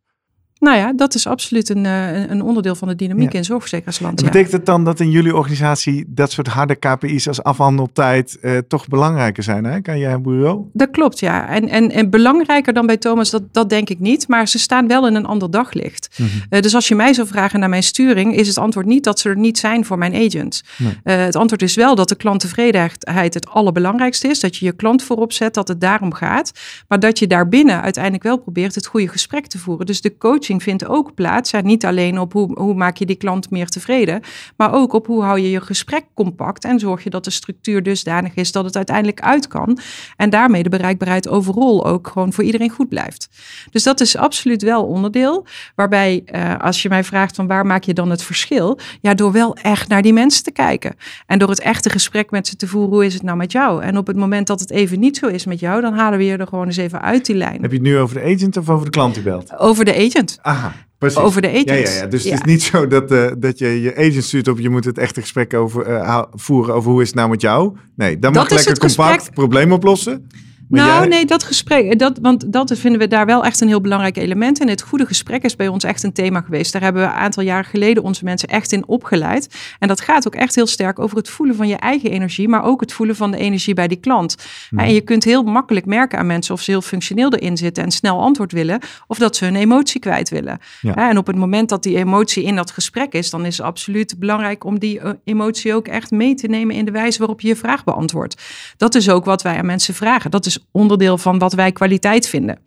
Nou 0.59 0.77
ja, 0.77 0.93
dat 0.93 1.15
is 1.15 1.27
absoluut 1.27 1.69
een, 1.69 1.87
eh, 1.87 2.29
een 2.31 2.43
onderdeel 2.43 2.75
van 2.75 2.89
de 2.89 2.95
dynamiek 2.97 3.33
Ja. 3.33 3.39
in 3.39 3.45
zorgverzekeraarsland. 3.45 4.21
Ja. 4.21 4.27
Betekent 4.27 4.53
het 4.53 4.67
dan 4.67 4.85
dat 4.85 5.01
in 5.01 5.11
jullie 5.11 5.37
organisatie 5.37 6.05
dat 6.09 6.33
soort 6.33 6.47
harde 6.47 6.75
KPI's 6.75 7.29
als 7.29 7.43
afhandeltijd 7.43 8.39
eh, 8.41 8.59
toch 8.69 8.89
belangrijker 8.89 9.43
zijn? 9.43 9.65
Hè? 9.65 9.81
Kan 9.81 9.99
jij 9.99 10.21
bureau? 10.21 10.65
Dat 10.73 10.91
klopt, 10.91 11.19
ja. 11.21 11.49
En, 11.49 11.69
en, 11.69 11.91
en 11.91 12.11
belangrijker 12.11 12.73
dan 12.73 12.87
bij 12.87 12.97
Thomas, 12.97 13.31
dat, 13.31 13.43
dat 13.53 13.69
denk 13.69 13.89
ik 13.89 14.01
niet. 14.01 14.29
Maar 14.29 14.49
ze 14.49 14.59
staan 14.59 14.87
wel 14.87 15.07
in 15.07 15.15
een 15.15 15.27
ander 15.27 15.51
daglicht. 15.51 16.21
Eh, 16.51 16.61
dus 16.61 16.75
als 16.75 16.89
je 16.89 16.95
mij 16.95 17.13
zou 17.13 17.27
vragen 17.27 17.61
naar 17.61 17.69
mijn 17.69 17.83
sturing, 17.83 18.37
is 18.37 18.49
het 18.49 18.59
antwoord 18.59 18.87
niet 18.87 19.05
dat 19.05 19.19
ze 19.19 19.29
er 19.29 19.37
niet 19.37 19.59
zijn 19.59 19.85
voor 19.85 19.99
mijn 19.99 20.15
agents. 20.15 20.65
Nee. 20.79 20.99
Eh, 21.05 21.17
het 21.25 21.37
antwoord 21.37 21.63
is 21.63 21.75
wel 21.75 21.95
dat 21.95 22.09
de 22.09 22.15
klanttevredenheid 22.15 23.35
het 23.35 23.49
allerbelangrijkste 23.49 24.29
is. 24.29 24.41
Dat 24.41 24.57
je 24.57 24.65
je 24.65 24.73
klant 24.73 25.03
voorop 25.03 25.33
zet, 25.33 25.55
dat 25.55 25.69
het 25.69 25.81
daarom 25.81 26.15
gaat. 26.15 26.53
Maar 26.89 27.01
dat 27.01 27.19
je 27.19 27.27
daarbinnen 27.27 27.83
uiteindelijk 27.83 28.23
wel 28.25 28.37
probeert 28.39 28.75
het 28.75 28.87
goede 28.87 29.09
gesprek 29.09 29.47
te 29.47 29.59
voeren. 29.59 29.87
Dus 29.87 30.01
de 30.01 30.17
coaching 30.19 30.45
coaching 30.47 30.63
vindt 30.63 30.87
ook 30.87 31.15
plaats. 31.15 31.53
En 31.53 31.65
niet 31.65 31.85
alleen 31.85 32.19
op 32.19 32.33
hoe, 32.33 32.59
hoe 32.59 32.75
maak 32.75 32.97
je 32.97 33.07
die 33.07 33.17
klant 33.17 33.51
meer 33.51 33.69
tevreden, 33.69 34.21
maar 34.57 34.73
ook 34.73 34.93
op 34.93 35.07
hoe 35.07 35.23
hou 35.23 35.41
je 35.41 35.51
je 35.51 35.61
gesprek 35.61 36.05
compact 36.15 36.65
en 36.65 36.79
zorg 36.79 37.05
je 37.05 37.11
dat 37.11 37.25
de 37.25 37.31
structuur 37.31 37.83
dusdanig 37.83 38.35
is 38.35 38.53
dat 38.53 38.65
het 38.65 38.77
uiteindelijk 38.77 39.21
uit 39.21 39.49
kan. 39.49 39.79
En 40.17 40.31
daarmee 40.31 40.63
de 40.63 40.69
bereikbaarheid 40.69 41.29
overal 41.29 41.87
ook 41.87 42.09
gewoon 42.09 42.33
voor 42.33 42.45
iedereen 42.45 42.71
goed 42.71 42.89
blijft. 42.89 43.29
Dus 43.71 43.83
dat 43.83 44.01
is 44.01 44.17
absoluut 44.17 44.63
wel 44.63 44.85
onderdeel. 44.85 45.47
Waarbij, 45.75 46.23
uh, 46.35 46.57
als 46.59 46.83
je 46.83 46.89
mij 46.89 47.05
vraagt 47.05 47.37
van 47.37 47.47
waar 47.47 47.67
maak 47.67 47.85
je 47.85 47.95
dan 47.95 48.11
het 48.11 48.23
verschil? 48.23 48.79
Ja, 49.01 49.15
door 49.15 49.33
wel 49.33 49.57
echt 49.57 49.89
naar 49.89 50.03
die 50.03 50.13
mensen 50.13 50.43
te 50.43 50.51
kijken. 50.51 50.95
En 51.27 51.39
door 51.39 51.49
het 51.49 51.61
echte 51.61 51.91
gesprek 51.91 52.31
met 52.31 52.47
ze 52.47 52.57
te 52.57 52.67
voeren, 52.67 52.91
hoe 52.91 53.05
is 53.05 53.15
het 53.15 53.23
nou 53.23 53.37
met 53.37 53.53
jou? 53.53 53.83
En 53.83 53.97
op 53.97 54.07
het 54.07 54.17
moment 54.17 54.47
dat 54.47 54.61
het 54.61 54.71
even 54.71 55.01
niet 55.01 55.17
zo 55.17 55.27
is 55.27 55.47
met 55.47 55.61
jou, 55.61 55.81
dan 55.81 55.95
halen 55.95 56.19
we 56.19 56.25
je 56.25 56.37
er 56.37 56.47
gewoon 56.47 56.67
eens 56.67 56.77
even 56.77 57.03
uit 57.03 57.27
die 57.27 57.37
lijn. 57.37 57.63
Heb 57.63 57.71
je 57.71 57.77
het 57.77 57.87
nu 57.87 57.99
over 57.99 58.15
de 58.15 58.35
agent 58.35 58.57
of 58.57 58.69
over 58.69 58.85
de 58.85 58.91
klant 58.91 59.15
die 59.15 59.23
belt? 59.23 59.59
Over 59.59 59.85
de 59.85 59.95
agent. 59.95 60.36
Aha. 60.43 60.75
Precies. 60.99 61.19
Over 61.19 61.43
de 61.43 61.49
agent. 61.49 61.69
Ja, 61.69 61.75
ja, 61.75 61.91
ja. 61.91 62.07
Dus 62.07 62.25
het 62.25 62.33
is 62.33 62.43
niet 62.43 62.63
zo 62.63 62.87
dat, 62.87 63.13
uh, 63.13 63.31
dat 63.39 63.59
je 63.59 63.83
je 63.83 63.97
agent 63.97 64.25
stuurt 64.25 64.49
op 64.49 64.59
je 64.59 64.71
moet 64.71 64.85
het 64.85 64.99
echte 64.99 65.21
gesprek 65.21 65.55
over, 65.55 65.89
uh, 65.89 66.23
voeren 66.33 66.75
over 66.75 66.91
hoe 66.91 67.03
is 67.03 67.07
het 67.07 67.17
nou 67.17 67.29
met 67.29 67.41
jou. 67.41 67.77
Nee, 67.97 68.19
dan 68.19 68.33
mag 68.33 68.49
je 68.49 68.55
lekker 68.55 68.79
compact 68.79 69.35
probleem 69.35 69.73
oplossen 69.73 70.27
nou, 70.69 71.09
nee, 71.09 71.25
dat 71.25 71.43
gesprek, 71.43 71.99
dat, 71.99 72.19
want 72.23 72.53
dat 72.53 72.79
vinden 72.79 73.01
we 73.01 73.09
daar 73.09 73.27
wel 73.27 73.45
echt 73.45 73.61
een 73.61 73.69
heel 73.69 73.81
belangrijk 73.81 74.17
element 74.17 74.61
in. 74.61 74.69
Het 74.69 74.83
goede 74.83 75.07
gesprek 75.07 75.43
is 75.43 75.57
bij 75.57 75.69
ons 75.69 75.85
echt 75.85 76.03
een 76.03 76.13
thema 76.13 76.41
geweest. 76.41 76.73
Daar 76.73 76.83
hebben 76.83 77.03
we 77.03 77.09
een 77.09 77.15
aantal 77.15 77.43
jaren 77.43 77.65
geleden 77.65 78.03
onze 78.03 78.25
mensen 78.25 78.49
echt 78.49 78.73
in 78.73 78.87
opgeleid. 78.87 79.55
En 79.79 79.89
dat 79.89 80.01
gaat 80.01 80.27
ook 80.27 80.35
echt 80.35 80.55
heel 80.55 80.67
sterk 80.67 80.99
over 80.99 81.17
het 81.17 81.29
voelen 81.29 81.57
van 81.57 81.69
je 81.69 81.77
eigen 81.77 82.11
energie, 82.11 82.49
maar 82.49 82.65
ook 82.65 82.81
het 82.81 82.93
voelen 82.93 83.17
van 83.17 83.31
de 83.31 83.37
energie 83.37 83.75
bij 83.75 83.89
die 83.89 84.01
klant. 84.01 84.37
Hmm. 84.69 84.79
En 84.79 84.95
je 84.95 85.01
kunt 85.01 85.25
heel 85.25 85.43
makkelijk 85.43 85.87
merken 85.87 86.19
aan 86.19 86.27
mensen 86.27 86.55
of 86.55 86.61
ze 86.61 86.71
heel 86.71 86.83
functioneel 86.83 87.33
erin 87.33 87.57
zitten 87.57 87.85
en 87.85 87.91
snel 87.91 88.21
antwoord 88.21 88.53
willen, 88.53 88.79
of 89.07 89.19
dat 89.19 89.37
ze 89.37 89.45
hun 89.45 89.57
emotie 89.57 90.01
kwijt 90.01 90.29
willen. 90.29 90.59
En 90.83 91.19
op 91.19 91.27
het 91.27 91.37
moment 91.37 91.69
dat 91.69 91.83
die 91.83 91.97
emotie 91.97 92.45
in 92.45 92.57
dat 92.57 92.71
gesprek 92.71 93.13
is, 93.13 93.31
dan 93.31 93.45
is 93.45 93.57
het 93.57 93.67
absoluut 93.67 94.15
belangrijk 94.19 94.65
om 94.65 94.79
die 94.79 95.01
eh, 95.01 95.11
emotie 95.25 95.75
ook 95.75 95.89
echt 95.89 96.11
mee 96.11 96.35
te 96.35 96.47
nemen 96.47 96.75
in 96.75 96.85
de 96.85 96.91
wijze 96.91 97.19
waarop 97.19 97.41
je 97.41 97.49
je 97.49 97.57
vraag 97.57 97.85
beantwoordt. 97.85 98.43
Dat 98.77 98.95
is 98.95 99.09
ook 99.09 99.25
wat 99.25 99.43
wij 99.43 99.59
aan 99.59 99.67
mensen 99.67 99.95
vragen. 99.95 100.31
Dat 100.31 100.47
is 100.47 100.56
onderdeel 100.71 101.19
van 101.19 101.39
wat 101.39 101.53
wij 101.53 101.73
kwaliteit 101.73 102.29
vinden. 102.29 102.59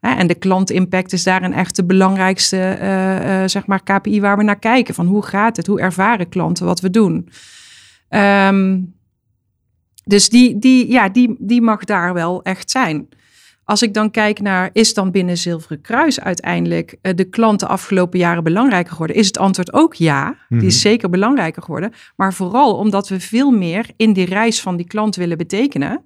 En 0.00 0.26
de 0.26 0.34
klantimpact 0.34 1.12
is 1.12 1.22
daarin 1.22 1.52
echt 1.52 1.76
de 1.76 1.84
belangrijkste 1.84 2.78
uh, 2.80 3.40
uh, 3.42 3.48
zeg 3.48 3.66
maar 3.66 3.82
KPI 3.82 4.20
waar 4.20 4.36
we 4.36 4.42
naar 4.42 4.58
kijken. 4.58 4.94
Van 4.94 5.06
hoe 5.06 5.22
gaat 5.22 5.56
het? 5.56 5.66
Hoe 5.66 5.80
ervaren 5.80 6.28
klanten 6.28 6.66
wat 6.66 6.80
we 6.80 6.90
doen? 6.90 7.28
Um, 8.08 8.94
dus 10.04 10.28
die, 10.28 10.58
die, 10.58 10.90
ja, 10.90 11.08
die, 11.08 11.36
die 11.38 11.62
mag 11.62 11.84
daar 11.84 12.14
wel 12.14 12.42
echt 12.42 12.70
zijn. 12.70 13.08
Als 13.64 13.82
ik 13.82 13.94
dan 13.94 14.10
kijk 14.10 14.40
naar, 14.40 14.70
is 14.72 14.94
dan 14.94 15.10
binnen 15.10 15.38
Zilveren 15.38 15.80
Kruis 15.80 16.20
uiteindelijk 16.20 16.96
uh, 17.02 17.12
de 17.14 17.24
klant 17.24 17.60
de 17.60 17.66
afgelopen 17.66 18.18
jaren 18.18 18.44
belangrijker 18.44 18.92
geworden? 18.92 19.16
Is 19.16 19.26
het 19.26 19.38
antwoord 19.38 19.72
ook 19.72 19.94
ja, 19.94 20.36
die 20.48 20.66
is 20.66 20.74
mhm. 20.74 20.82
zeker 20.82 21.10
belangrijker 21.10 21.62
geworden. 21.62 21.92
Maar 22.16 22.34
vooral 22.34 22.76
omdat 22.76 23.08
we 23.08 23.20
veel 23.20 23.50
meer 23.50 23.86
in 23.96 24.12
die 24.12 24.26
reis 24.26 24.60
van 24.60 24.76
die 24.76 24.86
klant 24.86 25.16
willen 25.16 25.38
betekenen. 25.38 26.04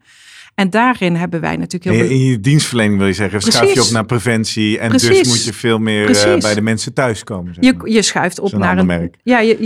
En 0.56 0.70
daarin 0.70 1.14
hebben 1.14 1.40
wij 1.40 1.56
natuurlijk 1.56 1.96
heel... 1.96 2.10
In 2.10 2.24
je 2.24 2.40
dienstverlening 2.40 2.98
wil 2.98 3.06
je 3.06 3.12
zeggen, 3.12 3.38
Precies. 3.38 3.58
schuif 3.58 3.74
je 3.74 3.82
op 3.82 3.90
naar 3.90 4.06
preventie. 4.06 4.78
En 4.78 4.90
dus 4.90 5.28
moet 5.28 5.44
je 5.44 5.52
veel 5.52 5.78
meer 5.78 6.10
uh, 6.10 6.38
bij 6.40 6.54
de 6.54 6.60
mensen 6.60 6.92
thuiskomen. 6.92 7.54
Zeg 7.54 7.74
maar. 7.74 7.86
je, 7.86 7.92
je 7.92 8.02
schuift 8.02 8.38
op 8.38 8.52
naar 8.52 8.78
een... 8.78 8.86
Merk. 8.86 9.16
Ja, 9.22 9.38
je, 9.40 9.56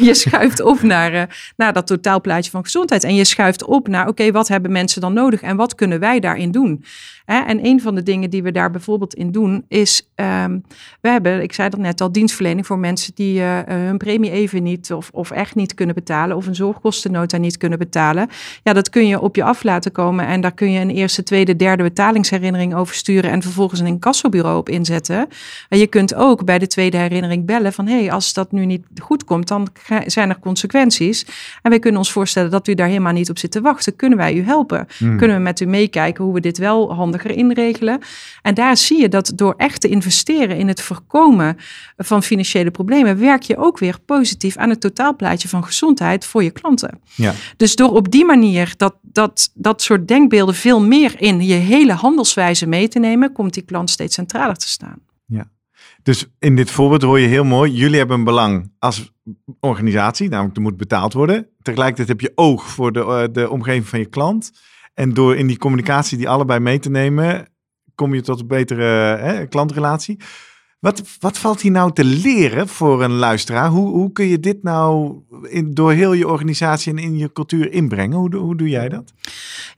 je, 0.00 0.14
schuift 0.24 0.60
op 0.60 0.82
naar, 0.82 1.14
uh, 1.14 1.22
naar 1.56 1.72
dat 1.72 1.86
totaalplaatje 1.86 2.50
van 2.50 2.62
gezondheid. 2.62 3.04
En 3.04 3.14
je 3.14 3.24
schuift 3.24 3.64
op 3.64 3.88
naar, 3.88 4.08
oké, 4.08 4.30
wat 4.30 4.48
hebben 4.48 4.72
mensen 4.72 5.00
dan 5.00 5.12
nodig? 5.12 5.42
En 5.42 5.56
wat 5.56 5.74
kunnen 5.74 6.00
wij 6.00 6.20
daarin 6.20 6.50
doen? 6.50 6.84
En 7.26 7.66
een 7.66 7.80
van 7.80 7.94
de 7.94 8.02
dingen 8.02 8.30
die 8.30 8.42
we 8.42 8.52
daar 8.52 8.70
bijvoorbeeld 8.70 9.14
in 9.14 9.32
doen 9.32 9.64
is, 9.68 10.10
um, 10.14 10.64
we 11.00 11.08
hebben, 11.08 11.42
ik 11.42 11.52
zei 11.52 11.68
dat 11.68 11.80
net 11.80 12.00
al, 12.00 12.12
dienstverlening 12.12 12.66
voor 12.66 12.78
mensen 12.78 13.12
die 13.14 13.38
uh, 13.38 13.58
hun 13.66 13.98
premie 13.98 14.30
even 14.30 14.62
niet 14.62 14.92
of, 14.92 15.10
of 15.12 15.30
echt 15.30 15.54
niet 15.54 15.74
kunnen 15.74 15.94
betalen 15.94 16.36
of 16.36 16.46
een 16.46 16.54
zorgkostennota 16.54 17.36
niet 17.36 17.56
kunnen 17.56 17.78
betalen. 17.78 18.28
Ja, 18.62 18.72
dat 18.72 18.90
kun 18.90 19.06
je 19.06 19.20
op 19.20 19.36
je 19.36 19.44
af 19.44 19.62
laten 19.62 19.92
komen 19.92 20.15
en 20.24 20.40
daar 20.40 20.52
kun 20.52 20.70
je 20.70 20.80
een 20.80 20.90
eerste, 20.90 21.22
tweede, 21.22 21.56
derde 21.56 21.82
betalingsherinnering 21.82 22.74
over 22.74 22.94
sturen 22.94 23.30
en 23.30 23.42
vervolgens 23.42 23.80
een 23.80 23.86
incassobureau 23.86 24.58
op 24.58 24.68
inzetten. 24.68 25.28
En 25.68 25.78
je 25.78 25.86
kunt 25.86 26.14
ook 26.14 26.44
bij 26.44 26.58
de 26.58 26.66
tweede 26.66 26.96
herinnering 26.96 27.46
bellen 27.46 27.72
van, 27.72 27.86
hé, 27.86 27.98
hey, 27.98 28.12
als 28.12 28.32
dat 28.32 28.52
nu 28.52 28.66
niet 28.66 28.84
goed 29.02 29.24
komt, 29.24 29.48
dan 29.48 29.68
zijn 30.06 30.28
er 30.28 30.38
consequenties. 30.38 31.26
En 31.62 31.70
wij 31.70 31.78
kunnen 31.78 32.00
ons 32.00 32.12
voorstellen 32.12 32.50
dat 32.50 32.68
u 32.68 32.74
daar 32.74 32.88
helemaal 32.88 33.12
niet 33.12 33.30
op 33.30 33.38
zit 33.38 33.50
te 33.50 33.60
wachten. 33.60 33.96
Kunnen 33.96 34.18
wij 34.18 34.34
u 34.34 34.42
helpen? 34.42 34.86
Hmm. 34.98 35.16
Kunnen 35.16 35.36
we 35.36 35.42
met 35.42 35.60
u 35.60 35.66
meekijken 35.66 36.24
hoe 36.24 36.34
we 36.34 36.40
dit 36.40 36.58
wel 36.58 36.94
handig 36.94 37.24
inregelen. 37.26 37.98
En 38.42 38.54
daar 38.54 38.76
zie 38.76 39.00
je 39.00 39.08
dat 39.08 39.32
door 39.34 39.54
echt 39.56 39.80
te 39.80 39.88
investeren 39.88 40.56
in 40.56 40.68
het 40.68 40.82
voorkomen 40.82 41.56
van 41.96 42.22
financiële 42.22 42.70
problemen, 42.70 43.18
werk 43.18 43.42
je 43.42 43.56
ook 43.56 43.78
weer 43.78 43.98
positief 44.06 44.56
aan 44.56 44.70
het 44.70 44.80
totaalplaatje 44.80 45.48
van 45.48 45.64
gezondheid 45.64 46.24
voor 46.24 46.42
je 46.42 46.50
klanten. 46.50 47.00
Ja. 47.14 47.32
Dus 47.56 47.76
door 47.76 47.90
op 47.90 48.10
die 48.10 48.24
manier 48.24 48.74
dat, 48.76 48.94
dat, 49.02 49.50
dat 49.54 49.82
soort 49.82 50.05
denkbeelden 50.06 50.54
veel 50.54 50.80
meer 50.80 51.20
in 51.20 51.40
je 51.40 51.54
hele 51.54 51.92
handelswijze 51.92 52.66
mee 52.66 52.88
te 52.88 52.98
nemen, 52.98 53.32
komt 53.32 53.54
die 53.54 53.62
klant 53.62 53.90
steeds 53.90 54.14
centraler 54.14 54.56
te 54.56 54.68
staan. 54.68 54.98
Ja. 55.26 55.50
Dus 56.02 56.26
in 56.38 56.56
dit 56.56 56.70
voorbeeld 56.70 57.02
hoor 57.02 57.20
je 57.20 57.26
heel 57.26 57.44
mooi, 57.44 57.72
jullie 57.72 57.98
hebben 57.98 58.18
een 58.18 58.24
belang 58.24 58.72
als 58.78 59.12
organisatie, 59.60 60.28
namelijk 60.28 60.56
er 60.56 60.62
moet 60.62 60.76
betaald 60.76 61.12
worden. 61.12 61.48
Tegelijkertijd 61.62 62.08
heb 62.08 62.20
je 62.20 62.32
oog 62.34 62.66
voor 62.66 62.92
de, 62.92 63.00
uh, 63.00 63.22
de 63.32 63.50
omgeving 63.50 63.86
van 63.86 63.98
je 63.98 64.06
klant. 64.06 64.52
En 64.94 65.14
door 65.14 65.36
in 65.36 65.46
die 65.46 65.58
communicatie 65.58 66.18
die 66.18 66.28
allebei 66.28 66.60
mee 66.60 66.78
te 66.78 66.90
nemen, 66.90 67.48
kom 67.94 68.14
je 68.14 68.20
tot 68.20 68.40
een 68.40 68.46
betere 68.46 68.84
hè, 69.16 69.46
klantrelatie. 69.46 70.18
Wat, 70.86 71.02
wat 71.20 71.38
valt 71.38 71.60
hier 71.60 71.70
nou 71.70 71.92
te 71.92 72.04
leren 72.04 72.68
voor 72.68 73.02
een 73.02 73.12
luisteraar? 73.12 73.68
Hoe, 73.68 73.88
hoe 73.88 74.12
kun 74.12 74.26
je 74.26 74.40
dit 74.40 74.62
nou 74.62 75.14
in, 75.42 75.74
door 75.74 75.92
heel 75.92 76.12
je 76.12 76.28
organisatie 76.28 76.92
en 76.92 76.98
in 76.98 77.18
je 77.18 77.32
cultuur 77.32 77.72
inbrengen? 77.72 78.16
Hoe, 78.16 78.36
hoe 78.36 78.56
doe 78.56 78.68
jij 78.68 78.88
dat? 78.88 79.12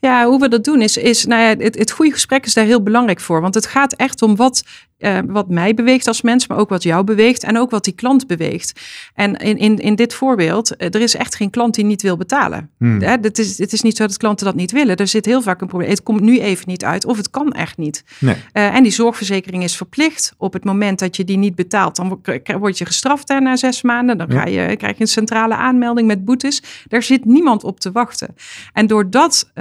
Ja, 0.01 0.27
hoe 0.27 0.41
we 0.41 0.49
dat 0.49 0.65
doen 0.65 0.81
is, 0.81 0.97
is 0.97 1.25
nou 1.25 1.43
ja, 1.43 1.65
het, 1.65 1.79
het 1.79 1.91
goede 1.91 2.13
gesprek 2.13 2.47
is 2.47 2.55
daar 2.55 2.65
heel 2.65 2.83
belangrijk 2.83 3.21
voor. 3.21 3.41
Want 3.41 3.55
het 3.55 3.67
gaat 3.67 3.93
echt 3.93 4.23
om 4.23 4.37
wat 4.37 4.65
uh, 4.99 5.19
wat 5.27 5.49
mij 5.49 5.75
beweegt 5.75 6.07
als 6.07 6.23
mens, 6.23 6.47
maar 6.47 6.59
ook 6.59 6.69
wat 6.69 6.83
jou 6.83 7.05
beweegt 7.05 7.43
en 7.45 7.59
ook 7.59 7.71
wat 7.71 7.85
die 7.85 7.93
klant 7.93 8.27
beweegt. 8.27 8.81
En 9.15 9.37
in, 9.37 9.59
in, 9.59 9.77
in 9.77 9.95
dit 9.95 10.15
voorbeeld, 10.15 10.77
eh, 10.77 10.95
er 10.95 11.01
is 11.01 11.15
echt 11.15 11.35
geen 11.35 11.51
klant 11.51 11.75
die 11.75 11.85
niet 11.85 12.03
wil 12.03 12.17
betalen. 12.17 12.71
Hmm. 12.79 13.03
Het, 13.03 13.39
is, 13.39 13.59
het 13.59 13.73
is 13.73 13.83
niet 13.83 13.97
zo 13.97 14.07
dat 14.07 14.17
klanten 14.17 14.47
dat 14.47 14.55
niet 14.55 14.73
willen. 14.73 14.97
Er 14.97 15.07
zit 15.07 15.25
heel 15.25 15.43
vaak 15.43 15.61
een 15.61 15.67
probleem. 15.67 15.91
Het 15.91 16.03
komt 16.03 16.21
nu 16.21 16.41
even 16.41 16.69
niet 16.69 16.85
uit 16.85 17.05
of 17.05 17.17
het 17.17 17.31
kan 17.31 17.53
echt 17.53 17.77
niet. 17.77 18.05
Nee. 18.19 18.35
Uh, 18.35 18.75
en 18.75 18.83
die 18.83 18.93
zorgverzekering 18.93 19.63
is 19.63 19.77
verplicht. 19.77 20.35
Op 20.37 20.53
het 20.53 20.65
moment 20.65 20.99
dat 20.99 21.17
je 21.17 21.25
die 21.25 21.37
niet 21.37 21.55
betaalt, 21.55 21.97
dan 21.97 22.21
word 22.59 22.79
je 22.79 22.85
gestraft 22.85 23.29
hè, 23.29 23.41
na 23.41 23.57
zes 23.57 23.83
maanden. 23.83 24.19
Dan 24.19 24.31
ga 24.31 24.47
je, 24.47 24.77
krijg 24.77 24.97
je 24.97 25.03
een 25.03 25.07
centrale 25.07 25.55
aanmelding 25.55 26.07
met 26.07 26.25
boetes. 26.25 26.63
Daar 26.89 27.03
zit 27.03 27.25
niemand 27.25 27.65
op 27.65 27.81
te 27.81 27.93
wachten. 27.93 28.35
En 28.73 28.87
door 28.87 29.11
dat, 29.11 29.53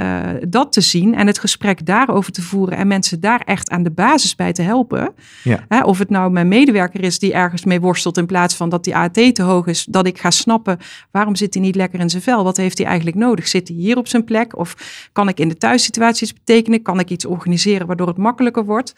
dat 0.47 0.71
te 0.71 0.81
zien 0.81 1.15
en 1.15 1.27
het 1.27 1.39
gesprek 1.39 1.85
daarover 1.85 2.31
te 2.31 2.41
voeren 2.41 2.77
en 2.77 2.87
mensen 2.87 3.19
daar 3.19 3.41
echt 3.45 3.69
aan 3.69 3.83
de 3.83 3.91
basis 3.91 4.35
bij 4.35 4.53
te 4.53 4.61
helpen 4.61 5.15
ja. 5.43 5.65
Hè, 5.67 5.83
of 5.83 5.97
het 5.97 6.09
nou 6.09 6.31
mijn 6.31 6.47
medewerker 6.47 7.03
is 7.03 7.19
die 7.19 7.33
ergens 7.33 7.65
mee 7.65 7.81
worstelt 7.81 8.17
in 8.17 8.25
plaats 8.25 8.55
van 8.55 8.69
dat 8.69 8.83
die 8.83 8.95
AT 8.95 9.13
te 9.13 9.41
hoog 9.41 9.67
is, 9.67 9.85
dat 9.85 10.07
ik 10.07 10.19
ga 10.19 10.31
snappen 10.31 10.77
waarom 11.11 11.35
zit 11.35 11.53
hij 11.53 11.63
niet 11.63 11.75
lekker 11.75 11.99
in 11.99 12.09
zijn 12.09 12.23
vel? 12.23 12.43
Wat 12.43 12.57
heeft 12.57 12.77
hij 12.77 12.87
eigenlijk 12.87 13.17
nodig? 13.17 13.47
Zit 13.47 13.67
hij 13.67 13.77
hier 13.77 13.97
op 13.97 14.07
zijn 14.07 14.23
plek? 14.23 14.57
Of 14.57 14.75
kan 15.11 15.27
ik 15.27 15.39
in 15.39 15.49
de 15.49 15.57
thuissituaties 15.57 16.33
betekenen? 16.33 16.81
Kan 16.81 16.99
ik 16.99 17.09
iets 17.09 17.25
organiseren 17.25 17.87
waardoor 17.87 18.07
het 18.07 18.17
makkelijker 18.17 18.65
wordt? 18.65 18.93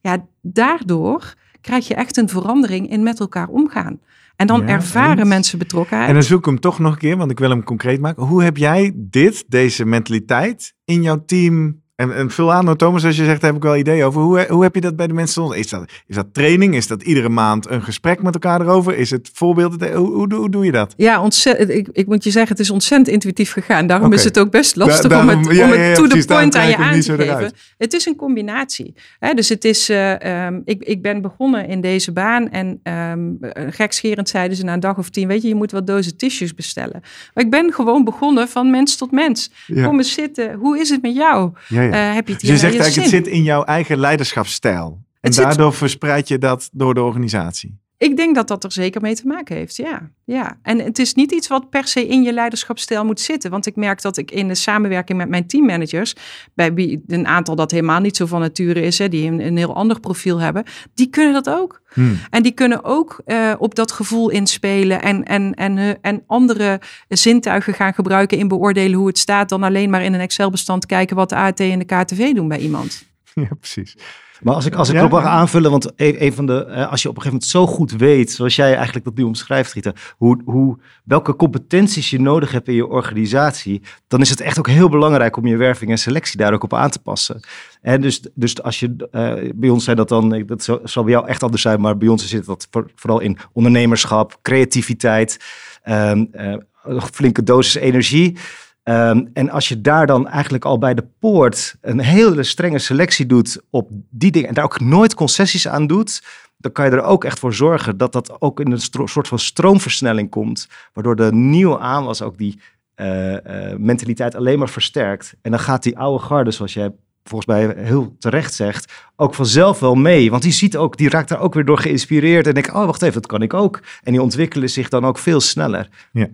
Ja, 0.00 0.26
daardoor 0.42 1.34
krijg 1.60 1.88
je 1.88 1.94
echt 1.94 2.16
een 2.16 2.28
verandering 2.28 2.90
in 2.90 3.02
met 3.02 3.20
elkaar 3.20 3.48
omgaan. 3.48 4.00
En 4.36 4.46
dan 4.46 4.68
ervaren 4.68 5.28
mensen 5.28 5.58
betrokkenheid. 5.58 6.08
En 6.08 6.14
dan 6.14 6.22
zoek 6.22 6.38
ik 6.38 6.44
hem 6.44 6.60
toch 6.60 6.78
nog 6.78 6.92
een 6.92 6.98
keer, 6.98 7.16
want 7.16 7.30
ik 7.30 7.38
wil 7.38 7.50
hem 7.50 7.64
concreet 7.64 8.00
maken. 8.00 8.22
Hoe 8.22 8.42
heb 8.42 8.56
jij 8.56 8.92
dit, 8.94 9.44
deze 9.48 9.84
mentaliteit, 9.84 10.74
in 10.84 11.02
jouw 11.02 11.24
team 11.24 11.82
en, 11.96 12.14
en 12.14 12.30
vul 12.30 12.52
aan, 12.52 12.76
Thomas, 12.76 13.04
als 13.04 13.16
je 13.16 13.24
zegt, 13.24 13.40
daar 13.40 13.50
heb 13.50 13.58
ik 13.58 13.66
wel 13.66 13.76
idee 13.76 14.04
over. 14.04 14.20
Hoe, 14.20 14.46
hoe 14.48 14.62
heb 14.62 14.74
je 14.74 14.80
dat 14.80 14.96
bij 14.96 15.06
de 15.06 15.12
mensen? 15.12 15.52
Is 15.52 15.68
dat, 15.68 15.90
is 16.06 16.14
dat 16.14 16.26
training? 16.32 16.74
Is 16.74 16.86
dat 16.86 17.02
iedere 17.02 17.28
maand 17.28 17.70
een 17.70 17.82
gesprek 17.82 18.22
met 18.22 18.34
elkaar 18.34 18.60
erover? 18.60 18.96
Is 18.96 19.10
het 19.10 19.30
voorbeelden? 19.32 19.94
Hoe, 19.94 20.12
hoe, 20.12 20.34
hoe, 20.34 20.50
doe 20.50 20.64
je 20.64 20.72
dat? 20.72 20.94
Ja, 20.96 21.22
ontzettend, 21.22 21.70
ik, 21.70 21.88
ik 21.92 22.06
moet 22.06 22.24
je 22.24 22.30
zeggen, 22.30 22.50
het 22.50 22.60
is 22.60 22.70
ontzettend 22.70 23.08
intuïtief 23.08 23.52
gegaan. 23.52 23.86
Daarom 23.86 24.12
is 24.12 24.24
het 24.24 24.38
ook 24.38 24.50
best 24.50 24.76
lastig 24.76 25.20
om 25.20 25.28
het, 25.28 25.46
om 25.46 25.70
het 25.70 25.94
to 25.94 26.06
the 26.06 26.24
point 26.26 26.56
aan 26.56 26.68
je 26.68 26.76
aan 26.76 27.00
te 27.00 27.16
geven. 27.16 27.52
Het 27.78 27.92
is 27.92 28.06
een 28.06 28.16
combinatie. 28.16 28.94
Hè? 29.18 29.34
Dus 29.34 29.48
het 29.48 29.64
is, 29.64 29.90
uh, 29.90 30.46
um, 30.46 30.62
ik, 30.64 30.82
ik 30.82 31.02
ben 31.02 31.22
begonnen 31.22 31.68
in 31.68 31.80
deze 31.80 32.12
baan 32.12 32.50
en 32.50 32.80
um, 32.82 33.38
gekscherend 33.70 34.28
zeiden 34.28 34.56
ze 34.56 34.64
na 34.64 34.72
een 34.72 34.80
dag 34.80 34.98
of 34.98 35.10
tien, 35.10 35.28
weet 35.28 35.42
je, 35.42 35.48
je 35.48 35.54
moet 35.54 35.70
wat 35.70 35.86
dozen 35.86 36.16
tissues 36.16 36.54
bestellen. 36.54 37.02
Maar 37.34 37.44
ik 37.44 37.50
ben 37.50 37.72
gewoon 37.72 38.04
begonnen 38.04 38.48
van 38.48 38.70
mens 38.70 38.96
tot 38.96 39.10
mens. 39.10 39.50
Kom 39.82 39.96
eens 39.98 40.12
zitten, 40.12 40.54
hoe 40.54 40.78
is 40.78 40.88
het 40.88 41.02
met 41.02 41.14
jou? 41.14 41.52
Ja. 41.68 41.83
Uh, 41.92 42.14
heb 42.14 42.26
je, 42.26 42.32
het 42.32 42.42
je 42.42 42.56
zegt 42.56 42.78
eigenlijk, 42.78 42.94
het 42.94 43.24
zit 43.24 43.26
in 43.26 43.42
jouw 43.42 43.64
eigen 43.64 43.98
leiderschapsstijl. 43.98 45.02
En 45.20 45.30
daardoor 45.30 45.74
verspreid 45.74 46.28
je 46.28 46.38
dat 46.38 46.68
door 46.72 46.94
de 46.94 47.02
organisatie. 47.02 47.78
Ik 48.04 48.16
denk 48.16 48.34
dat 48.34 48.48
dat 48.48 48.64
er 48.64 48.72
zeker 48.72 49.00
mee 49.00 49.14
te 49.14 49.26
maken 49.26 49.56
heeft, 49.56 49.76
ja. 49.76 50.10
ja. 50.24 50.58
En 50.62 50.78
het 50.78 50.98
is 50.98 51.14
niet 51.14 51.32
iets 51.32 51.48
wat 51.48 51.70
per 51.70 51.86
se 51.86 52.06
in 52.06 52.22
je 52.22 52.32
leiderschapsstijl 52.32 53.04
moet 53.04 53.20
zitten. 53.20 53.50
Want 53.50 53.66
ik 53.66 53.76
merk 53.76 54.02
dat 54.02 54.16
ik 54.16 54.30
in 54.30 54.48
de 54.48 54.54
samenwerking 54.54 55.18
met 55.18 55.28
mijn 55.28 55.46
teammanagers, 55.46 56.14
bij 56.54 56.74
wie 56.74 57.04
een 57.06 57.26
aantal 57.26 57.54
dat 57.56 57.70
helemaal 57.70 58.00
niet 58.00 58.16
zo 58.16 58.26
van 58.26 58.40
nature 58.40 58.80
is, 58.80 58.98
hè, 58.98 59.08
die 59.08 59.30
een, 59.30 59.40
een 59.40 59.56
heel 59.56 59.74
ander 59.74 60.00
profiel 60.00 60.38
hebben, 60.38 60.64
die 60.94 61.10
kunnen 61.10 61.32
dat 61.32 61.50
ook. 61.50 61.82
Hmm. 61.92 62.18
En 62.30 62.42
die 62.42 62.52
kunnen 62.52 62.84
ook 62.84 63.22
uh, 63.26 63.54
op 63.58 63.74
dat 63.74 63.92
gevoel 63.92 64.30
inspelen 64.30 65.02
en, 65.02 65.24
en, 65.24 65.54
en, 65.54 65.76
uh, 65.76 65.90
en 66.00 66.22
andere 66.26 66.80
zintuigen 67.08 67.74
gaan 67.74 67.94
gebruiken 67.94 68.38
in 68.38 68.48
beoordelen 68.48 68.98
hoe 68.98 69.06
het 69.06 69.18
staat, 69.18 69.48
dan 69.48 69.62
alleen 69.62 69.90
maar 69.90 70.04
in 70.04 70.14
een 70.14 70.20
Excel-bestand 70.20 70.86
kijken 70.86 71.16
wat 71.16 71.28
de 71.28 71.36
AT 71.36 71.60
en 71.60 71.78
de 71.78 71.84
KTV 71.84 72.32
doen 72.32 72.48
bij 72.48 72.58
iemand. 72.58 73.02
Ja, 73.34 73.48
precies. 73.60 73.96
Maar 74.44 74.54
als 74.54 74.66
ik, 74.66 74.74
als 74.74 74.88
ik 74.88 74.94
ja. 74.94 75.08
mag 75.08 75.24
aanvullen, 75.24 75.70
want 75.70 75.92
een, 75.96 76.24
een 76.24 76.32
van 76.32 76.46
de, 76.46 76.66
uh, 76.68 76.90
als 76.90 77.02
je 77.02 77.08
op 77.08 77.16
een 77.16 77.22
gegeven 77.22 77.24
moment 77.24 77.44
zo 77.44 77.66
goed 77.66 77.92
weet, 77.92 78.30
zoals 78.30 78.56
jij 78.56 78.74
eigenlijk 78.74 79.04
dat 79.04 79.16
nu 79.16 79.22
omschrijft, 79.22 79.72
Rita, 79.72 79.92
hoe, 80.16 80.40
hoe, 80.44 80.78
welke 81.04 81.36
competenties 81.36 82.10
je 82.10 82.20
nodig 82.20 82.52
hebt 82.52 82.68
in 82.68 82.74
je 82.74 82.86
organisatie, 82.86 83.82
dan 84.08 84.20
is 84.20 84.30
het 84.30 84.40
echt 84.40 84.58
ook 84.58 84.68
heel 84.68 84.88
belangrijk 84.88 85.36
om 85.36 85.46
je 85.46 85.56
werving 85.56 85.90
en 85.90 85.98
selectie 85.98 86.38
daar 86.38 86.52
ook 86.52 86.62
op 86.62 86.74
aan 86.74 86.90
te 86.90 86.98
passen. 86.98 87.40
En 87.80 88.00
dus, 88.00 88.22
dus 88.34 88.62
als 88.62 88.80
je, 88.80 89.08
uh, 89.12 89.50
bij 89.54 89.68
ons 89.68 89.84
zijn 89.84 89.96
dat 89.96 90.08
dan, 90.08 90.42
dat 90.46 90.80
zal 90.84 91.02
bij 91.02 91.12
jou 91.12 91.26
echt 91.26 91.42
anders 91.42 91.62
zijn, 91.62 91.80
maar 91.80 91.96
bij 91.96 92.08
ons 92.08 92.28
zit 92.28 92.46
dat 92.46 92.68
voor, 92.70 92.90
vooral 92.94 93.20
in 93.20 93.38
ondernemerschap, 93.52 94.38
creativiteit, 94.42 95.40
um, 95.88 96.28
uh, 96.32 97.02
flinke 97.12 97.42
dosis 97.42 97.74
energie. 97.74 98.36
Um, 98.84 99.30
en 99.32 99.50
als 99.50 99.68
je 99.68 99.80
daar 99.80 100.06
dan 100.06 100.28
eigenlijk 100.28 100.64
al 100.64 100.78
bij 100.78 100.94
de 100.94 101.06
poort 101.18 101.76
een 101.80 102.00
hele 102.00 102.42
strenge 102.42 102.78
selectie 102.78 103.26
doet 103.26 103.60
op 103.70 103.90
die 104.10 104.30
dingen 104.30 104.48
en 104.48 104.54
daar 104.54 104.64
ook 104.64 104.80
nooit 104.80 105.14
concessies 105.14 105.68
aan 105.68 105.86
doet, 105.86 106.22
dan 106.56 106.72
kan 106.72 106.84
je 106.84 106.90
er 106.90 107.02
ook 107.02 107.24
echt 107.24 107.38
voor 107.38 107.54
zorgen 107.54 107.96
dat 107.96 108.12
dat 108.12 108.40
ook 108.40 108.60
in 108.60 108.72
een 108.72 108.80
soort 109.08 109.28
van 109.28 109.38
stroomversnelling 109.38 110.30
komt, 110.30 110.68
waardoor 110.92 111.16
de 111.16 111.32
nieuwe 111.32 111.78
aanwas 111.78 112.22
ook 112.22 112.38
die 112.38 112.60
uh, 112.96 113.32
uh, 113.32 113.38
mentaliteit 113.76 114.34
alleen 114.34 114.58
maar 114.58 114.68
versterkt. 114.68 115.34
En 115.42 115.50
dan 115.50 115.60
gaat 115.60 115.82
die 115.82 115.98
oude 115.98 116.24
garde, 116.24 116.50
zoals 116.50 116.74
jij 116.74 116.92
volgens 117.24 117.46
mij 117.46 117.74
heel 117.84 118.16
terecht 118.18 118.54
zegt, 118.54 118.92
ook 119.16 119.34
vanzelf 119.34 119.80
wel 119.80 119.94
mee. 119.94 120.30
Want 120.30 120.42
die 120.42 120.52
ziet 120.52 120.76
ook, 120.76 120.96
die 120.96 121.08
raakt 121.08 121.28
daar 121.28 121.40
ook 121.40 121.54
weer 121.54 121.64
door 121.64 121.78
geïnspireerd 121.78 122.46
en 122.46 122.54
denkt, 122.54 122.72
oh 122.72 122.84
wacht 122.84 123.02
even, 123.02 123.14
dat 123.14 123.30
kan 123.30 123.42
ik 123.42 123.54
ook. 123.54 123.80
En 124.02 124.12
die 124.12 124.22
ontwikkelen 124.22 124.70
zich 124.70 124.88
dan 124.88 125.04
ook 125.04 125.18
veel 125.18 125.40
sneller. 125.40 125.88
Ja. 126.12 126.28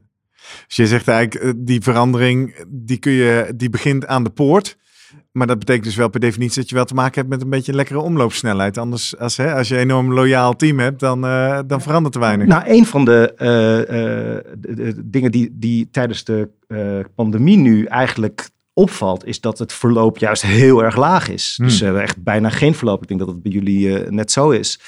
Dus 0.66 0.76
je 0.76 0.86
zegt 0.86 1.09
eigenlijk, 1.09 1.44
eh, 1.44 1.53
die 1.57 1.80
verandering, 1.80 2.64
die, 2.68 2.98
kun 2.98 3.12
je, 3.12 3.53
die 3.57 3.70
begint 3.70 4.07
aan 4.07 4.24
de 4.24 4.30
poort. 4.30 4.78
Maar 5.32 5.46
dat 5.46 5.59
betekent 5.59 5.84
dus 5.84 5.96
wel 5.96 6.09
per 6.09 6.20
definitie 6.20 6.61
dat 6.61 6.68
je 6.68 6.74
wel 6.74 6.84
te 6.84 6.94
maken 6.94 7.14
hebt 7.14 7.28
met 7.28 7.42
een 7.42 7.51
beetje 7.51 7.70
een 7.70 7.76
lekkere 7.76 8.01
omloopsnelheid. 8.01 8.78
Anders, 8.78 9.18
als, 9.18 9.36
hè, 9.36 9.55
als 9.55 9.68
je 9.68 9.74
een 9.74 9.80
enorm 9.80 10.12
loyaal 10.12 10.57
team 10.57 10.78
hebt, 10.78 11.01
dan, 11.01 11.24
uh, 11.24 11.59
dan 11.66 11.80
verandert 11.82 12.14
er 12.14 12.20
weinig. 12.20 12.46
Nou, 12.46 12.62
een 12.66 12.86
van 12.86 13.05
de, 13.05 13.32
uh, 13.32 13.38
de, 14.59 14.74
de 14.74 15.11
dingen 15.11 15.30
die, 15.30 15.51
die 15.53 15.88
tijdens 15.90 16.24
de 16.24 16.48
pandemie 17.14 17.57
nu 17.57 17.84
eigenlijk 17.84 18.48
opvalt, 18.72 19.26
is 19.26 19.40
dat 19.40 19.59
het 19.59 19.72
verloop 19.72 20.18
juist 20.18 20.42
heel 20.42 20.84
erg 20.84 20.96
laag 20.96 21.28
is. 21.28 21.55
Hmm. 21.57 21.66
Dus 21.66 21.78
we 21.78 21.84
hebben 21.84 22.03
echt 22.03 22.22
bijna 22.22 22.48
geen 22.48 22.74
verloop. 22.74 23.03
Ik 23.03 23.09
denk 23.09 23.20
dat 23.20 23.28
het 23.28 23.42
bij 23.42 23.53
jullie 23.53 24.11
net 24.11 24.32
zo 24.32 24.51
is. 24.51 24.80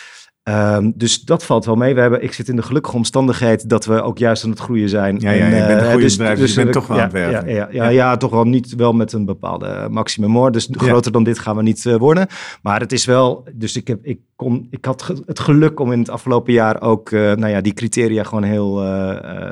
Um, 0.51 0.93
dus 0.97 1.20
dat 1.20 1.45
valt 1.45 1.64
wel 1.64 1.74
mee. 1.74 1.95
We 1.95 2.01
hebben, 2.01 2.22
ik 2.22 2.32
zit 2.32 2.49
in 2.49 2.57
de 2.57 2.62
gelukkige 2.62 2.97
omstandigheid 2.97 3.68
dat 3.68 3.84
we 3.84 4.03
ook 4.03 4.18
juist 4.18 4.45
aan 4.45 4.51
het 4.51 4.59
groeien 4.59 4.88
zijn. 4.88 5.18
Ja, 5.20 5.30
ja 5.30 5.45
je 5.45 5.51
bent 5.51 5.80
een 5.80 5.88
uh, 5.88 5.97
dus, 5.97 6.16
bedrijf, 6.16 6.38
dus, 6.38 6.47
dus 6.47 6.55
je 6.55 6.62
bent 6.62 6.72
toch 6.72 6.86
wel 6.86 6.97
ja, 6.97 7.03
aan 7.03 7.09
het 7.09 7.18
werken. 7.18 7.55
Ja, 7.55 7.68
ja, 7.70 7.84
ja, 7.84 7.88
ja, 7.88 8.16
toch 8.16 8.30
wel 8.30 8.45
niet 8.45 8.74
wel 8.74 8.93
met 8.93 9.12
een 9.12 9.24
bepaalde 9.24 9.88
maximum 9.90 10.34
hoor. 10.34 10.53
Dus 10.53 10.68
groter 10.70 11.12
dan 11.12 11.24
dit 11.24 11.38
gaan 11.38 11.57
we 11.57 11.62
niet 11.62 11.84
uh, 11.84 11.97
worden. 11.97 12.26
Maar 12.62 12.80
het 12.80 12.93
is 12.93 13.05
wel, 13.05 13.45
dus 13.55 13.76
ik, 13.76 13.88
heb, 13.88 13.99
ik, 14.05 14.20
kon, 14.36 14.66
ik 14.70 14.84
had 14.84 15.12
het 15.26 15.40
geluk 15.40 15.80
om 15.80 15.93
in 15.93 15.99
het 15.99 16.11
afgelopen 16.11 16.53
jaar 16.53 16.80
ook 16.80 17.11
uh, 17.11 17.20
nou 17.20 17.49
ja, 17.49 17.61
die 17.61 17.74
criteria 17.74 18.22
gewoon 18.22 18.45
heel... 18.45 18.84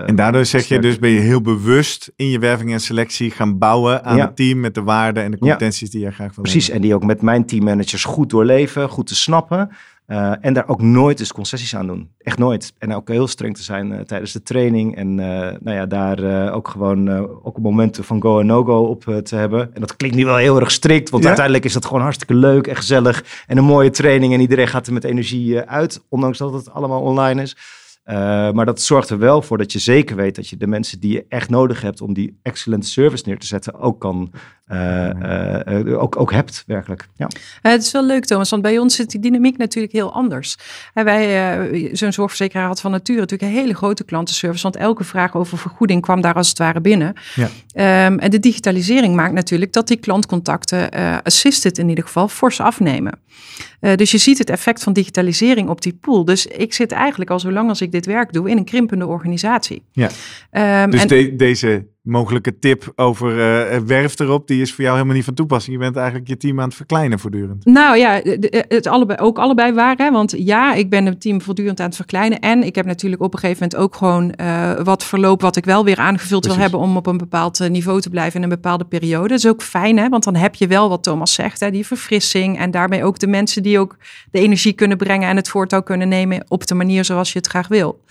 en 0.06 0.16
daardoor 0.16 0.44
zeg 0.44 0.64
je 0.64 0.78
dus, 0.78 0.98
ben 0.98 1.10
je 1.10 1.20
heel 1.20 1.40
bewust 1.40 2.12
in 2.16 2.28
je 2.28 2.38
werving 2.38 2.72
en 2.72 2.80
selectie 2.80 3.30
gaan 3.30 3.58
bouwen 3.58 4.04
aan 4.04 4.18
het 4.20 4.36
team 4.36 4.60
met 4.60 4.74
de 4.74 4.82
waarden 4.82 5.22
en 5.22 5.30
de 5.30 5.38
competenties 5.38 5.90
die 5.90 6.00
je 6.00 6.10
graag 6.10 6.34
wil 6.34 6.44
Precies, 6.44 6.66
hebben. 6.66 6.82
en 6.82 6.88
die 6.88 6.96
ook 6.96 7.04
met 7.04 7.22
mijn 7.22 7.46
teammanagers 7.46 8.04
goed 8.04 8.30
doorleven, 8.30 8.88
goed 8.88 9.06
te 9.06 9.14
snappen. 9.14 9.70
Uh, 10.10 10.32
en 10.40 10.52
daar 10.52 10.68
ook 10.68 10.82
nooit 10.82 11.20
eens 11.20 11.32
concessies 11.32 11.76
aan 11.76 11.86
doen. 11.86 12.10
Echt 12.18 12.38
nooit. 12.38 12.72
En 12.78 12.94
ook 12.94 13.08
heel 13.08 13.26
streng 13.26 13.56
te 13.56 13.62
zijn 13.62 13.92
uh, 13.92 14.00
tijdens 14.00 14.32
de 14.32 14.42
training. 14.42 14.96
En 14.96 15.08
uh, 15.18 15.26
nou 15.60 15.76
ja, 15.76 15.86
daar 15.86 16.52
ook 16.52 16.68
gewoon 16.68 17.08
ook 17.42 17.58
momenten 17.58 18.04
van 18.04 18.22
go 18.22 18.40
en 18.40 18.46
no-go 18.46 18.78
op 18.78 19.04
te 19.22 19.36
hebben. 19.36 19.74
En 19.74 19.80
dat 19.80 19.96
klinkt 19.96 20.16
nu 20.16 20.24
wel 20.24 20.36
heel 20.36 20.60
erg 20.60 20.70
strikt. 20.70 21.10
Want 21.10 21.22
ja? 21.22 21.28
uiteindelijk 21.28 21.66
is 21.66 21.72
dat 21.72 21.84
gewoon 21.84 22.02
hartstikke 22.02 22.34
leuk 22.34 22.66
en 22.66 22.76
gezellig. 22.76 23.44
En 23.46 23.58
een 23.58 23.64
mooie 23.64 23.90
training. 23.90 24.32
En 24.32 24.40
iedereen 24.40 24.68
gaat 24.68 24.86
er 24.86 24.92
met 24.92 25.04
energie 25.04 25.60
uit. 25.60 26.04
Ondanks 26.08 26.38
dat 26.38 26.52
het 26.52 26.70
allemaal 26.70 27.00
online 27.00 27.42
is. 27.42 27.56
Maar 28.54 28.66
dat 28.66 28.80
zorgt 28.80 29.10
er 29.10 29.18
wel 29.18 29.42
voor 29.42 29.58
dat 29.58 29.72
je 29.72 29.78
zeker 29.78 30.16
weet 30.16 30.36
dat 30.36 30.48
je 30.48 30.56
de 30.56 30.66
mensen 30.66 31.00
die 31.00 31.12
je 31.12 31.24
echt 31.28 31.50
nodig 31.50 31.80
hebt 31.80 32.00
om 32.00 32.14
die 32.14 32.38
excellente 32.42 32.86
service 32.86 33.24
neer 33.26 33.38
te 33.38 33.46
zetten, 33.46 33.74
ook 33.74 34.00
kan 34.00 34.30
ook, 35.98 36.20
ook 36.20 36.32
hebt, 36.32 36.64
werkelijk. 36.66 37.08
Ja. 37.16 37.28
het 37.62 37.82
is 37.82 37.92
wel 37.92 38.04
leuk, 38.04 38.24
Thomas, 38.24 38.50
want 38.50 38.62
bij 38.62 38.78
ons 38.78 38.94
zit 38.94 39.10
die 39.10 39.20
dynamiek 39.20 39.56
natuurlijk 39.56 39.92
heel 39.92 40.12
anders. 40.12 40.56
En 40.94 41.04
wij, 41.04 41.90
zo'n 41.92 42.12
zorgverzekeraar 42.12 42.66
had 42.66 42.80
van 42.80 42.90
nature 42.90 43.18
natuurlijk 43.18 43.52
een 43.52 43.58
hele 43.58 43.74
grote 43.74 44.04
klantenservice, 44.04 44.62
want 44.62 44.76
elke 44.76 45.04
vraag 45.04 45.34
over 45.34 45.58
vergoeding 45.58 46.02
kwam 46.02 46.20
daar 46.20 46.34
als 46.34 46.48
het 46.48 46.58
ware 46.58 46.80
binnen. 46.80 47.14
Ja. 47.34 48.06
Um, 48.06 48.18
en 48.18 48.30
de 48.30 48.38
digitalisering 48.40 49.14
maakt 49.14 49.32
natuurlijk 49.32 49.72
dat 49.72 49.88
die 49.88 49.96
klantcontacten, 49.96 50.90
assisted 51.22 51.78
in 51.78 51.88
ieder 51.88 52.04
geval, 52.04 52.28
fors 52.28 52.60
afnemen. 52.60 53.18
dus 53.94 54.10
je 54.10 54.18
ziet 54.18 54.38
het 54.38 54.50
effect 54.50 54.82
van 54.82 54.92
digitalisering 54.92 55.68
op 55.68 55.82
die 55.82 55.98
pool. 56.00 56.24
Dus 56.24 56.46
ik 56.46 56.74
zit 56.74 56.92
eigenlijk 56.92 57.30
al 57.30 57.40
zo 57.40 57.52
lang 57.52 57.68
als 57.68 57.80
ik 57.80 57.92
dit 57.92 58.06
werk 58.06 58.32
doe 58.32 58.50
in 58.50 58.56
een 58.56 58.64
krimpende 58.64 59.06
organisatie. 59.06 59.82
Ja. 59.92 60.10
Um, 60.82 60.90
dus 60.90 61.00
en, 61.00 61.08
de, 61.08 61.36
deze 61.36 61.86
mogelijke 62.02 62.58
tip 62.58 62.92
over 62.96 63.30
uh, 63.30 63.78
werf 63.78 64.18
erop, 64.18 64.46
die 64.46 64.60
is 64.60 64.72
voor 64.72 64.82
jou 64.82 64.94
helemaal 64.94 65.16
niet 65.16 65.24
van 65.24 65.34
toepassing. 65.34 65.76
Je 65.76 65.82
bent 65.82 65.96
eigenlijk 65.96 66.28
je 66.28 66.36
team 66.36 66.60
aan 66.60 66.66
het 66.66 66.74
verkleinen 66.74 67.18
voortdurend. 67.18 67.64
Nou 67.64 67.96
ja, 67.96 68.20
het 68.68 68.86
allebei, 68.86 69.18
ook 69.18 69.38
allebei 69.38 69.72
waar. 69.72 69.96
Hè? 69.96 70.10
Want 70.10 70.34
ja, 70.36 70.74
ik 70.74 70.90
ben 70.90 71.06
het 71.06 71.20
team 71.20 71.42
voortdurend 71.42 71.80
aan 71.80 71.86
het 71.86 71.96
verkleinen. 71.96 72.40
En 72.40 72.62
ik 72.62 72.74
heb 72.74 72.86
natuurlijk 72.86 73.22
op 73.22 73.32
een 73.34 73.38
gegeven 73.38 73.62
moment 73.62 73.82
ook 73.82 73.96
gewoon 73.96 74.34
uh, 74.40 74.80
wat 74.80 75.04
verloop 75.04 75.40
wat 75.40 75.56
ik 75.56 75.64
wel 75.64 75.84
weer 75.84 75.98
aangevuld 75.98 76.40
Precies. 76.40 76.58
wil 76.58 76.68
hebben 76.68 76.88
om 76.88 76.96
op 76.96 77.06
een 77.06 77.18
bepaald 77.18 77.68
niveau 77.68 78.00
te 78.00 78.10
blijven 78.10 78.36
in 78.36 78.42
een 78.42 78.54
bepaalde 78.54 78.84
periode. 78.84 79.28
Dat 79.28 79.38
is 79.38 79.46
ook 79.46 79.62
fijn, 79.62 79.98
hè? 79.98 80.08
want 80.08 80.24
dan 80.24 80.36
heb 80.36 80.54
je 80.54 80.66
wel 80.66 80.88
wat 80.88 81.02
Thomas 81.02 81.34
zegt, 81.34 81.60
hè? 81.60 81.70
die 81.70 81.86
verfrissing 81.86 82.58
en 82.58 82.70
daarmee 82.70 83.04
ook 83.04 83.18
de 83.18 83.26
mensen 83.26 83.62
die 83.62 83.78
ook 83.78 83.96
de 84.30 84.38
energie 84.38 84.72
kunnen 84.72 84.96
brengen 84.96 85.28
en 85.28 85.36
het 85.36 85.48
voortouw 85.48 85.82
kunnen 85.82 86.08
nemen 86.08 86.44
op 86.48 86.66
de 86.66 86.74
manier 86.74 87.04
zoals 87.04 87.32
je 87.32 87.38
het 87.38 87.48
graag 87.48 87.68
wil. 87.68 88.04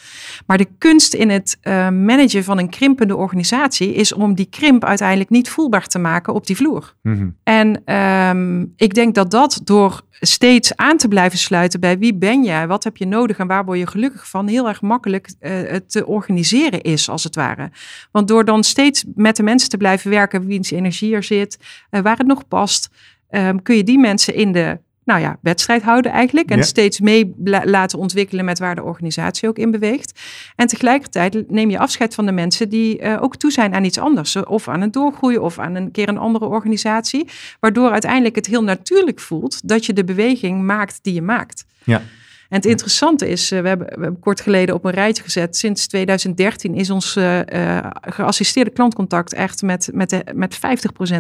Maar 0.46 0.58
de 0.58 0.68
kunst 0.78 1.14
in 1.14 1.30
het 1.30 1.58
uh, 1.64 1.90
managen 1.90 2.44
van 2.44 2.58
een 2.58 2.70
krimpende 2.70 3.16
organisatie 3.16 3.79
is 3.86 4.14
om 4.14 4.36
die 4.36 4.50
krimp 4.50 4.86
uiteindelijk 4.86 5.30
niet 5.30 5.50
voelbaar 5.50 5.88
te 5.88 6.00
maken 6.00 6.34
op 6.34 6.48
die 6.48 6.56
vloer. 6.56 6.96
Mm 7.02 7.18
-hmm. 7.18 7.38
En 7.44 7.96
um, 7.96 8.74
ik 8.76 8.94
denk 8.94 9.16
dat 9.16 9.32
dat 9.32 9.62
door 9.64 10.02
steeds 10.12 10.76
aan 10.76 10.98
te 10.98 11.08
blijven 11.08 11.40
sluiten 11.40 11.80
bij 11.80 11.98
wie 11.98 12.16
ben 12.16 12.44
jij, 12.44 12.68
wat 12.68 12.84
heb 12.84 12.98
je 12.98 13.06
nodig 13.06 13.38
en 13.38 13.48
waar 13.48 13.66
word 13.66 13.80
je 13.80 13.88
gelukkig 13.88 14.30
van, 14.30 14.48
heel 14.48 14.68
erg 14.68 14.82
makkelijk 14.82 15.34
uh, 15.40 15.76
te 15.88 16.06
organiseren 16.06 16.82
is, 16.82 17.10
als 17.10 17.24
het 17.24 17.36
ware. 17.36 17.72
Want 18.12 18.28
door 18.28 18.46
dan 18.46 18.64
steeds 18.64 19.06
met 19.16 19.36
de 19.36 19.44
mensen 19.44 19.70
te 19.70 19.78
blijven 19.78 20.10
werken, 20.10 20.46
wiens 20.46 20.72
energie 20.72 21.16
er 21.16 21.24
zit, 21.24 21.60
uh, 21.92 22.02
waar 22.02 22.18
het 22.18 22.28
nog 22.28 22.48
past, 22.48 22.90
um, 23.30 23.62
kun 23.62 23.76
je 23.76 23.84
die 23.84 24.00
mensen 24.00 24.36
in 24.36 24.52
de 24.52 24.80
nou 25.10 25.22
ja, 25.22 25.38
wedstrijd 25.42 25.82
houden 25.82 26.12
eigenlijk. 26.12 26.50
En 26.50 26.58
ja. 26.58 26.64
steeds 26.64 27.00
mee 27.00 27.34
laten 27.64 28.00
ontwikkelen 28.00 28.46
met 28.46 28.60
waar 28.60 28.76
de 28.76 28.84
organisatie 28.84 29.48
ook 29.48 29.58
in 29.58 29.72
beweegt. 29.72 30.20
En 30.56 30.68
tegelijkertijd 30.68 31.50
neem 31.52 31.70
je 31.70 31.80
afscheid 31.80 32.16
van 32.16 32.26
de 32.26 32.32
mensen 32.32 32.70
die 32.70 33.02
uh, 33.02 33.22
ook 33.22 33.36
toe 33.36 33.52
zijn 33.52 33.74
aan 33.74 33.84
iets 33.84 33.98
anders. 33.98 34.36
Of 34.36 34.68
aan 34.68 34.82
het 34.82 34.94
doorgroeien 34.94 35.42
of 35.42 35.60
aan 35.60 35.76
een 35.76 35.92
keer 35.92 36.10
een 36.10 36.18
andere 36.18 36.46
organisatie. 36.46 37.28
Waardoor 37.60 37.92
uiteindelijk 37.92 38.36
het 38.36 38.46
heel 38.46 38.64
natuurlijk 38.64 39.20
voelt 39.20 39.68
dat 39.68 39.86
je 39.86 39.94
de 39.94 40.04
beweging 40.04 40.62
maakt 40.62 41.00
die 41.02 41.14
je 41.14 41.22
maakt. 41.22 41.66
Ja. 41.84 42.02
En 42.50 42.56
het 42.56 42.66
interessante 42.66 43.30
is, 43.30 43.52
uh, 43.52 43.62
we, 43.62 43.68
hebben, 43.68 44.00
we 44.00 44.20
kort 44.20 44.42
geleden 44.42 44.76
op 44.76 44.86
een 44.86 44.92
rijtje 44.92 45.24
gezet. 45.24 45.58
Sinds 45.58 45.88
2013 45.88 46.76
is 46.76 46.90
ons 46.90 47.16
uh, 47.16 47.40
uh, 47.40 47.86
geassisteerde 47.92 48.72
klantcontact 48.72 49.34
echt 49.34 49.62
met, 49.62 49.90
met, 49.94 50.10
de, 50.10 50.24
met 50.34 50.58
50% 50.58 50.60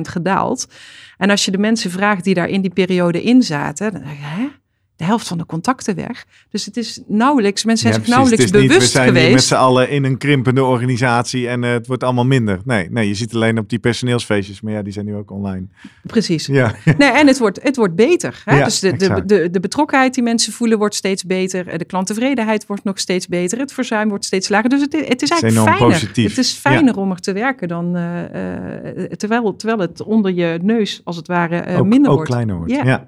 gedaald. 0.01 0.67
En 1.17 1.29
als 1.29 1.45
je 1.45 1.51
de 1.51 1.57
mensen 1.57 1.91
vraagt 1.91 2.23
die 2.23 2.33
daar 2.33 2.49
in 2.49 2.61
die 2.61 2.73
periode 2.73 3.23
in 3.23 3.43
zaten, 3.43 3.91
dan 3.91 4.01
je, 4.01 4.17
hè? 4.19 4.47
De 4.99 5.05
helft 5.05 5.27
van 5.27 5.37
de 5.37 5.45
contacten 5.45 5.95
weg. 5.95 6.25
Dus 6.49 6.65
het 6.65 6.77
is 6.77 7.01
nauwelijks, 7.07 7.63
mensen 7.63 7.87
zijn 7.87 7.99
ja, 7.99 8.05
zich 8.05 8.15
nauwelijks 8.15 8.51
bewust 8.51 8.71
niet, 8.71 8.81
we 8.81 8.87
zijn 8.87 9.07
geweest. 9.07 9.33
met 9.33 9.43
z'n 9.43 9.53
allen 9.53 9.89
in 9.89 10.03
een 10.03 10.17
krimpende 10.17 10.63
organisatie 10.63 11.47
en 11.47 11.63
uh, 11.63 11.71
het 11.71 11.87
wordt 11.87 12.03
allemaal 12.03 12.25
minder. 12.25 12.59
Nee, 12.65 12.89
nee, 12.91 13.07
je 13.07 13.13
ziet 13.13 13.33
alleen 13.33 13.57
op 13.57 13.69
die 13.69 13.79
personeelsfeestjes, 13.79 14.61
maar 14.61 14.73
ja, 14.73 14.81
die 14.81 14.93
zijn 14.93 15.05
nu 15.05 15.15
ook 15.15 15.31
online. 15.31 15.65
Precies. 16.03 16.45
Ja. 16.45 16.75
Nee, 16.97 17.09
en 17.09 17.27
het 17.27 17.37
wordt, 17.37 17.63
het 17.63 17.75
wordt 17.75 17.95
beter. 17.95 18.41
Hè? 18.45 18.57
Ja, 18.57 18.63
dus 18.63 18.79
de, 18.79 18.95
de, 18.95 19.25
de, 19.25 19.49
de, 19.49 19.59
betrokkenheid 19.59 20.13
die 20.13 20.23
mensen 20.23 20.53
voelen 20.53 20.77
wordt 20.77 20.95
steeds 20.95 21.23
beter. 21.23 21.77
De 21.77 21.85
klanttevredenheid 21.85 22.65
wordt 22.65 22.83
nog 22.83 22.99
steeds 22.99 23.27
beter. 23.27 23.59
Het 23.59 23.73
verzuim 23.73 24.09
wordt 24.09 24.25
steeds 24.25 24.49
lager. 24.49 24.69
Dus 24.69 24.81
het, 24.81 24.93
het 24.93 25.21
is 25.21 25.29
eigenlijk 25.29 25.41
het 25.41 25.73
is 25.73 25.79
fijner. 25.79 25.99
Positief. 25.99 26.29
Het 26.29 26.37
is 26.37 26.51
fijner 26.51 26.97
om 26.97 27.11
er 27.11 27.19
te 27.19 27.33
werken 27.33 27.67
dan 27.67 27.97
uh, 27.97 28.21
uh, 28.21 29.03
terwijl, 29.05 29.55
terwijl 29.55 29.79
het 29.79 30.01
onder 30.01 30.33
je 30.33 30.59
neus, 30.61 31.01
als 31.03 31.15
het 31.15 31.27
ware, 31.27 31.77
ook, 31.77 31.85
minder 31.85 32.09
ook 32.09 32.15
wordt. 32.15 32.31
kleiner 32.31 32.55
wordt. 32.55 32.71
ja. 32.71 33.07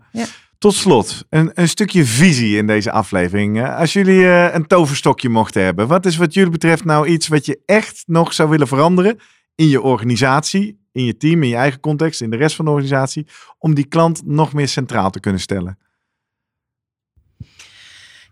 Tot 0.61 0.73
slot, 0.73 1.25
een, 1.29 1.51
een 1.53 1.67
stukje 1.67 2.05
visie 2.05 2.57
in 2.57 2.67
deze 2.67 2.91
aflevering. 2.91 3.61
Eh, 3.61 3.77
Als 3.77 3.93
jullie 3.93 4.27
eh, 4.27 4.53
een 4.53 4.67
toverstokje 4.67 5.29
mochten 5.29 5.63
hebben, 5.63 5.87
wat 5.87 6.05
is 6.05 6.17
wat 6.17 6.33
jullie 6.33 6.51
betreft 6.51 6.85
nou 6.85 7.07
iets 7.07 7.27
wat 7.27 7.45
je 7.45 7.61
echt 7.65 8.03
nog 8.05 8.33
zou 8.33 8.49
willen 8.49 8.67
veranderen 8.67 9.19
in 9.55 9.67
je 9.67 9.81
organisatie, 9.81 10.79
in 10.91 11.05
je 11.05 11.17
team, 11.17 11.43
in 11.43 11.49
je 11.49 11.55
eigen 11.55 11.79
context, 11.79 12.21
in 12.21 12.29
de 12.29 12.37
rest 12.37 12.55
van 12.55 12.65
de 12.65 12.71
organisatie, 12.71 13.27
om 13.57 13.73
die 13.73 13.85
klant 13.85 14.25
nog 14.25 14.53
meer 14.53 14.67
centraal 14.67 15.09
te 15.09 15.19
kunnen 15.19 15.41
stellen? 15.41 15.77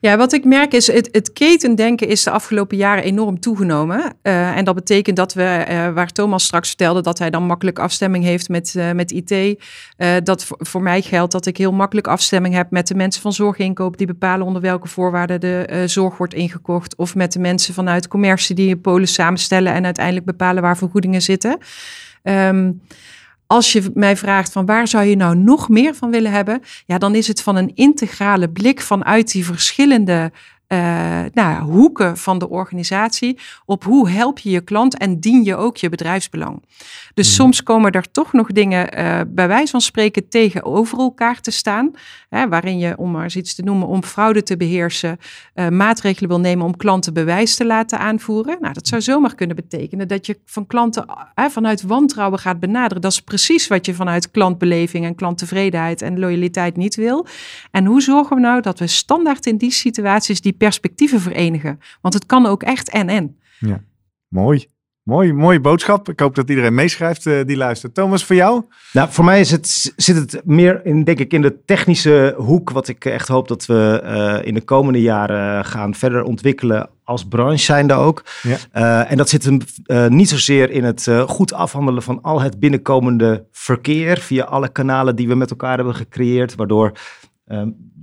Ja, 0.01 0.17
wat 0.17 0.33
ik 0.33 0.45
merk 0.45 0.73
is, 0.73 0.87
het, 0.87 1.09
het 1.11 1.33
ketendenken 1.33 2.07
is 2.07 2.23
de 2.23 2.31
afgelopen 2.31 2.77
jaren 2.77 3.03
enorm 3.03 3.39
toegenomen. 3.39 4.13
Uh, 4.23 4.57
en 4.57 4.65
dat 4.65 4.75
betekent 4.75 5.15
dat 5.15 5.33
we, 5.33 5.65
uh, 5.69 5.93
waar 5.93 6.11
Thomas 6.11 6.43
straks 6.43 6.67
vertelde, 6.67 7.01
dat 7.01 7.19
hij 7.19 7.29
dan 7.29 7.43
makkelijk 7.43 7.79
afstemming 7.79 8.23
heeft 8.23 8.49
met, 8.49 8.73
uh, 8.77 8.91
met 8.91 9.11
IT. 9.11 9.63
dat 10.23 10.45
voor, 10.45 10.57
voor, 10.59 10.81
mij 10.81 11.01
geldt 11.01 11.31
dat 11.31 11.45
ik 11.45 11.57
heel 11.57 11.71
makkelijk 11.71 12.07
afstemming 12.07 12.53
heb 12.53 12.71
met 12.71 12.87
de 12.87 12.95
mensen 12.95 13.21
van 13.21 13.33
zorginkoop 13.33 13.97
die 13.97 14.07
bepalen 14.07 14.45
onder 14.45 14.61
welke 14.61 14.87
voorwaarden 14.87 15.39
de 15.39 15.83
zorg 15.85 16.17
wordt 16.17 16.33
ingekocht. 16.33 16.95
Of 16.95 17.15
met 17.15 17.31
de 17.31 17.39
mensen 17.39 17.73
vanuit 17.73 18.07
commercie 18.07 18.55
die 18.55 18.71
een 18.71 18.81
polis 18.81 19.13
samenstellen 19.13 19.73
en 19.73 19.85
uiteindelijk 19.85 20.25
bepalen 20.25 20.61
waar 20.61 20.77
vergoedingen 20.77 21.21
zitten. 21.21 21.57
Um, 22.23 22.81
als 23.51 23.71
je 23.71 23.91
mij 23.93 24.17
vraagt 24.17 24.51
van 24.51 24.65
waar 24.65 24.87
zou 24.87 25.05
je 25.05 25.15
nou 25.15 25.35
nog 25.35 25.69
meer 25.69 25.95
van 25.95 26.11
willen 26.11 26.31
hebben, 26.31 26.61
ja, 26.85 26.97
dan 26.97 27.15
is 27.15 27.27
het 27.27 27.41
van 27.41 27.55
een 27.55 27.71
integrale 27.75 28.49
blik 28.49 28.81
vanuit 28.81 29.31
die 29.31 29.45
verschillende 29.45 30.31
uh, 30.73 31.21
nou, 31.33 31.63
hoeken 31.63 32.17
van 32.17 32.39
de 32.39 32.49
organisatie 32.49 33.39
op 33.65 33.83
hoe 33.83 34.09
help 34.09 34.39
je 34.39 34.49
je 34.49 34.61
klant 34.61 34.97
en 34.97 35.19
dien 35.19 35.43
je 35.43 35.55
ook 35.55 35.77
je 35.77 35.89
bedrijfsbelang. 35.89 36.63
Dus 37.13 37.27
mm. 37.27 37.33
soms 37.33 37.63
komen 37.63 37.91
er 37.91 38.11
toch 38.11 38.33
nog 38.33 38.47
dingen 38.47 38.99
uh, 38.99 39.19
bij 39.27 39.47
wijze 39.47 39.71
van 39.71 39.81
spreken 39.81 40.29
tegenover 40.29 40.97
elkaar 40.97 41.41
te 41.41 41.51
staan, 41.51 41.91
hè, 42.29 42.47
waarin 42.47 42.79
je, 42.79 42.97
om 42.97 43.11
maar 43.11 43.23
eens 43.23 43.35
iets 43.35 43.55
te 43.55 43.63
noemen, 43.63 43.87
om 43.87 44.03
fraude 44.03 44.43
te 44.43 44.57
beheersen, 44.57 45.17
uh, 45.55 45.67
maatregelen 45.67 46.29
wil 46.29 46.39
nemen 46.39 46.65
om 46.65 46.77
klanten 46.77 47.13
bewijs 47.13 47.55
te 47.55 47.65
laten 47.65 47.99
aanvoeren. 47.99 48.57
Nou, 48.61 48.73
dat 48.73 48.87
zou 48.87 49.01
zomaar 49.01 49.35
kunnen 49.35 49.55
betekenen 49.55 50.07
dat 50.07 50.25
je 50.25 50.39
van 50.45 50.67
klanten 50.67 51.05
vanuit 51.35 51.81
wantrouwen 51.81 52.39
gaat 52.39 52.59
benaderen. 52.59 53.01
Dat 53.01 53.11
is 53.11 53.21
precies 53.21 53.67
wat 53.67 53.85
je 53.85 53.93
vanuit 53.93 54.31
klantbeleving 54.31 55.05
en 55.05 55.15
klanttevredenheid 55.15 56.01
en 56.01 56.19
loyaliteit 56.19 56.77
niet 56.77 56.95
wil. 56.95 57.27
En 57.71 57.85
hoe 57.85 58.01
zorgen 58.01 58.35
we 58.35 58.41
nou 58.41 58.61
dat 58.61 58.79
we 58.79 58.87
standaard 58.87 59.45
in 59.45 59.57
die 59.57 59.71
situaties 59.71 60.41
die 60.41 60.57
perspectieven 60.59 61.19
verenigen. 61.19 61.79
Want 62.01 62.13
het 62.13 62.25
kan 62.25 62.45
ook 62.45 62.63
echt 62.63 62.89
en-en. 62.89 63.37
Ja, 63.59 63.83
mooi. 64.27 64.67
Mooi, 65.03 65.33
mooie 65.33 65.59
boodschap. 65.59 66.09
Ik 66.09 66.19
hoop 66.19 66.35
dat 66.35 66.49
iedereen 66.49 66.73
meeschrijft 66.73 67.25
uh, 67.25 67.45
die 67.45 67.57
luistert. 67.57 67.93
Thomas, 67.93 68.25
voor 68.25 68.35
jou? 68.35 68.63
Nou, 68.93 69.09
voor 69.11 69.25
mij 69.25 69.39
is 69.39 69.51
het, 69.51 69.93
zit 69.95 70.15
het 70.15 70.41
meer 70.45 70.85
in, 70.85 71.03
denk 71.03 71.19
ik, 71.19 71.33
in 71.33 71.41
de 71.41 71.63
technische 71.65 72.33
hoek. 72.37 72.69
Wat 72.69 72.87
ik 72.87 73.05
echt 73.05 73.27
hoop 73.27 73.47
dat 73.47 73.65
we 73.65 74.01
uh, 74.03 74.47
in 74.47 74.53
de 74.53 74.61
komende 74.61 75.01
jaren 75.01 75.65
gaan 75.65 75.95
verder 75.95 76.23
ontwikkelen 76.23 76.89
als 77.03 77.27
branche 77.27 77.63
zijnde 77.63 77.93
ook. 77.93 78.23
Ja. 78.41 78.57
Uh, 78.73 79.11
en 79.11 79.17
dat 79.17 79.29
zit 79.29 79.43
hem 79.43 79.59
niet 80.15 80.29
zozeer 80.29 80.69
in 80.69 80.83
het 80.83 81.07
goed 81.27 81.53
afhandelen 81.53 82.03
van 82.03 82.21
al 82.21 82.41
het 82.41 82.59
binnenkomende 82.59 83.45
verkeer 83.51 84.17
via 84.17 84.43
alle 84.43 84.69
kanalen 84.71 85.15
die 85.15 85.27
we 85.27 85.35
met 85.35 85.49
elkaar 85.49 85.75
hebben 85.75 85.95
gecreëerd. 85.95 86.55
Waardoor 86.55 86.91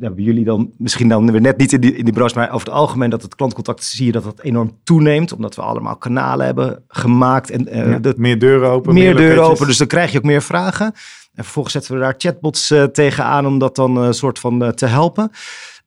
Ja, 0.01 0.11
bij 0.11 0.25
jullie 0.25 0.45
dan 0.45 0.71
misschien 0.79 1.09
dan 1.09 1.31
weer 1.33 1.41
net 1.41 1.57
niet 1.57 1.73
in 1.73 1.81
die, 1.81 1.97
in 1.97 2.05
die 2.05 2.15
branche, 2.15 2.39
maar 2.39 2.51
over 2.51 2.67
het 2.67 2.77
algemeen 2.77 3.11
dat 3.11 3.23
het 3.23 3.35
klantcontact 3.35 3.85
zie 3.85 4.07
je 4.07 4.13
dat 4.13 4.25
dat 4.25 4.41
enorm 4.41 4.79
toeneemt, 4.85 5.33
omdat 5.33 5.55
we 5.55 5.63
allemaal 5.63 5.97
kanalen 5.97 6.47
hebben 6.47 6.85
gemaakt. 6.89 7.51
En, 7.51 7.77
uh, 7.77 7.91
ja, 7.91 7.99
dat, 7.99 8.17
meer 8.17 8.39
deuren 8.39 8.71
open. 8.71 8.95
Meer, 8.95 9.05
meer 9.05 9.17
deuren 9.17 9.45
open, 9.45 9.67
dus 9.67 9.79
dan 9.79 9.87
krijg 9.87 10.13
je 10.13 10.19
ook 10.19 10.25
meer 10.25 10.43
vragen. 10.43 10.87
En 11.35 11.45
vervolgens 11.45 11.75
zetten 11.75 11.95
we 11.95 12.01
daar 12.01 12.15
chatbots 12.19 12.71
uh, 12.71 12.83
tegenaan 12.83 13.47
om 13.47 13.59
dat 13.59 13.77
dan 13.77 13.97
een 13.97 14.07
uh, 14.07 14.13
soort 14.13 14.39
van 14.39 14.75
te 14.75 14.87
helpen. 14.87 15.31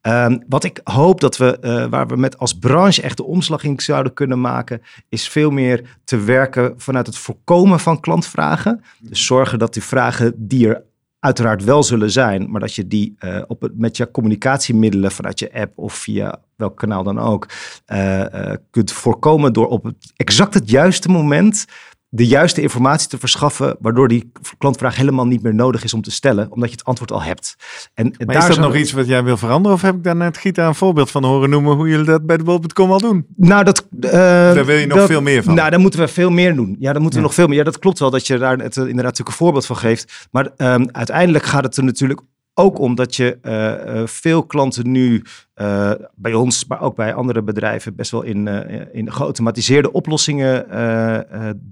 Um, 0.02 0.44
wat 0.48 0.64
ik 0.64 0.82
hoop 0.84 1.22
dat 1.22 1.38
we, 1.38 1.58
uh, 1.62 1.86
waar 1.86 2.08
we 2.08 2.16
met 2.16 2.38
als 2.38 2.54
branche 2.54 3.02
echt 3.02 3.18
de 3.18 3.26
omslag 3.26 3.64
in 3.64 3.80
zouden 3.80 4.14
kunnen 4.14 4.42
maken, 4.42 4.82
is 5.10 5.28
veel 5.28 5.52
meer 5.52 5.98
te 6.04 6.18
werken 6.18 6.74
vanuit 6.78 7.08
het 7.08 7.18
voorkomen 7.18 7.80
van 7.80 8.00
klantvragen. 8.00 8.84
Dus 9.00 9.26
zorgen 9.26 9.60
dat 9.60 9.74
die 9.74 9.84
vragen 9.84 10.34
die 10.38 10.68
er 10.68 10.84
uiteraard 11.20 11.64
wel 11.64 11.84
zullen 11.84 12.12
zijn, 12.12 12.52
maar 12.52 12.60
dat 12.60 12.74
je 12.74 12.88
die 12.88 13.16
uh, 13.20 13.42
op 13.48 13.62
het, 13.62 13.78
met 13.78 13.98
je 13.98 14.12
communicatiemiddelen 14.12 15.12
vanuit 15.12 15.40
je 15.40 15.54
app 15.54 15.78
of 15.78 15.94
via 15.94 16.40
welk 16.56 16.78
kanaal 16.78 17.04
dan 17.04 17.20
ook 17.20 17.48
uh, 17.88 18.20
uh, 18.20 18.54
kunt 18.70 18.92
voorkomen 18.92 19.54
door 19.54 19.68
op 19.68 19.84
het 19.84 20.12
exact 20.16 20.54
het 20.54 20.70
juiste 20.70 21.10
moment 21.10 21.66
de 22.10 22.28
juiste 22.28 22.62
informatie 22.62 23.10
te 23.10 23.18
verschaffen, 23.18 23.78
waardoor 23.80 24.08
die 24.08 24.32
klantvraag 24.58 24.96
helemaal 24.96 25.28
niet 25.28 25.42
meer 25.42 25.56
nodig 25.56 25.84
is 25.84 25.94
om 25.94 26.02
te 26.02 26.12
stellen, 26.12 26.52
omdat 26.52 26.70
je 26.70 26.76
het 26.76 26.86
antwoord 26.86 27.12
al 27.12 27.22
hebt. 27.22 27.56
En 27.94 28.14
maar 28.18 28.36
daar 28.36 28.50
is 28.50 28.56
dat 28.56 28.66
nog 28.66 28.76
iets 28.76 28.92
wat 28.92 29.08
jij 29.08 29.24
wil 29.24 29.38
veranderen, 29.38 29.78
of 29.78 29.82
heb 29.82 29.96
ik 29.96 30.04
daar 30.04 30.16
net 30.16 30.38
Gita 30.38 30.68
een 30.68 30.76
voorbeeld 30.76 31.12
van 31.12 31.24
horen 31.24 31.50
noemen 31.50 31.76
hoe 31.76 31.90
jullie 31.90 32.06
dat 32.06 32.26
bij 32.26 32.38
de 32.38 32.44
bol.com 32.44 32.92
al 32.92 33.00
doen? 33.00 33.26
Nou, 33.36 33.64
dat... 33.64 33.88
Uh, 33.92 34.12
daar 34.12 34.66
wil 34.66 34.76
je 34.76 34.86
nog 34.86 34.98
dat, 34.98 35.08
veel 35.08 35.22
meer 35.22 35.44
van. 35.44 35.54
Nou, 35.54 35.70
daar 35.70 35.80
moeten 35.80 36.00
we 36.00 36.08
veel 36.08 36.30
meer 36.30 36.56
doen. 36.56 36.76
Ja, 36.80 36.92
daar 36.92 37.02
moeten 37.02 37.20
we 37.20 37.26
ja. 37.26 37.32
nog 37.32 37.34
veel 37.34 37.48
meer. 37.48 37.58
Ja, 37.58 37.64
dat 37.64 37.80
klopt 37.80 38.00
wel 38.00 38.10
dat 38.10 38.28
je 38.28 38.38
daar 38.38 38.58
het, 38.58 38.76
inderdaad 38.76 39.04
natuurlijk 39.04 39.30
een 39.30 39.34
voorbeeld 39.34 39.66
van 39.66 39.78
geeft, 39.78 40.28
maar 40.32 40.50
um, 40.58 40.90
uiteindelijk 40.92 41.46
gaat 41.46 41.64
het 41.64 41.78
er 41.78 41.84
natuurlijk 41.84 42.22
ook 42.60 42.80
omdat 42.80 43.16
je 43.16 43.38
uh, 43.42 43.96
uh, 43.96 44.08
veel 44.08 44.46
klanten 44.46 44.92
nu 44.92 45.24
uh, 45.56 45.92
bij 46.16 46.34
ons, 46.34 46.66
maar 46.66 46.82
ook 46.82 46.96
bij 46.96 47.14
andere 47.14 47.42
bedrijven, 47.42 47.96
best 47.96 48.12
wel 48.12 48.22
in, 48.22 48.48
in 48.94 49.12
geautomatiseerde 49.12 49.92
oplossingen 49.92 50.66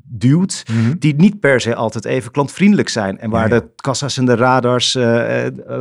duwt. 0.04 0.64
Mm 0.72 0.86
-hmm. 0.86 1.00
Die 1.00 1.16
niet 1.16 1.40
per 1.40 1.62
se 1.62 1.76
altijd 1.76 2.06
even 2.06 2.32
klantvriendelijk 2.32 2.90
zijn. 2.90 3.20
En 3.20 3.30
waar 3.30 3.50
de 3.50 3.70
kassa's 3.76 4.18
en 4.18 4.26
de 4.26 4.36
radars 4.36 4.98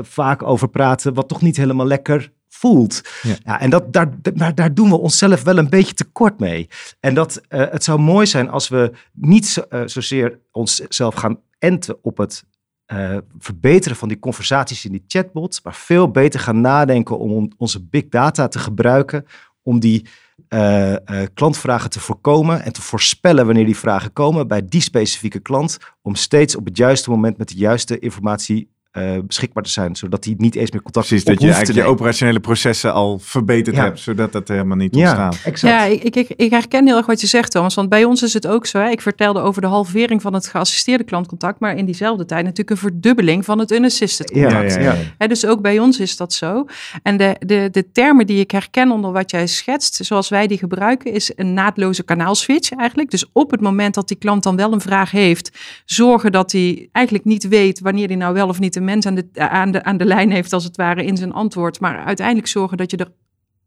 vaak 0.03 0.43
over 0.43 0.69
praten, 0.69 1.15
wat 1.15 1.29
toch 1.29 1.43
niet 1.43 1.57
helemaal 1.57 1.87
lekker 1.87 2.33
voelt. 2.49 3.01
Ja. 3.23 3.35
ja. 3.45 3.61
en 3.61 3.71
dat, 3.71 3.93
daar, 3.93 4.09
daar, 4.35 4.55
daar 4.55 4.75
doen 4.75 4.89
we 4.89 4.99
onszelf 4.99 5.43
wel 5.43 5.59
een 5.59 5.71
beetje 5.71 5.95
tekort 5.95 6.39
mee. 6.41 6.69
En 7.01 7.15
dat 7.15 7.41
het 7.49 7.85
zou 7.85 7.99
mooi 7.99 8.27
zijn 8.27 8.51
als 8.51 8.69
we 8.69 8.93
niet 9.13 9.47
zo, 9.47 9.63
zozeer 9.85 10.39
onszelf 10.53 11.15
gaan 11.15 11.41
enten 11.59 11.97
op 12.03 12.17
het 12.17 12.45
uh, 12.93 13.17
verbeteren 13.39 13.97
van 13.97 14.09
die 14.09 14.19
conversaties 14.19 14.85
in 14.85 14.93
die 14.93 15.05
chatbots, 15.07 15.63
maar 15.63 15.75
veel 15.75 16.11
beter 16.11 16.41
gaan 16.41 16.61
nadenken 16.61 17.19
om 17.19 17.53
onze 17.57 17.85
big 17.85 18.09
data 18.09 18.49
te 18.49 18.59
gebruiken 18.59 19.27
om 19.63 19.81
die 19.81 20.07
uh, 20.49 20.91
uh, 20.91 20.97
klantvragen 21.35 21.91
te 21.91 22.01
voorkomen 22.01 22.63
en 22.63 22.73
te 22.73 22.83
voorspellen 22.83 23.47
wanneer 23.47 23.65
die 23.65 23.77
vragen 23.77 24.13
komen 24.13 24.49
bij 24.49 24.67
die 24.69 24.81
specifieke 24.81 25.39
klant, 25.39 25.79
om 26.03 26.15
steeds 26.15 26.57
op 26.57 26.65
het 26.65 26.77
juiste 26.77 27.11
moment 27.11 27.39
met 27.39 27.49
de 27.49 27.57
juiste 27.57 27.99
informatie 27.99 28.75
uh, 28.99 29.19
beschikbaar 29.27 29.63
te 29.63 29.71
zijn, 29.71 29.97
zodat 29.97 30.25
hij 30.25 30.35
niet 30.39 30.55
eens 30.55 30.71
meer 30.71 30.83
contact 30.83 31.07
Precies, 31.07 31.25
dat 31.25 31.41
je 31.41 31.47
eigenlijk 31.53 31.87
je 31.87 31.93
operationele 31.93 32.41
processen 32.41 32.93
al 32.93 33.19
verbeterd 33.19 33.77
ja. 33.77 33.83
hebt, 33.83 33.99
zodat 33.99 34.33
dat 34.33 34.49
helemaal 34.49 34.77
niet 34.77 34.95
ja, 34.95 35.01
ontstaat. 35.01 35.39
Exact. 35.45 35.75
Ja, 35.75 35.85
ik, 35.85 36.17
ik, 36.17 36.29
ik 36.37 36.51
herken 36.51 36.87
heel 36.87 36.97
erg 36.97 37.07
wat 37.07 37.21
je 37.21 37.27
zegt, 37.27 37.51
Thomas, 37.51 37.75
want 37.75 37.89
bij 37.89 38.05
ons 38.05 38.23
is 38.23 38.33
het 38.33 38.47
ook 38.47 38.67
zo. 38.67 38.79
Hè? 38.79 38.91
Ik 38.91 39.01
vertelde 39.01 39.41
over 39.41 39.61
de 39.61 39.67
halvering 39.67 40.23
van 40.23 40.35
het 40.35 40.47
geassisteerde 40.47 41.05
klantcontact, 41.05 41.61
maar 41.61 41.77
in 41.77 41.85
diezelfde 41.85 42.25
tijd 42.25 42.43
natuurlijk 42.43 42.71
een 42.71 42.91
verdubbeling 42.91 43.45
van 43.45 43.59
het 43.59 43.73
unassisted 43.73 44.31
contact. 44.31 44.75
Ja, 44.75 44.81
ja, 44.81 44.93
ja. 44.93 44.97
Hè, 45.19 45.27
dus 45.27 45.47
ook 45.47 45.61
bij 45.61 45.79
ons 45.79 46.01
is 46.01 46.17
dat 46.17 46.33
zo. 46.33 46.67
En 47.03 47.17
de, 47.17 47.37
de, 47.39 47.69
de 47.71 47.91
termen 47.93 48.27
die 48.27 48.41
ik 48.41 48.51
herken 48.51 48.91
onder 48.91 49.13
wat 49.13 49.31
jij 49.31 49.47
schetst, 49.47 49.95
zoals 50.05 50.29
wij 50.29 50.47
die 50.47 50.59
gebruiken, 50.59 51.13
is 51.13 51.33
een 51.37 51.55
naadloze 51.55 52.03
kanaalswitch 52.03 52.73
eigenlijk. 52.73 53.11
Dus 53.11 53.25
op 53.33 53.51
het 53.51 53.61
moment 53.61 53.95
dat 53.95 54.09
die 54.09 54.17
klant 54.17 54.43
dan 54.43 54.57
wel 54.57 54.73
een 54.73 54.81
vraag 54.81 55.11
heeft, 55.11 55.51
zorgen 55.85 56.33
dat 56.33 56.53
hij 56.53 56.89
eigenlijk 56.93 57.25
niet 57.25 57.49
weet 57.49 57.81
wanneer 57.81 58.07
hij 58.07 58.17
nou 58.17 58.35
wel 58.35 58.49
of 58.49 58.61
niet 58.61 58.77
een 58.77 58.85
mens 58.87 59.07
aan 59.07 59.15
de, 59.15 59.29
aan, 59.35 59.71
de, 59.71 59.85
aan 59.85 59.97
de 59.97 60.05
lijn 60.05 60.31
heeft, 60.31 60.53
als 60.53 60.65
het 60.65 60.77
ware, 60.77 61.05
in 61.05 61.17
zijn 61.17 61.33
antwoord. 61.33 61.81
Maar 61.81 62.05
uiteindelijk 62.05 62.47
zorgen 62.47 62.77
dat 62.77 62.91
je 62.91 62.97
er 62.97 63.13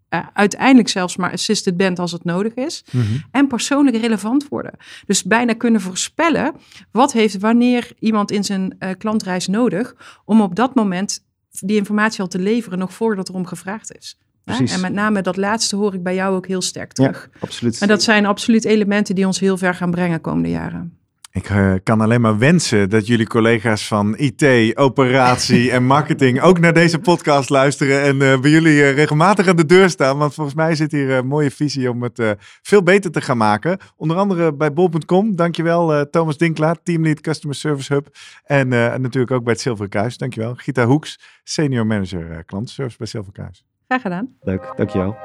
uh, 0.10 0.28
uiteindelijk 0.34 0.90
zelfs 0.90 1.18
maar 1.18 1.32
assisted 1.32 1.78
bent 1.78 2.00
als 2.00 2.12
het 2.12 2.24
nodig 2.24 2.54
is. 2.54 2.84
Mhm. 2.92 3.04
En 3.32 3.48
persoonlijk 3.48 3.98
relevant 3.98 4.48
worden. 4.48 4.74
Dus 5.06 5.24
bijna 5.24 5.54
kunnen 5.54 5.82
voorspellen 5.82 6.56
wat 6.92 7.12
heeft 7.12 7.40
wanneer 7.40 7.92
iemand 8.00 8.32
in 8.32 8.44
zijn 8.44 8.76
uh, 8.80 8.90
klantreis 8.98 9.48
nodig. 9.48 9.96
Om 10.26 10.42
op 10.42 10.56
dat 10.56 10.76
moment 10.76 11.26
die 11.50 11.78
informatie 11.78 12.22
al 12.22 12.28
te 12.28 12.40
leveren, 12.40 12.80
nog 12.80 12.94
voordat 12.94 13.28
er 13.28 13.36
om 13.36 13.46
gevraagd 13.46 13.98
is. 13.98 14.18
Precies. 14.44 14.74
En 14.74 14.82
met 14.82 14.94
name 14.94 15.22
dat 15.22 15.38
laatste 15.38 15.76
hoor 15.76 15.94
ik 15.94 16.04
bij 16.04 16.16
jou 16.16 16.36
ook 16.36 16.48
heel 16.48 16.62
sterk 16.62 16.94
terug. 16.94 17.30
Ja, 17.34 17.40
absoluut. 17.40 17.82
En 17.82 17.88
dat 17.88 18.04
zijn 18.04 18.26
absoluut 18.26 18.66
elementen 18.66 19.16
die 19.16 19.26
ons 19.26 19.40
heel 19.40 19.58
ver 19.58 19.76
gaan 19.76 19.92
brengen 19.92 20.22
komende 20.22 20.50
jaren. 20.50 20.99
Ik 21.32 21.50
uh, 21.50 21.74
kan 21.84 22.02
alleen 22.02 22.22
maar 22.22 22.38
wensen 22.38 22.90
dat 22.90 23.08
jullie 23.08 23.28
collega's 23.28 23.88
van 23.88 24.18
IT, 24.18 24.78
operatie 24.78 25.72
en 25.72 25.86
marketing 25.86 26.42
ook 26.42 26.60
naar 26.60 26.74
deze 26.74 27.00
podcast 27.00 27.50
luisteren 27.50 28.02
en 28.02 28.16
uh, 28.16 28.40
bij 28.40 28.52
jullie 28.52 28.74
uh, 28.74 28.94
regelmatig 28.94 29.48
aan 29.48 29.56
de 29.56 29.66
deur 29.66 29.90
staan. 29.90 30.18
Want 30.18 30.34
volgens 30.34 30.56
mij 30.56 30.76
zit 30.76 30.92
hier 30.92 31.10
een 31.10 31.28
mooie 31.28 31.52
visie 31.52 31.90
om 31.90 32.04
het 32.04 32.36
veel 32.62 32.84
beter 32.84 33.12
te 33.12 33.22
gaan 33.22 33.38
maken. 33.38 33.78
Onder 33.96 34.18
andere 34.18 34.54
bij 34.54 34.74
bol.com. 34.74 35.36
Dankjewel 35.36 36.10
Thomas 36.10 36.38
Dinklaar, 36.38 36.82
teamlead 36.84 37.22
Customer 37.22 37.56
Service 37.56 37.94
Hub. 37.94 38.08
En 38.44 38.68
natuurlijk 38.68 39.32
ook 39.32 39.44
bij 39.44 39.54
het 39.54 39.62
Zilveren 39.62 39.90
Kruis. 39.90 40.18
Dankjewel. 40.18 40.56
Gita 40.56 40.86
Hoeks, 40.86 41.20
senior 41.44 41.86
manager 41.86 42.44
klantenservice 42.46 42.98
bij 42.98 43.08
Zilveren 43.08 43.34
Kruis. 43.34 43.66
Graag 43.88 44.02
gedaan. 44.02 44.36
Leuk, 44.42 44.74
dankjewel. 44.76 45.18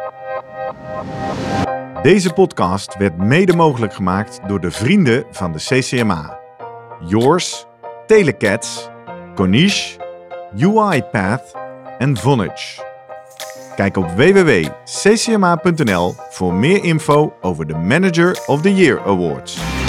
Deze 2.04 2.32
podcast 2.32 2.96
werd 2.96 3.16
mede 3.16 3.56
mogelijk 3.56 3.94
gemaakt 3.94 4.40
door 4.46 4.60
de 4.60 4.70
vrienden 4.70 5.24
van 5.30 5.52
de 5.52 5.58
CCMA. 5.58 6.38
Yours, 7.06 7.66
Telecats, 8.06 8.88
Konish, 9.34 9.96
UiPath, 10.58 11.54
en 11.98 12.16
Vonage. 12.16 12.82
Kijk 13.76 13.96
op 13.96 14.10
www.ccma.nl 14.10 15.34
voor 16.30 16.54
meer 16.54 16.84
info 16.84 17.34
over 17.40 17.66
de 17.66 17.74
Manager 17.74 18.42
of 18.46 18.60
the 18.60 18.74
Year 18.74 19.00
Awards. 19.04 19.83